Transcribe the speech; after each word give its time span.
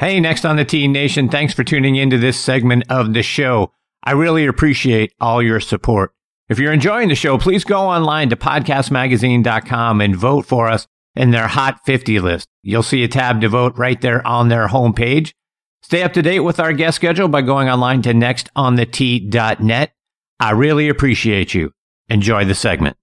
Hey, 0.00 0.18
next 0.18 0.46
on 0.46 0.56
the 0.56 0.64
T 0.64 0.88
Nation, 0.88 1.28
thanks 1.28 1.52
for 1.52 1.62
tuning 1.62 1.96
into 1.96 2.16
this 2.16 2.40
segment 2.40 2.84
of 2.88 3.12
the 3.12 3.22
show. 3.22 3.70
I 4.02 4.12
really 4.12 4.46
appreciate 4.46 5.12
all 5.20 5.42
your 5.42 5.60
support. 5.60 6.14
If 6.48 6.58
you're 6.58 6.72
enjoying 6.72 7.10
the 7.10 7.14
show, 7.14 7.36
please 7.36 7.64
go 7.64 7.82
online 7.82 8.30
to 8.30 8.36
podcastmagazine.com 8.36 10.00
and 10.00 10.16
vote 10.16 10.46
for 10.46 10.68
us 10.68 10.86
in 11.14 11.32
their 11.32 11.48
Hot 11.48 11.80
50 11.84 12.18
list. 12.18 12.48
You'll 12.62 12.82
see 12.82 13.04
a 13.04 13.08
tab 13.08 13.42
to 13.42 13.50
vote 13.50 13.76
right 13.76 14.00
there 14.00 14.26
on 14.26 14.48
their 14.48 14.68
homepage. 14.68 15.34
Stay 15.82 16.02
up 16.02 16.14
to 16.14 16.22
date 16.22 16.40
with 16.40 16.58
our 16.58 16.72
guest 16.72 16.96
schedule 16.96 17.28
by 17.28 17.42
going 17.42 17.68
online 17.68 18.00
to 18.00 18.14
nextontheT.net. 18.14 19.92
I 20.40 20.50
really 20.52 20.88
appreciate 20.88 21.52
you. 21.52 21.72
Enjoy 22.08 22.46
the 22.46 22.54
segment. 22.54 22.96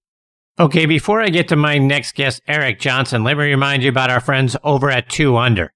Okay, 0.58 0.84
before 0.84 1.20
I 1.20 1.28
get 1.28 1.46
to 1.46 1.54
my 1.56 1.78
next 1.78 2.16
guest, 2.16 2.42
Eric 2.48 2.80
Johnson, 2.80 3.22
let 3.22 3.36
me 3.36 3.44
remind 3.44 3.84
you 3.84 3.88
about 3.88 4.10
our 4.10 4.20
friends 4.20 4.56
over 4.64 4.90
at 4.90 5.08
2UNDR. 5.08 5.68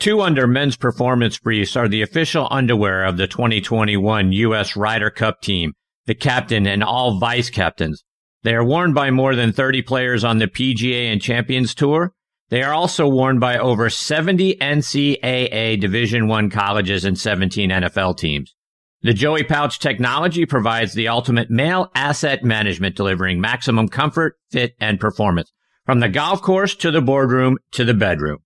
2UNDR 0.00 0.48
men's 0.48 0.78
performance 0.78 1.38
briefs 1.38 1.76
are 1.76 1.86
the 1.86 2.00
official 2.00 2.48
underwear 2.50 3.04
of 3.04 3.18
the 3.18 3.26
2021 3.26 4.32
U.S. 4.32 4.74
Ryder 4.74 5.10
Cup 5.10 5.42
team, 5.42 5.74
the 6.06 6.14
captain 6.14 6.66
and 6.66 6.82
all 6.82 7.18
vice 7.18 7.50
captains. 7.50 8.02
They 8.42 8.54
are 8.54 8.64
worn 8.64 8.94
by 8.94 9.10
more 9.10 9.34
than 9.34 9.52
30 9.52 9.82
players 9.82 10.24
on 10.24 10.38
the 10.38 10.46
PGA 10.46 11.12
and 11.12 11.20
Champions 11.20 11.74
Tour. 11.74 12.14
They 12.48 12.62
are 12.62 12.72
also 12.72 13.06
worn 13.06 13.40
by 13.40 13.58
over 13.58 13.90
70 13.90 14.56
NCAA 14.56 15.78
Division 15.78 16.28
1 16.28 16.48
colleges 16.48 17.04
and 17.04 17.18
17 17.18 17.68
NFL 17.68 18.16
teams. 18.16 18.54
The 19.02 19.12
Joey 19.12 19.44
Pouch 19.44 19.78
technology 19.78 20.46
provides 20.46 20.94
the 20.94 21.08
ultimate 21.08 21.50
male 21.50 21.90
asset 21.94 22.42
management, 22.42 22.96
delivering 22.96 23.38
maximum 23.38 23.86
comfort, 23.86 24.36
fit, 24.50 24.72
and 24.80 24.98
performance 24.98 25.52
from 25.84 26.00
the 26.00 26.08
golf 26.08 26.40
course 26.40 26.74
to 26.76 26.90
the 26.90 27.02
boardroom 27.02 27.58
to 27.72 27.84
the 27.84 27.92
bedroom. 27.92 28.38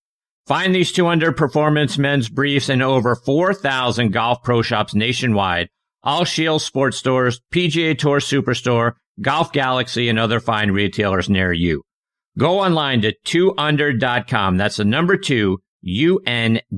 Find 0.46 0.74
these 0.74 0.92
2UNDR 0.92 1.34
performance 1.36 1.96
men's 1.96 2.28
briefs 2.28 2.68
in 2.68 2.82
over 2.82 3.14
4,000 3.16 4.12
golf 4.12 4.42
pro 4.42 4.60
shops 4.60 4.94
nationwide, 4.94 5.69
all 6.02 6.24
Shield 6.24 6.60
sports 6.60 6.98
stores, 6.98 7.41
PGA 7.52 7.96
Tour 7.96 8.19
Superstore, 8.20 8.92
Golf 9.22 9.52
Galaxy, 9.52 10.08
and 10.08 10.19
other 10.19 10.41
fine 10.41 10.70
retailers 10.70 11.30
near 11.30 11.52
you. 11.52 11.82
Go 12.36 12.60
online 12.60 13.00
to 13.02 13.14
2undr.com. 13.24 14.56
That's 14.58 14.77
the 14.77 14.84
number 14.84 15.16
two, 15.16 15.60
U-N-D-R.com 15.80 16.69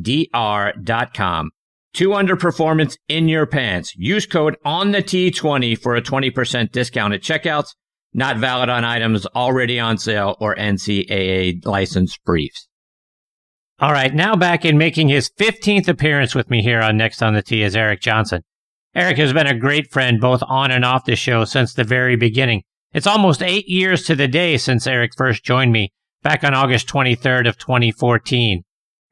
2UNDR 1.96 2.38
performance 2.38 2.98
in 3.08 3.26
your 3.26 3.46
pants. 3.46 3.94
Use 3.96 4.26
code 4.26 4.56
on 4.66 4.92
the 4.92 5.02
T20 5.02 5.78
for 5.78 5.96
a 5.96 6.02
20% 6.02 6.70
discount 6.70 7.14
at 7.14 7.22
checkouts. 7.22 7.74
Not 8.12 8.36
valid 8.36 8.69
on 8.69 8.84
items 8.84 9.24
already 9.26 9.80
on 9.80 9.96
sale 9.96 10.36
or 10.38 10.54
NCAA 10.54 11.64
licensed 11.64 12.22
briefs. 12.24 12.69
All 13.78 13.92
right, 13.92 14.14
now 14.14 14.34
back 14.34 14.64
in 14.64 14.78
making 14.78 15.08
his 15.08 15.28
15th 15.28 15.86
appearance 15.86 16.34
with 16.34 16.48
me 16.48 16.62
here 16.62 16.80
on 16.80 16.96
Next 16.96 17.22
on 17.22 17.34
the 17.34 17.42
T 17.42 17.62
is 17.62 17.77
Eric 17.77 18.00
Johnson. 18.00 18.42
Eric 18.94 19.19
has 19.19 19.34
been 19.34 19.46
a 19.46 19.58
great 19.58 19.92
friend 19.92 20.19
both 20.19 20.42
on 20.48 20.70
and 20.70 20.82
off 20.82 21.05
the 21.05 21.14
show 21.14 21.44
since 21.44 21.74
the 21.74 21.84
very 21.84 22.16
beginning. 22.16 22.62
It's 22.94 23.06
almost 23.06 23.42
eight 23.42 23.69
years 23.69 24.04
to 24.04 24.14
the 24.14 24.28
day 24.28 24.56
since 24.56 24.86
Eric 24.86 25.10
first 25.14 25.44
joined 25.44 25.72
me 25.72 25.92
back 26.22 26.42
on 26.42 26.54
August 26.54 26.88
23rd 26.88 27.47
of 27.47 27.58
2014. 27.58 28.62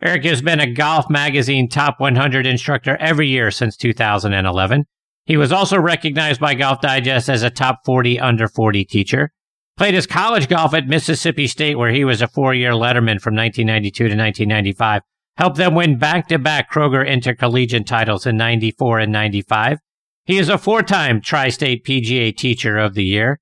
Eric 0.01 0.25
has 0.25 0.41
been 0.41 0.61
a 0.61 0.73
Golf 0.73 1.11
Magazine 1.11 1.69
Top 1.69 2.01
100 2.01 2.47
instructor 2.47 2.97
every 2.97 3.29
year 3.29 3.51
since 3.51 3.77
2011. 3.77 4.87
He 5.27 5.37
was 5.37 5.53
also 5.53 5.79
recognized 5.79 6.41
by 6.41 6.55
Golf 6.55 6.81
Digest 6.81 7.29
as 7.29 7.43
a 7.43 7.51
top 7.51 7.81
40 7.85 8.19
under 8.19 8.49
40 8.49 8.87
teacher. 8.87 9.31
Played 9.77 9.95
his 9.95 10.07
college 10.07 10.49
golf 10.49 10.73
at 10.73 10.87
Mississippi 10.87 11.49
State, 11.49 11.77
where 11.77 11.91
he 11.91 12.05
was 12.05 12.23
a 12.23 12.29
four 12.29 12.55
year 12.55 12.73
letterman 12.73 13.21
from 13.21 13.35
1992 13.35 14.05
to 14.05 14.17
1995. 14.17 15.03
Helped 15.37 15.57
them 15.57 15.75
win 15.75 15.99
back 15.99 16.29
to 16.29 16.39
back 16.39 16.71
Kroger 16.71 17.07
Intercollegiate 17.07 17.87
titles 17.87 18.25
in 18.25 18.37
94 18.37 19.01
and 19.01 19.13
95. 19.13 19.79
He 20.27 20.39
is 20.39 20.49
a 20.49 20.59
four 20.59 20.83
time 20.83 21.21
Tri 21.21 21.49
State 21.49 21.85
PGA 21.85 22.37
Teacher 22.37 22.79
of 22.79 22.95
the 22.95 23.05
Year. 23.05 23.41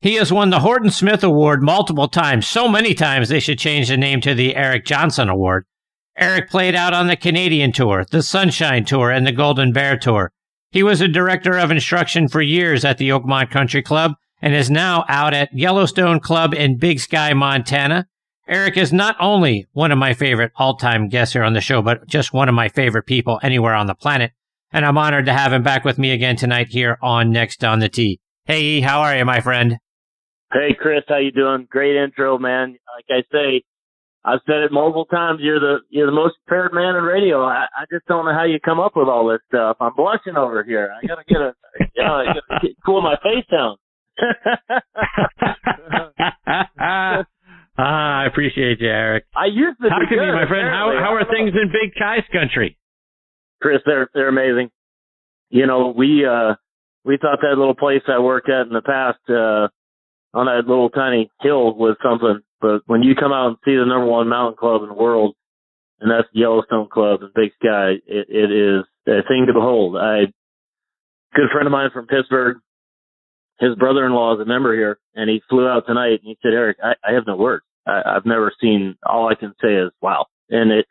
He 0.00 0.14
has 0.14 0.32
won 0.32 0.50
the 0.50 0.60
Horton 0.60 0.90
Smith 0.90 1.22
Award 1.22 1.62
multiple 1.62 2.08
times, 2.08 2.48
so 2.48 2.68
many 2.68 2.92
times 2.92 3.28
they 3.28 3.38
should 3.38 3.58
change 3.58 3.88
the 3.88 3.96
name 3.96 4.20
to 4.22 4.34
the 4.34 4.56
Eric 4.56 4.86
Johnson 4.86 5.28
Award. 5.28 5.66
Eric 6.16 6.50
played 6.50 6.74
out 6.74 6.92
on 6.92 7.06
the 7.06 7.16
Canadian 7.16 7.70
Tour, 7.70 8.04
the 8.10 8.22
Sunshine 8.22 8.84
Tour, 8.84 9.10
and 9.10 9.26
the 9.26 9.32
Golden 9.32 9.72
Bear 9.72 9.96
Tour. 9.96 10.32
He 10.72 10.82
was 10.82 11.00
a 11.00 11.08
director 11.08 11.56
of 11.56 11.70
instruction 11.70 12.28
for 12.28 12.42
years 12.42 12.84
at 12.84 12.98
the 12.98 13.10
Oakmont 13.10 13.50
Country 13.50 13.82
Club 13.82 14.14
and 14.42 14.54
is 14.54 14.70
now 14.70 15.04
out 15.08 15.34
at 15.34 15.52
Yellowstone 15.52 16.20
Club 16.20 16.54
in 16.54 16.78
Big 16.78 17.00
Sky, 17.00 17.32
Montana. 17.34 18.06
Eric 18.48 18.76
is 18.76 18.92
not 18.92 19.16
only 19.20 19.68
one 19.72 19.92
of 19.92 19.98
my 19.98 20.12
favorite 20.12 20.52
all-time 20.56 21.08
guests 21.08 21.34
here 21.34 21.44
on 21.44 21.52
the 21.52 21.60
show, 21.60 21.82
but 21.82 22.06
just 22.08 22.32
one 22.32 22.48
of 22.48 22.54
my 22.54 22.68
favorite 22.68 23.06
people 23.06 23.38
anywhere 23.42 23.74
on 23.74 23.86
the 23.86 23.94
planet. 23.94 24.32
And 24.72 24.84
I'm 24.84 24.98
honored 24.98 25.26
to 25.26 25.32
have 25.32 25.52
him 25.52 25.62
back 25.62 25.84
with 25.84 25.98
me 25.98 26.10
again 26.12 26.36
tonight 26.36 26.68
here 26.68 26.98
on 27.02 27.30
Next 27.30 27.64
on 27.64 27.78
the 27.78 27.88
T. 27.88 28.20
Hey, 28.44 28.80
how 28.80 29.02
are 29.02 29.16
you, 29.16 29.24
my 29.24 29.40
friend? 29.40 29.78
Hey, 30.52 30.76
Chris, 30.78 31.02
how 31.08 31.18
you 31.18 31.30
doing? 31.30 31.68
Great 31.70 31.96
intro, 31.96 32.38
man. 32.38 32.76
Like 32.96 33.04
I 33.08 33.22
say, 33.32 33.62
I've 34.24 34.40
said 34.46 34.62
it 34.64 34.72
multiple 34.72 35.06
times. 35.06 35.40
You're 35.42 35.60
the 35.60 35.78
you're 35.88 36.06
the 36.06 36.12
most 36.12 36.34
prepared 36.46 36.72
man 36.74 36.96
in 36.96 37.04
radio. 37.04 37.42
I, 37.44 37.66
I 37.74 37.84
just 37.90 38.06
don't 38.06 38.26
know 38.26 38.34
how 38.34 38.44
you 38.44 38.58
come 38.60 38.80
up 38.80 38.92
with 38.96 39.08
all 39.08 39.28
this 39.28 39.40
stuff. 39.48 39.76
I'm 39.80 39.94
blushing 39.96 40.36
over 40.36 40.62
here. 40.64 40.90
I 40.92 41.06
gotta 41.06 41.22
get 41.26 41.38
a 41.38 41.54
you 41.94 42.04
know, 42.04 42.24
cool 42.84 43.00
my 43.00 43.16
face 43.22 43.46
down. 43.50 43.76
Ah, 46.78 47.24
I 47.78 48.26
appreciate 48.26 48.80
you, 48.80 48.88
Eric. 48.88 49.24
I 49.36 49.46
used 49.46 49.80
to. 49.80 49.88
Talk 49.88 50.08
to 50.08 50.16
me, 50.16 50.32
my 50.32 50.46
friend. 50.48 50.68
How 50.68 50.92
how 51.00 51.14
are 51.14 51.24
things 51.24 51.52
in 51.54 51.72
Big 51.72 51.92
Sky's 51.96 52.24
country? 52.32 52.76
Chris, 53.60 53.80
they're 53.86 54.08
they're 54.14 54.28
amazing. 54.28 54.70
You 55.50 55.66
know, 55.66 55.92
we 55.96 56.24
uh 56.26 56.54
we 57.04 57.16
thought 57.16 57.40
that 57.42 57.58
little 57.58 57.74
place 57.74 58.02
I 58.08 58.18
worked 58.20 58.48
at 58.48 58.66
in 58.66 58.72
the 58.72 58.82
past 58.82 59.18
uh 59.28 59.68
on 60.32 60.46
that 60.46 60.66
little 60.66 60.90
tiny 60.90 61.30
hill 61.42 61.74
was 61.74 61.96
something 62.02 62.42
but 62.60 62.82
when 62.86 63.02
you 63.02 63.14
come 63.14 63.32
out 63.32 63.48
and 63.48 63.56
see 63.64 63.74
the 63.74 63.86
number 63.86 64.06
one 64.06 64.28
mountain 64.28 64.56
club 64.58 64.82
in 64.82 64.88
the 64.88 64.94
world, 64.94 65.34
and 66.00 66.10
that's 66.10 66.28
Yellowstone 66.32 66.88
Club 66.92 67.22
in 67.22 67.30
Big 67.34 67.52
Sky, 67.58 67.96
it, 68.06 68.26
it 68.28 68.50
is 68.52 68.84
a 69.06 69.24
thing 69.26 69.46
to 69.46 69.54
behold. 69.54 69.96
I, 69.96 70.32
good 71.34 71.48
friend 71.52 71.66
of 71.66 71.72
mine 71.72 71.90
from 71.92 72.06
Pittsburgh, 72.06 72.58
his 73.60 73.74
brother-in-law 73.76 74.34
is 74.34 74.40
a 74.40 74.46
member 74.46 74.74
here, 74.74 74.98
and 75.14 75.28
he 75.28 75.42
flew 75.48 75.68
out 75.68 75.84
tonight, 75.86 76.20
and 76.20 76.24
he 76.24 76.38
said, 76.42 76.54
Eric, 76.54 76.78
I, 76.82 76.94
I 77.06 77.14
have 77.14 77.26
no 77.26 77.36
words. 77.36 77.64
I, 77.86 78.02
I've 78.06 78.26
never 78.26 78.52
seen, 78.60 78.96
all 79.06 79.28
I 79.28 79.34
can 79.34 79.54
say 79.62 79.74
is, 79.74 79.92
wow. 80.00 80.26
And 80.48 80.72
it, 80.72 80.86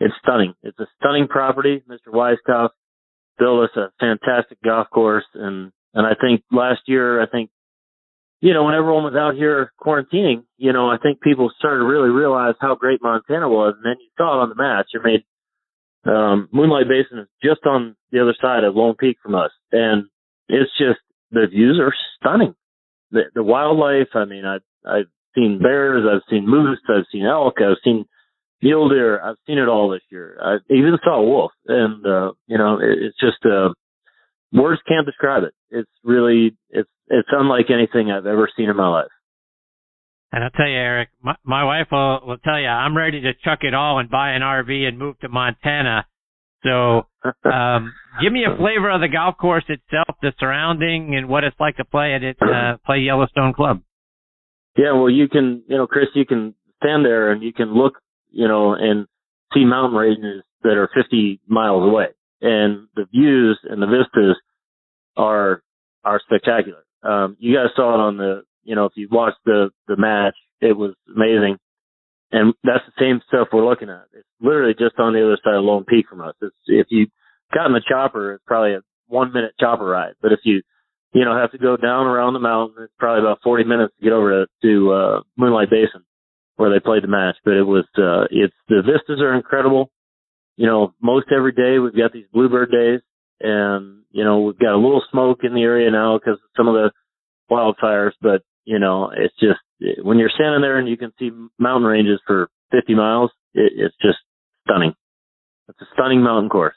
it's 0.00 0.14
stunning. 0.22 0.54
It's 0.62 0.78
a 0.78 0.86
stunning 1.00 1.28
property. 1.28 1.82
Mr. 1.88 2.12
Weiskopf 2.12 2.70
built 3.38 3.64
us 3.64 3.76
a 3.76 3.90
fantastic 4.00 4.58
golf 4.64 4.88
course, 4.90 5.24
and, 5.34 5.72
and 5.94 6.06
I 6.06 6.12
think 6.20 6.42
last 6.50 6.80
year, 6.86 7.20
I 7.20 7.26
think 7.26 7.50
you 8.42 8.52
know, 8.52 8.64
when 8.64 8.74
everyone 8.74 9.04
was 9.04 9.14
out 9.14 9.36
here 9.36 9.72
quarantining, 9.80 10.42
you 10.58 10.72
know, 10.72 10.90
I 10.90 10.98
think 10.98 11.20
people 11.20 11.52
started 11.56 11.78
to 11.78 11.86
really 11.86 12.10
realize 12.10 12.56
how 12.60 12.74
great 12.74 13.00
Montana 13.00 13.48
was. 13.48 13.74
And 13.76 13.86
then 13.86 14.00
you 14.00 14.08
saw 14.18 14.34
it 14.34 14.42
on 14.42 14.48
the 14.48 14.56
match. 14.56 14.86
You 14.92 15.00
made, 15.00 15.22
um, 16.04 16.48
Moonlight 16.52 16.88
Basin 16.88 17.20
is 17.20 17.28
just 17.40 17.64
on 17.64 17.94
the 18.10 18.20
other 18.20 18.34
side 18.42 18.64
of 18.64 18.74
Lone 18.74 18.96
Peak 18.98 19.18
from 19.22 19.36
us. 19.36 19.52
And 19.70 20.06
it's 20.48 20.72
just, 20.76 20.98
the 21.32 21.46
views 21.50 21.80
are 21.80 21.94
stunning. 22.16 22.54
The, 23.10 23.22
the 23.34 23.42
wildlife, 23.42 24.08
I 24.14 24.24
mean, 24.24 24.44
I, 24.44 24.56
I've 24.88 25.10
seen 25.34 25.58
bears, 25.60 26.04
I've 26.08 26.22
seen 26.30 26.48
moose, 26.48 26.80
I've 26.88 27.06
seen 27.10 27.26
elk, 27.26 27.54
I've 27.58 27.78
seen 27.82 28.04
mule 28.62 28.88
deer, 28.88 29.20
I've 29.20 29.36
seen 29.46 29.58
it 29.58 29.68
all 29.68 29.90
this 29.90 30.02
year. 30.10 30.38
I 30.40 30.56
even 30.72 30.96
saw 31.02 31.20
a 31.20 31.26
wolf. 31.26 31.52
And, 31.66 32.06
uh, 32.06 32.32
you 32.46 32.58
know, 32.58 32.78
it, 32.78 32.98
it's 33.00 33.18
just, 33.18 33.44
uh, 33.44 33.70
words 34.52 34.80
can't 34.86 35.06
describe 35.06 35.42
it. 35.42 35.54
It's 35.70 35.90
really, 36.04 36.56
it's, 36.70 36.88
it's 37.08 37.28
unlike 37.32 37.66
anything 37.70 38.10
I've 38.10 38.26
ever 38.26 38.48
seen 38.56 38.70
in 38.70 38.76
my 38.76 38.88
life. 38.88 39.10
And 40.32 40.42
I'll 40.44 40.50
tell 40.50 40.68
you, 40.68 40.76
Eric, 40.76 41.10
my, 41.22 41.34
my 41.44 41.64
wife 41.64 41.88
will, 41.92 42.20
will 42.26 42.38
tell 42.38 42.58
you, 42.58 42.66
I'm 42.66 42.96
ready 42.96 43.20
to 43.20 43.32
chuck 43.44 43.60
it 43.62 43.74
all 43.74 43.98
and 43.98 44.08
buy 44.08 44.30
an 44.30 44.40
RV 44.40 44.88
and 44.88 44.98
move 44.98 45.18
to 45.20 45.28
Montana. 45.28 46.06
So, 46.64 47.06
um, 47.44 47.92
give 48.22 48.32
me 48.32 48.44
a 48.44 48.56
flavor 48.56 48.90
of 48.90 49.00
the 49.00 49.08
golf 49.08 49.36
course 49.36 49.64
itself, 49.68 50.16
the 50.22 50.32
surrounding, 50.38 51.14
and 51.16 51.28
what 51.28 51.44
it's 51.44 51.58
like 51.58 51.76
to 51.76 51.84
play 51.84 52.14
at 52.14 52.22
it, 52.22 52.36
uh, 52.40 52.76
play 52.86 52.98
Yellowstone 52.98 53.52
Club. 53.52 53.80
Yeah, 54.76 54.92
well, 54.92 55.10
you 55.10 55.28
can, 55.28 55.62
you 55.66 55.76
know, 55.76 55.86
Chris, 55.86 56.06
you 56.14 56.24
can 56.24 56.54
stand 56.82 57.04
there 57.04 57.30
and 57.32 57.42
you 57.42 57.52
can 57.52 57.74
look, 57.74 57.94
you 58.30 58.48
know, 58.48 58.74
and 58.74 59.06
see 59.52 59.64
mountain 59.64 59.98
ranges 59.98 60.42
that 60.62 60.76
are 60.76 60.88
50 60.94 61.40
miles 61.46 61.84
away, 61.84 62.06
and 62.40 62.88
the 62.94 63.06
views 63.12 63.58
and 63.64 63.82
the 63.82 63.86
vistas 63.86 64.36
are 65.16 65.62
are 66.04 66.20
spectacular. 66.24 66.84
Um, 67.02 67.36
you 67.38 67.54
guys 67.54 67.70
saw 67.76 67.94
it 67.94 68.00
on 68.00 68.16
the, 68.16 68.42
you 68.64 68.74
know, 68.74 68.86
if 68.86 68.92
you 68.96 69.08
watched 69.10 69.38
the, 69.44 69.70
the 69.88 69.96
match, 69.96 70.34
it 70.60 70.76
was 70.76 70.94
amazing. 71.08 71.58
And 72.32 72.54
that's 72.64 72.84
the 72.86 72.98
same 72.98 73.20
stuff 73.28 73.48
we're 73.52 73.68
looking 73.68 73.90
at. 73.90 74.06
It's 74.14 74.26
literally 74.40 74.72
just 74.72 74.98
on 74.98 75.12
the 75.12 75.22
other 75.22 75.38
side 75.44 75.54
of 75.54 75.64
Lone 75.64 75.84
Peak 75.84 76.06
from 76.08 76.22
us. 76.22 76.34
It's, 76.40 76.56
if 76.66 76.86
you 76.90 77.06
got 77.54 77.66
in 77.66 77.72
the 77.74 77.82
chopper, 77.86 78.34
it's 78.34 78.44
probably 78.46 78.74
a 78.74 78.80
one 79.06 79.32
minute 79.32 79.52
chopper 79.60 79.84
ride. 79.84 80.14
But 80.22 80.32
if 80.32 80.40
you, 80.44 80.62
you 81.12 81.24
know, 81.26 81.36
have 81.36 81.52
to 81.52 81.58
go 81.58 81.76
down 81.76 82.06
around 82.06 82.32
the 82.32 82.40
mountain, 82.40 82.84
it's 82.84 82.92
probably 82.98 83.20
about 83.22 83.40
40 83.44 83.64
minutes 83.64 83.94
to 83.98 84.04
get 84.04 84.14
over 84.14 84.46
to, 84.46 84.46
to 84.62 84.92
uh, 84.92 85.20
Moonlight 85.36 85.68
Basin 85.70 86.04
where 86.56 86.70
they 86.72 86.80
played 86.80 87.02
the 87.02 87.08
match. 87.08 87.36
But 87.44 87.54
it 87.54 87.64
was, 87.64 87.84
uh, 87.98 88.24
it's, 88.30 88.54
the 88.68 88.82
vistas 88.82 89.20
are 89.20 89.34
incredible. 89.34 89.90
you 90.56 90.66
know, 90.66 90.94
most 91.02 91.26
every 91.36 91.52
day 91.52 91.78
we've 91.78 91.96
got 91.96 92.12
these 92.12 92.26
bluebird 92.32 92.70
days 92.70 93.00
and, 93.40 94.02
you 94.10 94.24
know, 94.24 94.40
we've 94.40 94.58
got 94.58 94.74
a 94.74 94.76
little 94.76 95.02
smoke 95.10 95.40
in 95.42 95.54
the 95.54 95.62
area 95.62 95.90
now 95.90 96.18
because 96.18 96.34
of 96.34 96.50
some 96.56 96.68
of 96.68 96.74
the 96.74 96.90
wildfires, 97.50 98.12
but, 98.20 98.42
you 98.64 98.78
know, 98.78 99.10
it's 99.14 99.34
just, 99.40 99.60
when 100.02 100.18
you're 100.18 100.30
standing 100.34 100.60
there 100.60 100.78
and 100.78 100.88
you 100.88 100.96
can 100.96 101.12
see 101.18 101.30
mountain 101.58 101.88
ranges 101.88 102.20
for 102.26 102.48
50 102.72 102.94
miles, 102.94 103.30
it, 103.54 103.72
it's 103.76 103.96
just 104.00 104.18
stunning. 104.66 104.94
It's 105.68 105.80
a 105.80 105.86
stunning 105.94 106.22
mountain 106.22 106.50
course. 106.50 106.74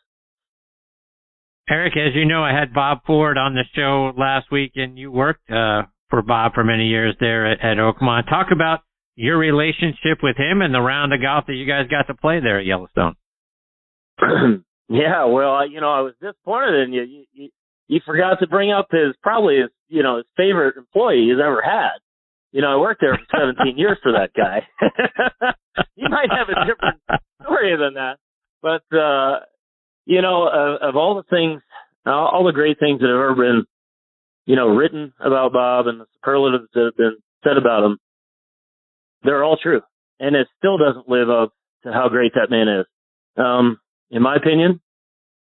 Eric, 1.70 1.94
as 1.98 2.14
you 2.14 2.26
know, 2.26 2.44
I 2.44 2.52
had 2.52 2.74
Bob 2.74 3.00
Ford 3.08 3.38
on 3.38 3.56
the 3.56 3.64
show 3.76 4.12
last 4.16 4.52
week, 4.52 4.74
and 4.76 5.00
you 5.00 5.12
worked 5.12 5.50
uh, 5.50 5.84
for 6.10 6.22
Bob 6.22 6.54
for 6.54 6.64
many 6.64 6.88
years 6.88 7.16
there 7.20 7.52
at, 7.52 7.60
at 7.60 7.78
Oakmont. 7.78 8.30
Talk 8.30 8.48
about 8.52 8.82
your 9.16 9.38
relationship 9.38 10.20
with 10.22 10.38
him 10.38 10.62
and 10.62 10.74
the 10.74 10.82
round 10.82 11.14
of 11.14 11.22
golf 11.22 11.46
that 11.48 11.54
you 11.54 11.66
guys 11.66 11.88
got 11.90 12.08
to 12.08 12.20
play 12.20 12.40
there 12.40 12.60
at 12.60 12.66
Yellowstone. 12.66 13.16
yeah, 14.90 15.26
well, 15.26 15.68
you 15.68 15.82
know, 15.82 15.92
I 15.92 16.02
was 16.02 16.14
disappointed 16.22 16.88
in 16.88 16.94
you. 16.94 17.02
You, 17.02 17.26
you. 17.34 17.50
you 17.88 18.00
forgot 18.06 18.40
to 18.42 18.48
bring 18.48 18.72
up 18.72 18.88
his 18.92 19.16
probably 19.24 19.58
his 19.58 19.70
you 19.88 20.04
know 20.04 20.18
his 20.18 20.26
favorite 20.38 20.78
employee 20.78 21.28
he's 21.30 21.42
ever 21.44 21.62
had. 21.62 21.98
You 22.56 22.62
know, 22.62 22.72
I 22.72 22.80
worked 22.80 23.02
there 23.02 23.20
for 23.20 23.38
17 23.38 23.78
years 23.78 23.98
for 24.02 24.14
that 24.14 24.32
guy. 24.32 24.66
he 25.96 26.04
might 26.08 26.32
have 26.32 26.48
a 26.48 26.66
different 26.66 27.02
story 27.44 27.76
than 27.76 27.96
that, 27.96 28.16
but 28.62 28.96
uh 28.96 29.44
you 30.06 30.22
know, 30.22 30.48
of, 30.48 30.90
of 30.90 30.96
all 30.96 31.16
the 31.16 31.36
things, 31.36 31.62
all, 32.06 32.30
all 32.32 32.46
the 32.46 32.54
great 32.54 32.80
things 32.80 33.02
that 33.02 33.08
have 33.08 33.16
ever 33.16 33.36
been, 33.36 33.66
you 34.46 34.56
know, 34.56 34.68
written 34.68 35.14
about 35.20 35.52
Bob 35.52 35.88
and 35.88 36.00
the 36.00 36.06
superlatives 36.16 36.70
that 36.74 36.86
have 36.86 36.98
been 36.98 37.18
said 37.44 37.58
about 37.58 37.84
him, 37.84 37.98
they're 39.24 39.44
all 39.44 39.58
true. 39.62 39.82
And 40.20 40.36
it 40.36 40.48
still 40.58 40.78
doesn't 40.78 41.10
live 41.10 41.30
up 41.30 41.54
to 41.84 41.92
how 41.92 42.08
great 42.08 42.34
that 42.36 42.52
man 42.52 42.68
is. 42.70 42.86
Um, 43.36 43.80
in 44.12 44.22
my 44.22 44.36
opinion, 44.36 44.80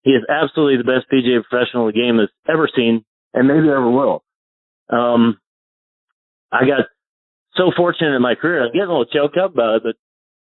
he 0.02 0.12
is 0.12 0.22
absolutely 0.30 0.78
the 0.78 0.84
best 0.84 1.10
PGA 1.12 1.42
professional 1.42 1.86
the 1.86 1.92
game 1.92 2.18
has 2.18 2.28
ever 2.48 2.70
seen 2.74 3.04
and 3.34 3.48
maybe 3.48 3.68
ever 3.68 3.90
will. 3.90 4.22
Um, 4.88 5.38
I 6.52 6.60
got 6.66 6.86
so 7.56 7.72
fortunate 7.76 8.14
in 8.14 8.22
my 8.22 8.34
career. 8.34 8.64
I'm 8.64 8.72
getting 8.72 8.88
a 8.88 8.98
little 8.98 9.06
choked 9.06 9.36
up 9.36 9.52
about 9.52 9.76
it, 9.76 9.82
but 9.82 9.96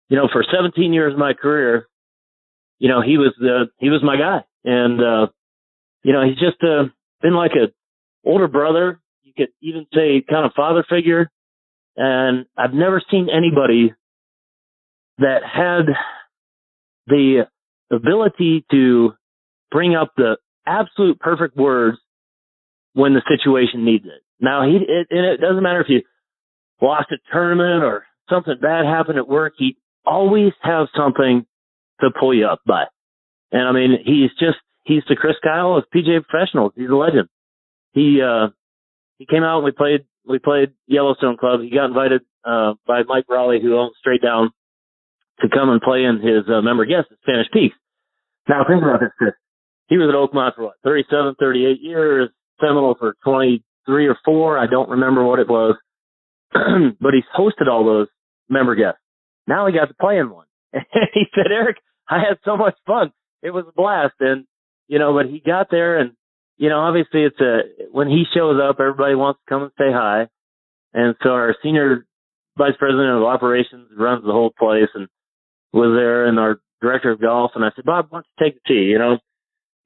you 0.10 0.18
know, 0.18 0.28
for 0.32 0.44
17 0.44 0.92
years 0.92 1.14
of 1.14 1.20
my 1.20 1.34
career, 1.34 1.88
you 2.80 2.90
know, 2.90 3.02
he 3.02 3.18
was 3.18 3.34
the, 3.40 3.68
he 3.78 3.90
was 3.90 4.02
my 4.04 4.18
guy. 4.18 4.44
And, 4.64 5.00
uh, 5.00 5.28
you 6.04 6.14
know, 6.14 6.24
he's 6.26 6.40
just, 6.40 6.62
uh, 6.64 6.86
been 7.22 7.36
like 7.36 7.52
a 7.52 7.72
older 8.28 8.48
brother. 8.48 9.00
You 9.24 9.34
could 9.38 9.50
even 9.62 9.86
say 9.94 10.24
kind 10.28 10.46
of 10.46 10.54
father 10.56 10.84
figure. 10.90 11.30
And 11.96 12.46
I've 12.58 12.74
never 12.74 13.02
seen 13.12 13.28
anybody 13.30 13.94
that 15.20 15.42
had 15.44 15.94
the 17.08 17.48
ability 17.92 18.66
to 18.72 19.12
bring 19.72 19.96
up 19.96 20.14
the 20.16 20.38
absolute 20.66 21.20
perfect 21.20 21.58
words 21.58 21.98
when 22.94 23.14
the 23.14 23.22
situation 23.28 23.86
needs 23.86 24.06
it. 24.06 24.22
Now 24.40 24.64
he, 24.64 24.78
it, 24.78 25.08
and 25.10 25.26
it 25.26 25.42
doesn't 25.42 25.64
matter 25.64 25.82
if 25.82 25.90
you 25.90 26.02
lost 26.82 27.12
a 27.12 27.18
tournament 27.32 27.84
or 27.84 28.06
something 28.30 28.56
bad 28.62 28.86
happened 28.86 29.18
at 29.18 29.28
work. 29.28 29.54
He 29.58 29.78
always 30.06 30.54
have 30.62 30.88
something 30.96 31.46
to 32.02 32.10
pull 32.18 32.34
you 32.34 32.48
up 32.48 32.62
by. 32.66 32.86
And 33.52 33.68
I 33.68 33.72
mean, 33.72 33.98
he's 34.04 34.32
just, 34.40 34.58
he's 34.84 35.04
the 35.10 35.16
Chris 35.16 35.36
Kyle 35.44 35.76
of 35.76 35.86
PGA 35.94 36.24
professionals. 36.26 36.74
He's 36.76 36.90
a 36.90 36.96
legend. 36.96 37.28
He, 37.94 38.22
uh, 38.22 38.50
he 39.18 39.26
came 39.26 39.44
out 39.44 39.58
and 39.58 39.66
we 39.66 39.72
played, 39.72 40.06
we 40.28 40.40
played 40.40 40.70
Yellowstone 40.88 41.38
Club. 41.38 41.62
He 41.62 41.70
got 41.70 41.86
invited, 41.86 42.22
uh, 42.46 42.74
by 42.88 43.04
Mike 43.08 43.26
Raleigh, 43.28 43.60
who 43.62 43.78
owns 43.78 43.94
Straight 44.00 44.22
Down, 44.22 44.52
to 45.42 45.50
come 45.50 45.70
and 45.70 45.82
play 45.82 46.04
in 46.04 46.22
his, 46.22 46.46
uh, 46.48 46.62
member 46.62 46.86
guest 46.86 47.08
at 47.12 47.18
Spanish 47.24 47.48
Peaks. 47.52 47.76
Now 48.48 48.64
think 48.68 48.84
about 48.84 49.00
this, 49.00 49.12
Chris. 49.18 49.34
He 49.88 49.98
was 49.98 50.10
at 50.10 50.16
Oakmont 50.16 50.56
for 50.56 50.66
what, 50.66 50.76
37, 50.84 51.36
38 51.40 51.82
years, 51.82 52.30
Seminole 52.60 52.96
for 53.00 53.16
23 53.90 54.08
or 54.08 54.18
4. 54.24 54.60
I 54.60 54.68
don't 54.68 54.90
remember 54.90 55.24
what 55.26 55.40
it 55.40 55.48
was. 55.48 55.76
but 56.54 57.14
he's 57.14 57.24
hosted 57.38 57.68
all 57.70 57.86
those 57.86 58.08
member 58.50 58.76
guests. 58.76 59.00
Now 59.48 59.68
he 59.68 59.74
got 59.74 59.86
to 59.86 59.94
play 60.00 60.18
in 60.18 60.30
one. 60.30 60.46
And 60.74 61.10
he 61.14 61.24
said, 61.36 61.52
Eric, 61.52 61.78
I 62.08 62.20
had 62.20 62.38
so 62.46 62.56
much 62.56 62.76
fun. 62.86 63.12
It 63.42 63.52
was 63.52 63.66
a 63.68 63.72
blast. 63.72 64.16
And, 64.20 64.46
you 64.88 65.00
know, 65.00 65.14
but 65.14 65.28
he 65.28 65.40
got 65.40 65.68
there 65.72 66.00
and, 66.00 66.12
you 66.58 66.70
know, 66.70 66.80
obviously 66.80 67.24
it's 67.24 67.40
a, 67.40 67.62
when 67.92 68.08
he 68.08 68.24
shows 68.34 68.60
up, 68.62 68.80
everybody 68.80 69.16
wants 69.16 69.40
to 69.40 69.50
come 69.50 69.64
and 69.64 69.72
say 69.78 69.92
hi. 69.92 70.28
And 70.94 71.16
so 71.24 71.30
our 71.30 71.56
senior 71.64 72.06
vice 72.58 72.76
president 72.78 73.18
of 73.18 73.24
operations 73.24 73.90
runs 73.98 74.24
the 74.24 74.32
whole 74.32 74.52
place 74.58 74.90
and 74.94 75.08
was 75.72 75.96
there 75.96 76.26
and 76.26 76.40
our 76.40 76.60
director 76.82 77.12
of 77.12 77.22
golf. 77.22 77.52
And 77.56 77.64
I 77.64 77.70
said, 77.76 77.86
Bob, 77.86 78.08
why 78.10 78.18
don't 78.18 78.26
you 78.38 78.46
take 78.46 78.56
the 78.56 78.68
tee, 78.68 78.90
you 78.90 79.00
know? 79.00 79.18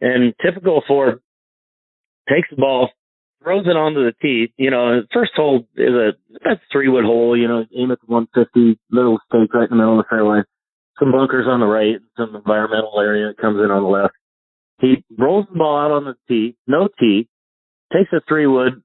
And 0.01 0.33
typical 0.43 0.83
for 0.87 1.21
takes 2.29 2.49
the 2.49 2.57
ball, 2.57 2.89
throws 3.43 3.65
it 3.65 3.77
onto 3.77 4.05
the 4.05 4.13
tee. 4.21 4.53
You 4.57 4.71
know, 4.71 5.01
first 5.13 5.31
hole 5.35 5.67
is 5.75 5.93
a 5.93 6.11
that's 6.43 6.61
three 6.71 6.89
wood 6.89 7.05
hole. 7.05 7.37
You 7.37 7.47
know, 7.47 7.65
aim 7.77 7.91
at 7.91 7.99
the 7.99 8.07
150, 8.07 8.79
little 8.91 9.19
stake 9.27 9.53
right 9.53 9.69
in 9.69 9.69
the 9.69 9.75
middle 9.75 9.99
of 9.99 10.05
the 10.05 10.09
fairway 10.09 10.41
some 10.99 11.11
bunkers 11.11 11.45
on 11.47 11.59
the 11.59 11.65
right, 11.65 11.97
some 12.17 12.35
environmental 12.35 12.99
area 12.99 13.27
that 13.27 13.41
comes 13.41 13.59
in 13.63 13.71
on 13.71 13.83
the 13.83 13.89
left. 13.89 14.13
He 14.79 15.03
rolls 15.17 15.45
the 15.51 15.57
ball 15.57 15.79
out 15.79 15.91
on 15.91 16.05
the 16.05 16.15
tee, 16.27 16.55
no 16.67 16.87
tee, 16.99 17.29
takes 17.91 18.11
a 18.13 18.21
three 18.27 18.47
wood, 18.47 18.81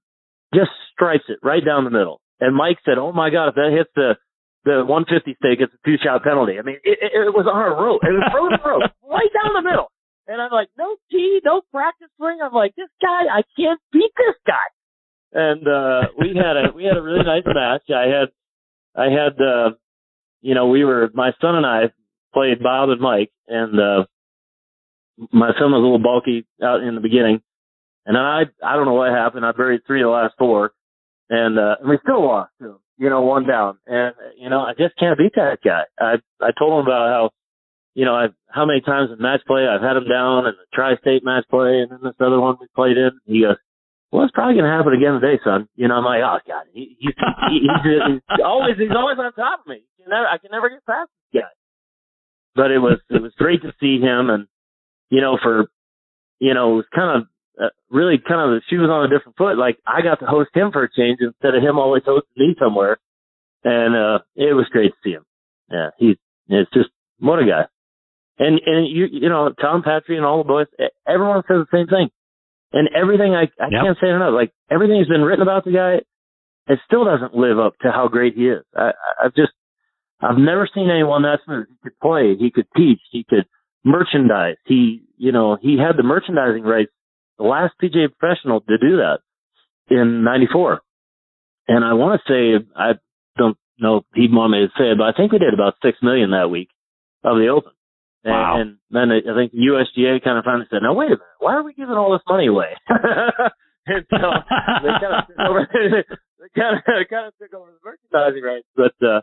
just 0.54 0.70
strikes 0.92 1.24
it 1.28 1.38
right 1.42 1.64
down 1.64 1.84
the 1.84 1.90
middle. 1.90 2.20
And 2.40 2.54
Mike 2.54 2.78
said, 2.84 2.98
"Oh 2.98 3.12
my 3.12 3.30
God, 3.30 3.48
if 3.48 3.54
that 3.56 3.74
hits 3.74 3.90
the 3.96 4.16
the 4.64 4.84
150 4.84 5.34
stake, 5.38 5.60
it's 5.60 5.72
a 5.74 5.80
two 5.84 5.96
shot 6.02 6.22
penalty." 6.22 6.58
I 6.58 6.62
mean, 6.62 6.76
it, 6.84 6.98
it, 7.02 7.12
it 7.12 7.34
was 7.34 7.46
on 7.50 7.72
a 7.72 7.74
rope. 7.74 8.02
It 8.04 8.14
was 8.14 8.24
frozen 8.30 8.60
rope 8.64 8.90
right 9.10 9.32
down 9.34 9.54
the 9.58 9.68
middle. 9.68 9.90
And 10.28 10.40
I'm 10.40 10.52
like, 10.52 10.68
no 10.76 10.96
tee, 11.10 11.40
no 11.44 11.62
practice 11.72 12.08
swing. 12.16 12.38
I'm 12.44 12.52
like, 12.52 12.76
this 12.76 12.90
guy, 13.00 13.24
I 13.32 13.42
can't 13.58 13.80
beat 13.92 14.12
this 14.16 14.36
guy. 14.46 14.68
And 15.32 15.66
uh 15.66 16.08
we 16.18 16.28
had 16.36 16.56
a 16.56 16.72
we 16.74 16.84
had 16.84 16.96
a 16.96 17.02
really 17.02 17.24
nice 17.24 17.44
match. 17.46 17.82
I 17.90 18.06
had 18.06 18.28
I 18.94 19.10
had 19.10 19.40
uh 19.40 19.70
you 20.40 20.54
know, 20.54 20.68
we 20.68 20.84
were 20.84 21.10
my 21.14 21.32
son 21.40 21.56
and 21.56 21.66
I 21.66 21.90
played 22.32 22.62
Bob 22.62 22.90
and 22.90 23.00
Mike, 23.00 23.30
and 23.46 23.78
uh, 23.78 24.04
my 25.32 25.50
son 25.58 25.72
was 25.72 25.80
a 25.80 25.82
little 25.82 25.98
bulky 25.98 26.46
out 26.62 26.82
in 26.82 26.94
the 26.94 27.00
beginning, 27.00 27.40
and 28.06 28.16
then 28.16 28.22
I 28.22 28.42
I 28.62 28.76
don't 28.76 28.86
know 28.86 28.94
what 28.94 29.10
happened. 29.10 29.44
I 29.44 29.52
buried 29.52 29.82
three 29.86 30.02
of 30.02 30.06
the 30.06 30.10
last 30.10 30.34
four, 30.38 30.72
and 31.30 31.58
uh, 31.58 31.76
and 31.80 31.88
we 31.88 31.98
still 32.02 32.24
lost 32.24 32.52
You 32.60 33.10
know, 33.10 33.22
one 33.22 33.46
down, 33.46 33.78
and 33.86 34.14
you 34.36 34.48
know 34.48 34.60
I 34.60 34.72
just 34.78 34.96
can't 34.98 35.18
beat 35.18 35.32
that 35.36 35.58
guy. 35.64 35.82
I 35.98 36.16
I 36.40 36.50
told 36.58 36.80
him 36.80 36.86
about 36.86 37.08
how 37.08 37.30
you 37.94 38.04
know, 38.04 38.14
I've, 38.14 38.34
how 38.48 38.64
many 38.64 38.80
times 38.80 39.10
in 39.10 39.20
match 39.20 39.40
play 39.46 39.66
I've 39.66 39.82
had 39.82 39.96
him 39.96 40.08
down 40.08 40.46
in 40.46 40.54
the 40.54 40.66
tri-state 40.72 41.24
match 41.24 41.44
play 41.50 41.80
and 41.82 41.90
then 41.90 42.00
this 42.02 42.18
other 42.20 42.40
one 42.40 42.56
we 42.60 42.66
played 42.74 42.96
in. 42.96 43.10
He 43.26 43.42
goes, 43.42 43.56
well, 44.12 44.24
it's 44.24 44.32
probably 44.32 44.54
going 44.54 44.64
to 44.64 44.76
happen 44.76 44.94
again 44.94 45.20
today, 45.20 45.40
son. 45.44 45.68
You 45.76 45.88
know, 45.88 45.96
I'm 46.00 46.04
like, 46.04 46.22
oh 46.24 46.38
God, 46.46 46.64
he, 46.72 46.96
he, 46.98 47.08
he, 47.50 47.58
he's, 47.60 47.82
he's 47.84 48.40
always, 48.44 48.76
he's 48.78 48.96
always 48.96 49.18
on 49.18 49.32
top 49.34 49.60
of 49.60 49.66
me. 49.66 49.82
You 49.98 50.06
never, 50.08 50.26
I 50.26 50.38
can 50.38 50.50
never 50.50 50.70
get 50.70 50.84
past 50.86 51.10
this 51.32 51.42
guy 51.42 51.48
but 52.58 52.72
it 52.72 52.78
was 52.78 52.98
it 53.08 53.22
was 53.22 53.32
great 53.38 53.62
to 53.62 53.72
see 53.80 54.00
him, 54.00 54.30
and 54.30 54.48
you 55.10 55.20
know, 55.20 55.38
for 55.40 55.70
you 56.40 56.52
know, 56.54 56.72
it 56.72 56.76
was 56.76 56.86
kind 56.92 57.22
of 57.22 57.28
uh, 57.62 57.70
really 57.88 58.18
kind 58.18 58.42
of 58.42 58.58
the 58.58 58.62
shoe 58.68 58.80
was 58.80 58.90
on 58.90 59.06
a 59.06 59.08
different 59.08 59.38
foot. 59.38 59.56
Like 59.56 59.78
I 59.86 60.02
got 60.02 60.18
to 60.18 60.26
host 60.26 60.50
him 60.52 60.72
for 60.72 60.82
a 60.82 60.90
change 60.90 61.18
instead 61.20 61.54
of 61.54 61.62
him 61.62 61.78
always 61.78 62.02
hosting 62.04 62.34
me 62.36 62.56
somewhere, 62.58 62.98
and 63.62 63.94
uh 63.94 64.18
it 64.34 64.54
was 64.54 64.66
great 64.72 64.90
to 64.90 64.98
see 65.04 65.12
him. 65.12 65.24
Yeah, 65.70 65.90
he's 65.98 66.16
it's 66.48 66.70
just 66.74 66.90
what 67.20 67.38
a 67.38 67.46
guy. 67.46 67.66
And 68.38 68.60
and 68.64 68.86
you 68.86 69.06
you 69.10 69.28
know 69.28 69.52
Tom 69.60 69.82
Patri 69.82 70.16
and 70.16 70.24
all 70.24 70.42
the 70.42 70.48
boys, 70.48 70.66
everyone 71.06 71.42
says 71.48 71.66
the 71.70 71.76
same 71.76 71.86
thing. 71.86 72.08
And 72.72 72.88
everything 72.94 73.34
I 73.34 73.44
I 73.60 73.68
yep. 73.70 73.82
can't 73.82 73.98
say 74.00 74.10
enough. 74.10 74.34
Like 74.34 74.52
everything's 74.70 75.08
been 75.08 75.22
written 75.22 75.42
about 75.42 75.64
the 75.64 75.72
guy. 75.72 76.00
It 76.72 76.78
still 76.86 77.04
doesn't 77.04 77.34
live 77.34 77.58
up 77.58 77.78
to 77.80 77.90
how 77.90 78.08
great 78.08 78.34
he 78.34 78.48
is. 78.48 78.64
I 78.76 78.92
I've 79.22 79.34
just 79.34 79.52
I've 80.20 80.38
never 80.38 80.68
seen 80.72 80.90
anyone 80.90 81.22
that 81.22 81.40
smooth. 81.44 81.66
He 81.68 81.76
could 81.82 81.98
play, 82.00 82.36
he 82.38 82.50
could 82.50 82.66
teach, 82.76 83.00
he 83.10 83.24
could 83.28 83.46
merchandise. 83.84 84.56
He, 84.66 85.02
you 85.16 85.32
know, 85.32 85.56
he 85.60 85.78
had 85.78 85.96
the 85.96 86.02
merchandising 86.02 86.64
rights, 86.64 86.90
the 87.38 87.44
last 87.44 87.74
PGA 87.82 88.08
professional 88.16 88.60
to 88.62 88.78
do 88.78 88.96
that 88.98 89.18
in 89.88 90.24
94. 90.24 90.80
And 91.68 91.84
I 91.84 91.92
want 91.94 92.20
to 92.20 92.32
say, 92.32 92.64
I 92.76 92.92
don't 93.36 93.56
know 93.78 93.98
if 93.98 94.04
he'd 94.14 94.32
want 94.32 94.52
me 94.52 94.66
to 94.66 94.72
say 94.76 94.90
it, 94.90 94.98
but 94.98 95.04
I 95.04 95.12
think 95.12 95.32
we 95.32 95.38
did 95.38 95.54
about 95.54 95.74
six 95.82 95.98
million 96.02 96.30
that 96.30 96.50
week 96.50 96.68
of 97.22 97.36
the 97.36 97.48
Open. 97.48 97.72
And, 98.24 98.34
wow. 98.34 98.60
and 98.60 98.76
then 98.90 99.12
I 99.12 99.34
think 99.34 99.52
the 99.52 99.70
USGA 99.70 100.22
kind 100.24 100.38
of 100.38 100.44
finally 100.44 100.66
said, 100.70 100.82
"No, 100.82 100.92
wait 100.92 101.06
a 101.06 101.18
minute, 101.18 101.38
why 101.38 101.54
are 101.54 101.62
we 101.62 101.72
giving 101.72 101.94
all 101.94 102.12
this 102.12 102.26
money 102.28 102.46
away?" 102.46 102.74
and 102.88 104.04
so 104.10 104.18
they 104.82 104.92
kind 104.98 105.14
of 105.14 105.26
took 105.28 105.38
over, 105.38 105.68
they 105.72 106.48
kind 106.60 106.76
of 106.76 106.82
kind 107.08 107.26
of 107.28 107.34
took 107.38 107.54
over 107.54 107.70
the 107.70 107.78
merchandising 107.84 108.42
rights. 108.42 108.66
But 108.74 108.94
uh, 109.06 109.20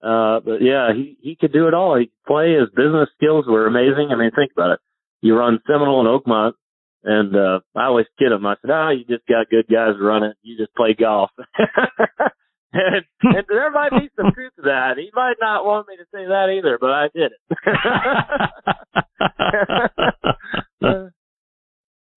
uh, 0.00 0.40
but 0.40 0.62
yeah, 0.62 0.92
he, 0.94 1.18
he 1.20 1.36
could 1.36 1.52
do 1.52 1.68
it 1.68 1.74
all. 1.74 1.98
He 1.98 2.06
could 2.06 2.26
play. 2.26 2.54
His 2.54 2.70
business 2.74 3.08
skills 3.16 3.44
were 3.46 3.66
amazing. 3.66 4.08
I 4.10 4.16
mean, 4.16 4.30
think 4.34 4.52
about 4.52 4.72
it. 4.72 4.80
You 5.20 5.36
run 5.36 5.60
Seminole 5.66 6.00
and 6.00 6.08
Oakmont, 6.08 6.52
and, 7.04 7.36
uh, 7.36 7.60
I 7.76 7.84
always 7.84 8.06
kid 8.18 8.32
him. 8.32 8.46
I 8.46 8.54
said, 8.62 8.70
ah, 8.70 8.88
oh, 8.88 8.90
you 8.90 9.04
just 9.04 9.26
got 9.26 9.50
good 9.50 9.66
guys 9.70 10.00
running. 10.00 10.32
You 10.42 10.56
just 10.56 10.74
play 10.74 10.94
golf. 10.98 11.30
And, 12.72 13.04
and 13.22 13.44
there 13.48 13.70
might 13.72 13.90
be 13.90 14.08
some 14.16 14.32
truth 14.32 14.52
to 14.56 14.62
that. 14.62 14.92
He 14.96 15.10
might 15.12 15.34
not 15.40 15.64
want 15.64 15.88
me 15.88 15.96
to 15.96 16.04
say 16.14 16.24
that 16.26 16.50
either, 16.56 16.78
but 16.80 16.90
I 16.90 17.08
did 17.12 17.32
it. 20.80 21.10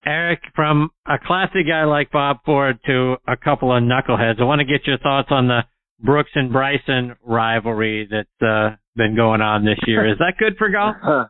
Eric, 0.06 0.42
from 0.56 0.92
a 1.08 1.18
classy 1.26 1.64
guy 1.64 1.86
like 1.86 2.12
Bob 2.12 2.38
Ford 2.46 2.78
to 2.86 3.16
a 3.28 3.38
couple 3.38 3.76
of 3.76 3.82
knuckleheads, 3.82 4.40
I 4.40 4.44
want 4.44 4.60
to 4.60 4.66
get 4.66 4.86
your 4.86 4.98
thoughts 5.00 5.30
on 5.32 5.48
the 5.48 5.62
Brooks 6.00 6.32
and 6.36 6.52
Bryson 6.52 7.16
rivalry 7.24 8.08
that's 8.12 8.42
uh, 8.42 8.76
been 8.96 9.16
going 9.16 9.42
on 9.42 9.66
this 9.66 9.80
year. 9.88 10.08
Is 10.12 10.20
that 10.20 10.36
good 10.38 10.58
for 10.58 10.70
golf? 10.70 10.98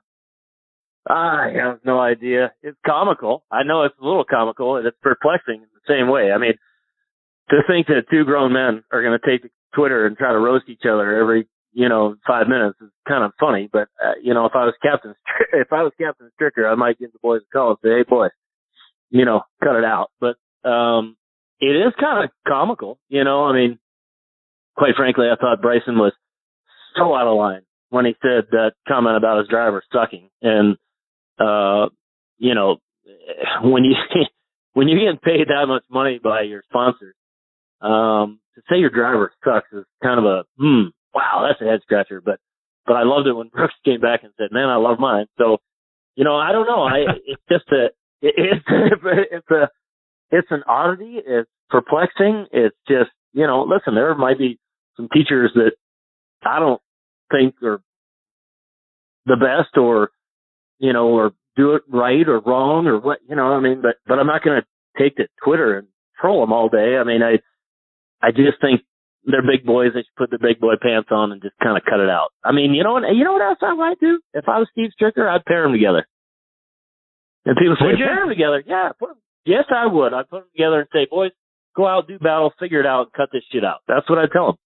I 1.07 1.51
have 1.55 1.79
no 1.85 1.99
idea. 1.99 2.53
It's 2.61 2.77
comical. 2.85 3.43
I 3.51 3.63
know 3.63 3.83
it's 3.83 3.95
a 4.01 4.05
little 4.05 4.23
comical 4.23 4.77
and 4.77 4.87
it's 4.87 4.97
perplexing 5.01 5.55
in 5.55 5.67
the 5.73 5.93
same 5.93 6.09
way. 6.09 6.31
I 6.31 6.37
mean, 6.37 6.53
to 7.49 7.57
think 7.67 7.87
that 7.87 8.05
two 8.09 8.23
grown 8.23 8.53
men 8.53 8.83
are 8.91 9.01
going 9.01 9.17
to 9.19 9.25
take 9.25 9.49
Twitter 9.75 10.05
and 10.05 10.17
try 10.17 10.31
to 10.31 10.39
roast 10.39 10.65
each 10.69 10.83
other 10.85 11.19
every, 11.19 11.47
you 11.73 11.89
know, 11.89 12.15
five 12.25 12.47
minutes 12.47 12.79
is 12.81 12.89
kind 13.07 13.23
of 13.23 13.31
funny. 13.39 13.69
But, 13.71 13.89
uh, 14.03 14.13
you 14.21 14.33
know, 14.33 14.45
if 14.45 14.53
I 14.55 14.65
was 14.65 14.75
Captain, 14.81 15.13
if 15.53 15.71
I 15.71 15.83
was 15.83 15.91
Captain 15.99 16.29
Stricker, 16.39 16.71
I 16.71 16.75
might 16.75 16.99
give 16.99 17.11
the 17.11 17.19
boys 17.21 17.41
a 17.41 17.51
call 17.51 17.69
and 17.69 17.77
say, 17.83 17.89
hey, 17.97 18.03
boys, 18.07 18.31
you 19.09 19.25
know, 19.25 19.41
cut 19.63 19.75
it 19.75 19.85
out. 19.85 20.11
But, 20.19 20.37
um, 20.67 21.17
it 21.59 21.75
is 21.75 21.93
kind 21.99 22.23
of 22.23 22.29
comical, 22.47 22.99
you 23.09 23.23
know, 23.23 23.45
I 23.45 23.53
mean, 23.53 23.79
quite 24.75 24.95
frankly, 24.95 25.27
I 25.31 25.39
thought 25.39 25.61
Bryson 25.61 25.97
was 25.97 26.13
so 26.95 27.15
out 27.15 27.27
of 27.27 27.37
line 27.37 27.61
when 27.89 28.05
he 28.05 28.15
said 28.21 28.45
that 28.51 28.73
comment 28.87 29.17
about 29.17 29.39
his 29.39 29.47
driver 29.47 29.83
sucking. 29.93 30.29
And, 30.41 30.77
uh, 31.39 31.89
you 32.37 32.55
know, 32.55 32.77
when 33.63 33.83
you, 33.85 33.95
when 34.73 34.87
you 34.87 34.99
get 34.99 35.21
paid 35.21 35.47
that 35.47 35.67
much 35.67 35.83
money 35.89 36.19
by 36.21 36.41
your 36.41 36.63
sponsors, 36.69 37.15
um, 37.83 38.39
to 38.55 38.61
say 38.69 38.77
your 38.77 38.89
driver 38.89 39.31
sucks 39.43 39.71
is 39.73 39.85
kind 40.01 40.19
of 40.19 40.25
a, 40.25 40.43
hmm, 40.57 40.89
wow, 41.13 41.45
that's 41.47 41.61
a 41.61 41.69
head 41.69 41.81
scratcher. 41.83 42.21
But, 42.21 42.39
but 42.85 42.93
I 42.93 43.03
loved 43.03 43.27
it 43.27 43.33
when 43.33 43.47
Brooks 43.53 43.73
came 43.85 43.99
back 43.99 44.23
and 44.23 44.31
said, 44.37 44.49
man, 44.51 44.69
I 44.69 44.77
love 44.77 44.99
mine. 44.99 45.25
So, 45.37 45.57
you 46.15 46.23
know, 46.23 46.35
I 46.35 46.51
don't 46.51 46.67
know. 46.67 46.83
I, 46.83 46.99
it's 47.25 47.41
just 47.51 47.65
a, 47.71 47.85
it, 48.21 48.35
it's, 48.37 48.65
it's 48.67 49.51
a, 49.51 49.69
it's 50.31 50.47
an 50.49 50.63
oddity. 50.67 51.17
It's 51.25 51.49
perplexing. 51.69 52.47
It's 52.51 52.75
just, 52.87 53.11
you 53.33 53.45
know, 53.45 53.63
listen, 53.63 53.95
there 53.95 54.15
might 54.15 54.37
be 54.37 54.59
some 54.95 55.09
teachers 55.13 55.51
that 55.55 55.71
I 56.45 56.59
don't 56.59 56.81
think 57.31 57.55
are 57.63 57.81
the 59.25 59.35
best 59.35 59.77
or, 59.77 60.11
you 60.79 60.93
know, 60.93 61.07
or 61.07 61.31
do 61.55 61.75
it 61.75 61.83
right 61.89 62.27
or 62.27 62.39
wrong 62.39 62.87
or 62.87 62.99
what, 62.99 63.19
you 63.27 63.35
know, 63.35 63.53
I 63.53 63.59
mean, 63.59 63.81
but, 63.81 63.95
but 64.07 64.19
I'm 64.19 64.27
not 64.27 64.43
going 64.43 64.61
to 64.61 65.01
take 65.01 65.17
to 65.17 65.27
Twitter 65.43 65.77
and 65.77 65.87
troll 66.19 66.41
them 66.41 66.53
all 66.53 66.69
day. 66.69 66.97
I 66.97 67.03
mean, 67.03 67.21
I, 67.21 67.39
I 68.23 68.31
just 68.31 68.61
think 68.61 68.81
they're 69.25 69.43
big 69.43 69.65
boys. 69.65 69.91
They 69.93 70.07
should 70.07 70.15
put 70.15 70.31
the 70.31 70.39
big 70.39 70.59
boy 70.59 70.79
pants 70.81 71.09
on 71.11 71.31
and 71.31 71.41
just 71.41 71.59
kind 71.61 71.75
of 71.75 71.83
cut 71.83 71.99
it 71.99 72.09
out. 72.09 72.31
I 72.43 72.51
mean, 72.51 72.73
you 72.73 72.83
know 72.83 72.93
what, 72.93 73.03
you 73.11 73.23
know 73.23 73.33
what 73.33 73.43
else 73.43 73.59
I 73.61 73.75
might 73.75 73.99
do? 73.99 74.19
If 74.33 74.47
I 74.47 74.59
was 74.59 74.67
Steve 74.71 74.91
Stricker, 74.95 75.27
I'd 75.27 75.43
pair 75.45 75.63
them 75.63 75.73
together. 75.73 76.07
And 77.45 77.57
people 77.57 77.75
say, 77.75 77.99
you 77.99 78.05
pair 78.05 78.23
them 78.23 78.29
together. 78.29 78.63
Yeah, 78.65 78.95
put 78.97 79.09
them. 79.09 79.17
Yes, 79.45 79.65
I 79.75 79.87
would. 79.87 80.13
I'd 80.13 80.29
put 80.29 80.47
them 80.47 80.51
together 80.55 80.79
and 80.79 80.89
say, 80.93 81.07
boys, 81.11 81.31
go 81.75 81.85
out, 81.85 82.07
do 82.07 82.17
battle, 82.17 82.53
figure 82.59 82.79
it 82.79 82.85
out, 82.85 83.11
and 83.11 83.13
cut 83.13 83.29
this 83.33 83.43
shit 83.51 83.65
out. 83.65 83.83
That's 83.87 84.09
what 84.09 84.19
I'd 84.19 84.31
tell 84.31 84.55
them. 84.55 84.57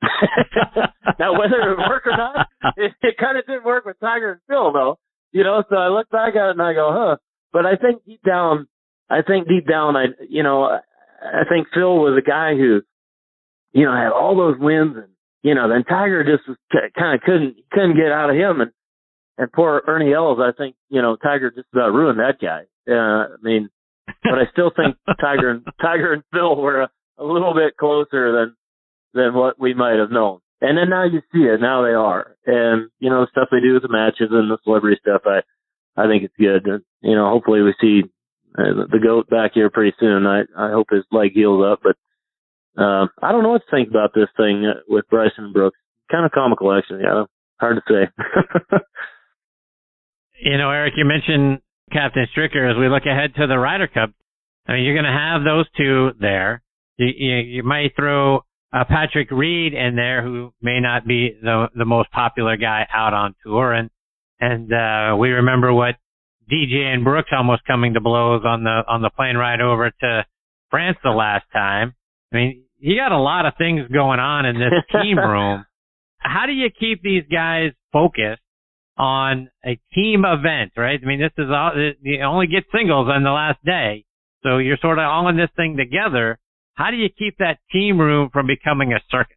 now, 1.18 1.32
whether 1.32 1.56
it 1.56 1.76
would 1.76 1.88
work 1.88 2.06
or 2.06 2.16
not, 2.16 2.46
it, 2.76 2.92
it 3.02 3.16
kind 3.18 3.38
of 3.38 3.46
didn't 3.46 3.64
work 3.64 3.84
with 3.84 3.98
Tiger 4.00 4.32
and 4.32 4.40
Phil, 4.46 4.72
though. 4.72 4.98
You 5.32 5.44
know, 5.44 5.62
so 5.68 5.76
I 5.76 5.88
look 5.88 6.08
back 6.10 6.36
at 6.36 6.48
it 6.48 6.52
and 6.52 6.62
I 6.62 6.72
go, 6.72 6.90
huh. 6.92 7.16
But 7.52 7.64
I 7.64 7.76
think 7.76 8.04
deep 8.04 8.20
down, 8.22 8.68
I 9.08 9.22
think 9.22 9.48
deep 9.48 9.66
down, 9.66 9.96
I, 9.96 10.06
you 10.28 10.42
know, 10.42 10.64
I 10.64 11.44
think 11.48 11.68
Phil 11.74 11.96
was 11.96 12.18
a 12.18 12.26
guy 12.26 12.54
who, 12.54 12.82
you 13.72 13.84
know, 13.84 13.92
had 13.92 14.12
all 14.12 14.36
those 14.36 14.58
wins 14.58 14.96
and, 14.96 15.08
you 15.42 15.54
know, 15.54 15.68
then 15.68 15.84
Tiger 15.84 16.24
just 16.24 16.48
was 16.48 16.56
kind 16.98 17.14
of 17.14 17.20
couldn't, 17.22 17.56
couldn't 17.70 17.96
get 17.96 18.12
out 18.12 18.30
of 18.30 18.36
him. 18.36 18.60
And, 18.60 18.70
and 19.38 19.52
poor 19.52 19.82
Ernie 19.86 20.12
Els, 20.12 20.38
I 20.40 20.50
think, 20.56 20.76
you 20.88 21.00
know, 21.00 21.16
Tiger 21.16 21.50
just 21.50 21.68
about 21.72 21.92
ruined 21.92 22.18
that 22.18 22.40
guy. 22.40 22.62
Uh, 22.90 23.34
I 23.34 23.36
mean, 23.42 23.70
but 24.22 24.34
I 24.34 24.50
still 24.52 24.70
think 24.74 24.96
Tiger 25.20 25.50
and, 25.50 25.66
Tiger 25.80 26.12
and 26.12 26.22
Phil 26.32 26.56
were 26.56 26.82
a, 26.82 26.90
a 27.18 27.24
little 27.24 27.54
bit 27.54 27.76
closer 27.76 28.32
than, 28.32 28.56
than 29.14 29.34
what 29.34 29.60
we 29.60 29.74
might 29.74 29.98
have 29.98 30.10
known. 30.10 30.40
And 30.60 30.76
then 30.76 30.90
now 30.90 31.04
you 31.04 31.20
see 31.32 31.44
it. 31.46 31.60
Now 31.60 31.82
they 31.82 31.94
are. 31.94 32.36
And, 32.46 32.90
you 32.98 33.10
know, 33.10 33.20
the 33.20 33.30
stuff 33.30 33.48
they 33.50 33.60
do 33.60 33.74
with 33.74 33.82
the 33.82 33.88
matches 33.88 34.28
and 34.30 34.50
the 34.50 34.58
celebrity 34.64 34.98
stuff, 35.00 35.22
I, 35.24 35.40
I 35.96 36.08
think 36.08 36.24
it's 36.24 36.34
good. 36.38 36.66
And, 36.66 36.82
you 37.00 37.14
know, 37.14 37.30
hopefully 37.30 37.62
we 37.62 37.74
see 37.80 38.02
uh, 38.58 38.86
the 38.90 38.98
goat 38.98 39.28
back 39.30 39.52
here 39.54 39.70
pretty 39.70 39.94
soon. 40.00 40.26
I, 40.26 40.42
I 40.56 40.70
hope 40.70 40.88
his 40.90 41.04
leg 41.12 41.32
heals 41.32 41.64
up, 41.64 41.80
but, 41.82 41.96
um, 42.78 43.08
I 43.20 43.32
don't 43.32 43.42
know 43.42 43.50
what 43.50 43.62
to 43.68 43.76
think 43.76 43.88
about 43.88 44.14
this 44.14 44.28
thing 44.36 44.64
uh, 44.64 44.80
with 44.88 45.08
Bryson 45.08 45.44
and 45.44 45.52
Brooks. 45.52 45.78
Kind 46.10 46.24
of 46.24 46.30
comical, 46.30 46.72
actually. 46.72 47.00
Yeah, 47.02 47.24
hard 47.60 47.76
to 47.76 47.82
say. 47.92 48.78
you 50.42 50.56
know, 50.56 50.70
Eric, 50.70 50.94
you 50.96 51.04
mentioned 51.04 51.60
Captain 51.92 52.26
Stricker 52.34 52.70
as 52.70 52.78
we 52.78 52.88
look 52.88 53.04
ahead 53.04 53.34
to 53.34 53.46
the 53.46 53.58
Ryder 53.58 53.88
Cup. 53.88 54.10
I 54.66 54.72
mean, 54.72 54.84
you're 54.84 54.94
going 54.94 55.04
to 55.04 55.10
have 55.10 55.42
those 55.44 55.66
two 55.76 56.10
there. 56.20 56.62
You, 56.98 57.08
you, 57.16 57.36
you 57.36 57.62
might 57.62 57.96
throw 57.96 58.44
uh, 58.72 58.84
Patrick 58.88 59.30
Reed 59.30 59.74
in 59.74 59.96
there, 59.96 60.22
who 60.22 60.52
may 60.60 60.80
not 60.80 61.06
be 61.06 61.34
the 61.42 61.68
the 61.74 61.84
most 61.84 62.10
popular 62.10 62.56
guy 62.56 62.86
out 62.92 63.14
on 63.14 63.34
tour, 63.42 63.72
and 63.72 63.90
and 64.40 64.72
uh, 64.72 65.16
we 65.16 65.30
remember 65.30 65.72
what 65.72 65.96
DJ 66.50 66.92
and 66.92 67.04
Brooks 67.04 67.30
almost 67.32 67.64
coming 67.66 67.94
to 67.94 68.00
blows 68.00 68.42
on 68.44 68.64
the 68.64 68.82
on 68.86 69.02
the 69.02 69.10
plane 69.10 69.36
ride 69.36 69.60
over 69.60 69.90
to 69.90 70.26
France 70.70 70.98
the 71.02 71.10
last 71.10 71.44
time. 71.52 71.94
I 72.32 72.36
mean, 72.36 72.64
you 72.78 72.96
got 72.96 73.12
a 73.12 73.18
lot 73.18 73.46
of 73.46 73.54
things 73.58 73.82
going 73.92 74.20
on 74.20 74.46
in 74.46 74.56
this 74.56 74.72
team 75.02 75.18
room. 75.18 75.64
How 76.18 76.46
do 76.46 76.52
you 76.52 76.68
keep 76.70 77.02
these 77.02 77.24
guys 77.30 77.72
focused 77.92 78.42
on 78.96 79.48
a 79.64 79.78
team 79.94 80.24
event, 80.24 80.72
right? 80.76 80.98
I 81.02 81.06
mean, 81.06 81.20
this 81.20 81.32
is 81.38 81.50
all 81.50 81.72
you 82.02 82.20
only 82.22 82.48
get 82.48 82.64
singles 82.74 83.08
on 83.08 83.22
the 83.22 83.30
last 83.30 83.64
day, 83.64 84.04
so 84.42 84.58
you're 84.58 84.78
sort 84.82 84.98
of 84.98 85.04
all 85.04 85.28
in 85.28 85.36
this 85.36 85.50
thing 85.56 85.76
together. 85.76 86.38
How 86.74 86.90
do 86.90 86.96
you 86.96 87.08
keep 87.08 87.38
that 87.38 87.58
team 87.72 88.00
room 88.00 88.30
from 88.32 88.46
becoming 88.46 88.92
a 88.92 89.00
circus? 89.10 89.36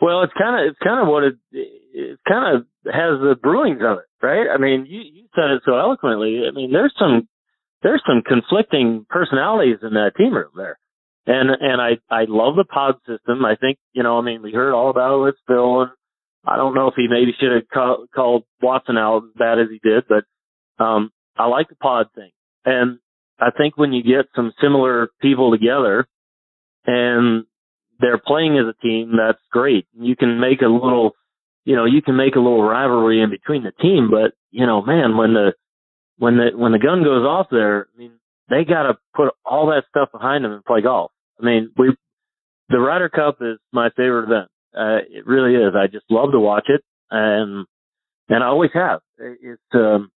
Well, 0.00 0.22
it's 0.22 0.32
kind 0.38 0.60
of 0.60 0.70
it's 0.70 0.78
kind 0.82 1.00
of 1.00 1.08
what 1.08 1.24
it 1.24 1.34
it 1.52 2.18
kind 2.28 2.56
of 2.56 2.66
has 2.86 3.20
the 3.20 3.36
brewings 3.42 3.84
of 3.84 3.98
it, 3.98 4.26
right? 4.26 4.48
I 4.52 4.58
mean, 4.58 4.86
you 4.86 5.00
you 5.00 5.24
said 5.34 5.50
it 5.50 5.62
so 5.64 5.76
eloquently. 5.76 6.42
I 6.46 6.50
mean, 6.50 6.72
there's 6.72 6.94
some 6.98 7.28
there's 7.82 8.02
some 8.06 8.22
conflicting 8.26 9.06
personalities 9.08 9.78
in 9.82 9.94
that 9.94 10.12
team 10.16 10.34
room 10.34 10.50
there, 10.56 10.78
and 11.26 11.50
and 11.50 11.80
I 11.80 11.98
I 12.10 12.24
love 12.28 12.56
the 12.56 12.64
pod 12.64 12.96
system. 13.06 13.44
I 13.44 13.56
think 13.56 13.78
you 13.92 14.02
know, 14.02 14.18
I 14.18 14.22
mean, 14.22 14.42
we 14.42 14.52
heard 14.52 14.74
all 14.74 14.90
about 14.90 15.18
it 15.18 15.24
with 15.24 15.34
Phil, 15.46 15.82
and 15.82 15.90
I 16.44 16.56
don't 16.56 16.74
know 16.74 16.88
if 16.88 16.94
he 16.96 17.06
maybe 17.08 17.32
should 17.38 17.52
have 17.52 17.68
call, 17.72 18.06
called 18.14 18.44
Watson 18.60 18.98
out 18.98 19.24
as 19.24 19.38
bad 19.38 19.58
as 19.58 19.68
he 19.70 19.80
did, 19.82 20.04
but 20.08 20.24
um, 20.84 21.10
I 21.36 21.46
like 21.46 21.68
the 21.68 21.76
pod 21.76 22.06
thing, 22.14 22.30
and 22.64 22.98
I 23.38 23.50
think 23.50 23.76
when 23.76 23.92
you 23.92 24.02
get 24.02 24.26
some 24.36 24.52
similar 24.60 25.08
people 25.20 25.50
together 25.50 26.06
and 26.86 27.44
they're 28.00 28.18
playing 28.18 28.58
as 28.58 28.66
a 28.66 28.82
team, 28.82 29.12
that's 29.16 29.38
great. 29.50 29.86
You 29.94 30.16
can 30.16 30.40
make 30.40 30.62
a 30.62 30.66
little, 30.66 31.12
you 31.64 31.76
know, 31.76 31.84
you 31.84 32.02
can 32.02 32.16
make 32.16 32.34
a 32.34 32.40
little 32.40 32.62
rivalry 32.62 33.20
in 33.22 33.30
between 33.30 33.62
the 33.62 33.72
team, 33.80 34.10
but 34.10 34.32
you 34.50 34.66
know, 34.66 34.82
man, 34.82 35.16
when 35.16 35.34
the 35.34 35.52
when 36.18 36.36
the 36.36 36.50
when 36.56 36.72
the 36.72 36.78
gun 36.78 37.02
goes 37.02 37.24
off 37.24 37.46
there, 37.50 37.86
I 37.94 37.98
mean, 37.98 38.12
they 38.48 38.64
got 38.64 38.84
to 38.84 38.98
put 39.14 39.32
all 39.44 39.66
that 39.66 39.84
stuff 39.88 40.10
behind 40.12 40.44
them 40.44 40.52
and 40.52 40.64
play 40.64 40.82
golf. 40.82 41.10
I 41.40 41.44
mean, 41.44 41.70
we 41.76 41.96
the 42.68 42.78
Ryder 42.78 43.08
Cup 43.08 43.38
is 43.40 43.58
my 43.72 43.90
favorite 43.96 44.24
event. 44.24 44.48
Uh, 44.74 45.04
it 45.10 45.26
really 45.26 45.54
is. 45.54 45.74
I 45.76 45.86
just 45.86 46.06
love 46.10 46.32
to 46.32 46.40
watch 46.40 46.66
it, 46.68 46.82
and 47.10 47.66
and 48.28 48.42
I 48.42 48.46
always 48.46 48.70
have. 48.74 49.00
It's 49.18 49.60
um, 49.74 50.10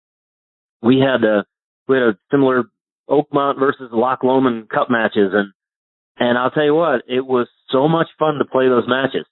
we 0.81 0.99
had 0.99 1.23
a 1.23 1.45
we 1.87 1.97
had 1.97 2.03
a 2.03 2.17
similar 2.31 2.63
Oakmont 3.09 3.59
versus 3.59 3.89
Loch 3.91 4.23
Lomond 4.23 4.69
Cup 4.69 4.89
matches, 4.89 5.31
and 5.33 5.51
and 6.17 6.37
I'll 6.37 6.51
tell 6.51 6.63
you 6.63 6.75
what, 6.75 7.01
it 7.07 7.25
was 7.25 7.47
so 7.69 7.87
much 7.87 8.07
fun 8.17 8.35
to 8.35 8.45
play 8.45 8.69
those 8.69 8.87
matches. 8.87 9.25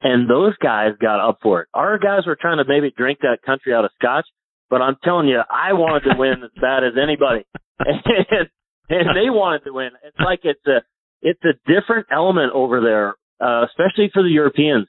And 0.00 0.28
those 0.28 0.54
guys 0.62 0.92
got 1.00 1.20
up 1.26 1.38
for 1.42 1.62
it. 1.62 1.68
Our 1.72 1.98
guys 1.98 2.26
were 2.26 2.36
trying 2.38 2.58
to 2.58 2.64
maybe 2.66 2.92
drink 2.94 3.20
that 3.20 3.38
country 3.44 3.72
out 3.72 3.84
of 3.84 3.90
scotch, 3.98 4.26
but 4.70 4.82
I'm 4.82 4.96
telling 5.04 5.28
you, 5.28 5.40
I 5.48 5.72
wanted 5.72 6.10
to 6.10 6.18
win 6.18 6.42
as 6.44 6.50
bad 6.60 6.84
as 6.84 6.94
anybody. 7.00 7.44
and, 7.78 8.48
and 8.88 9.08
they 9.16 9.30
wanted 9.30 9.64
to 9.64 9.72
win. 9.72 9.90
It's 10.04 10.18
like 10.18 10.40
it's 10.44 10.66
a, 10.66 10.82
it's 11.22 11.42
a 11.44 11.54
different 11.66 12.06
element 12.12 12.52
over 12.54 12.80
there, 12.80 13.14
uh, 13.40 13.66
especially 13.66 14.10
for 14.12 14.22
the 14.22 14.28
Europeans. 14.28 14.86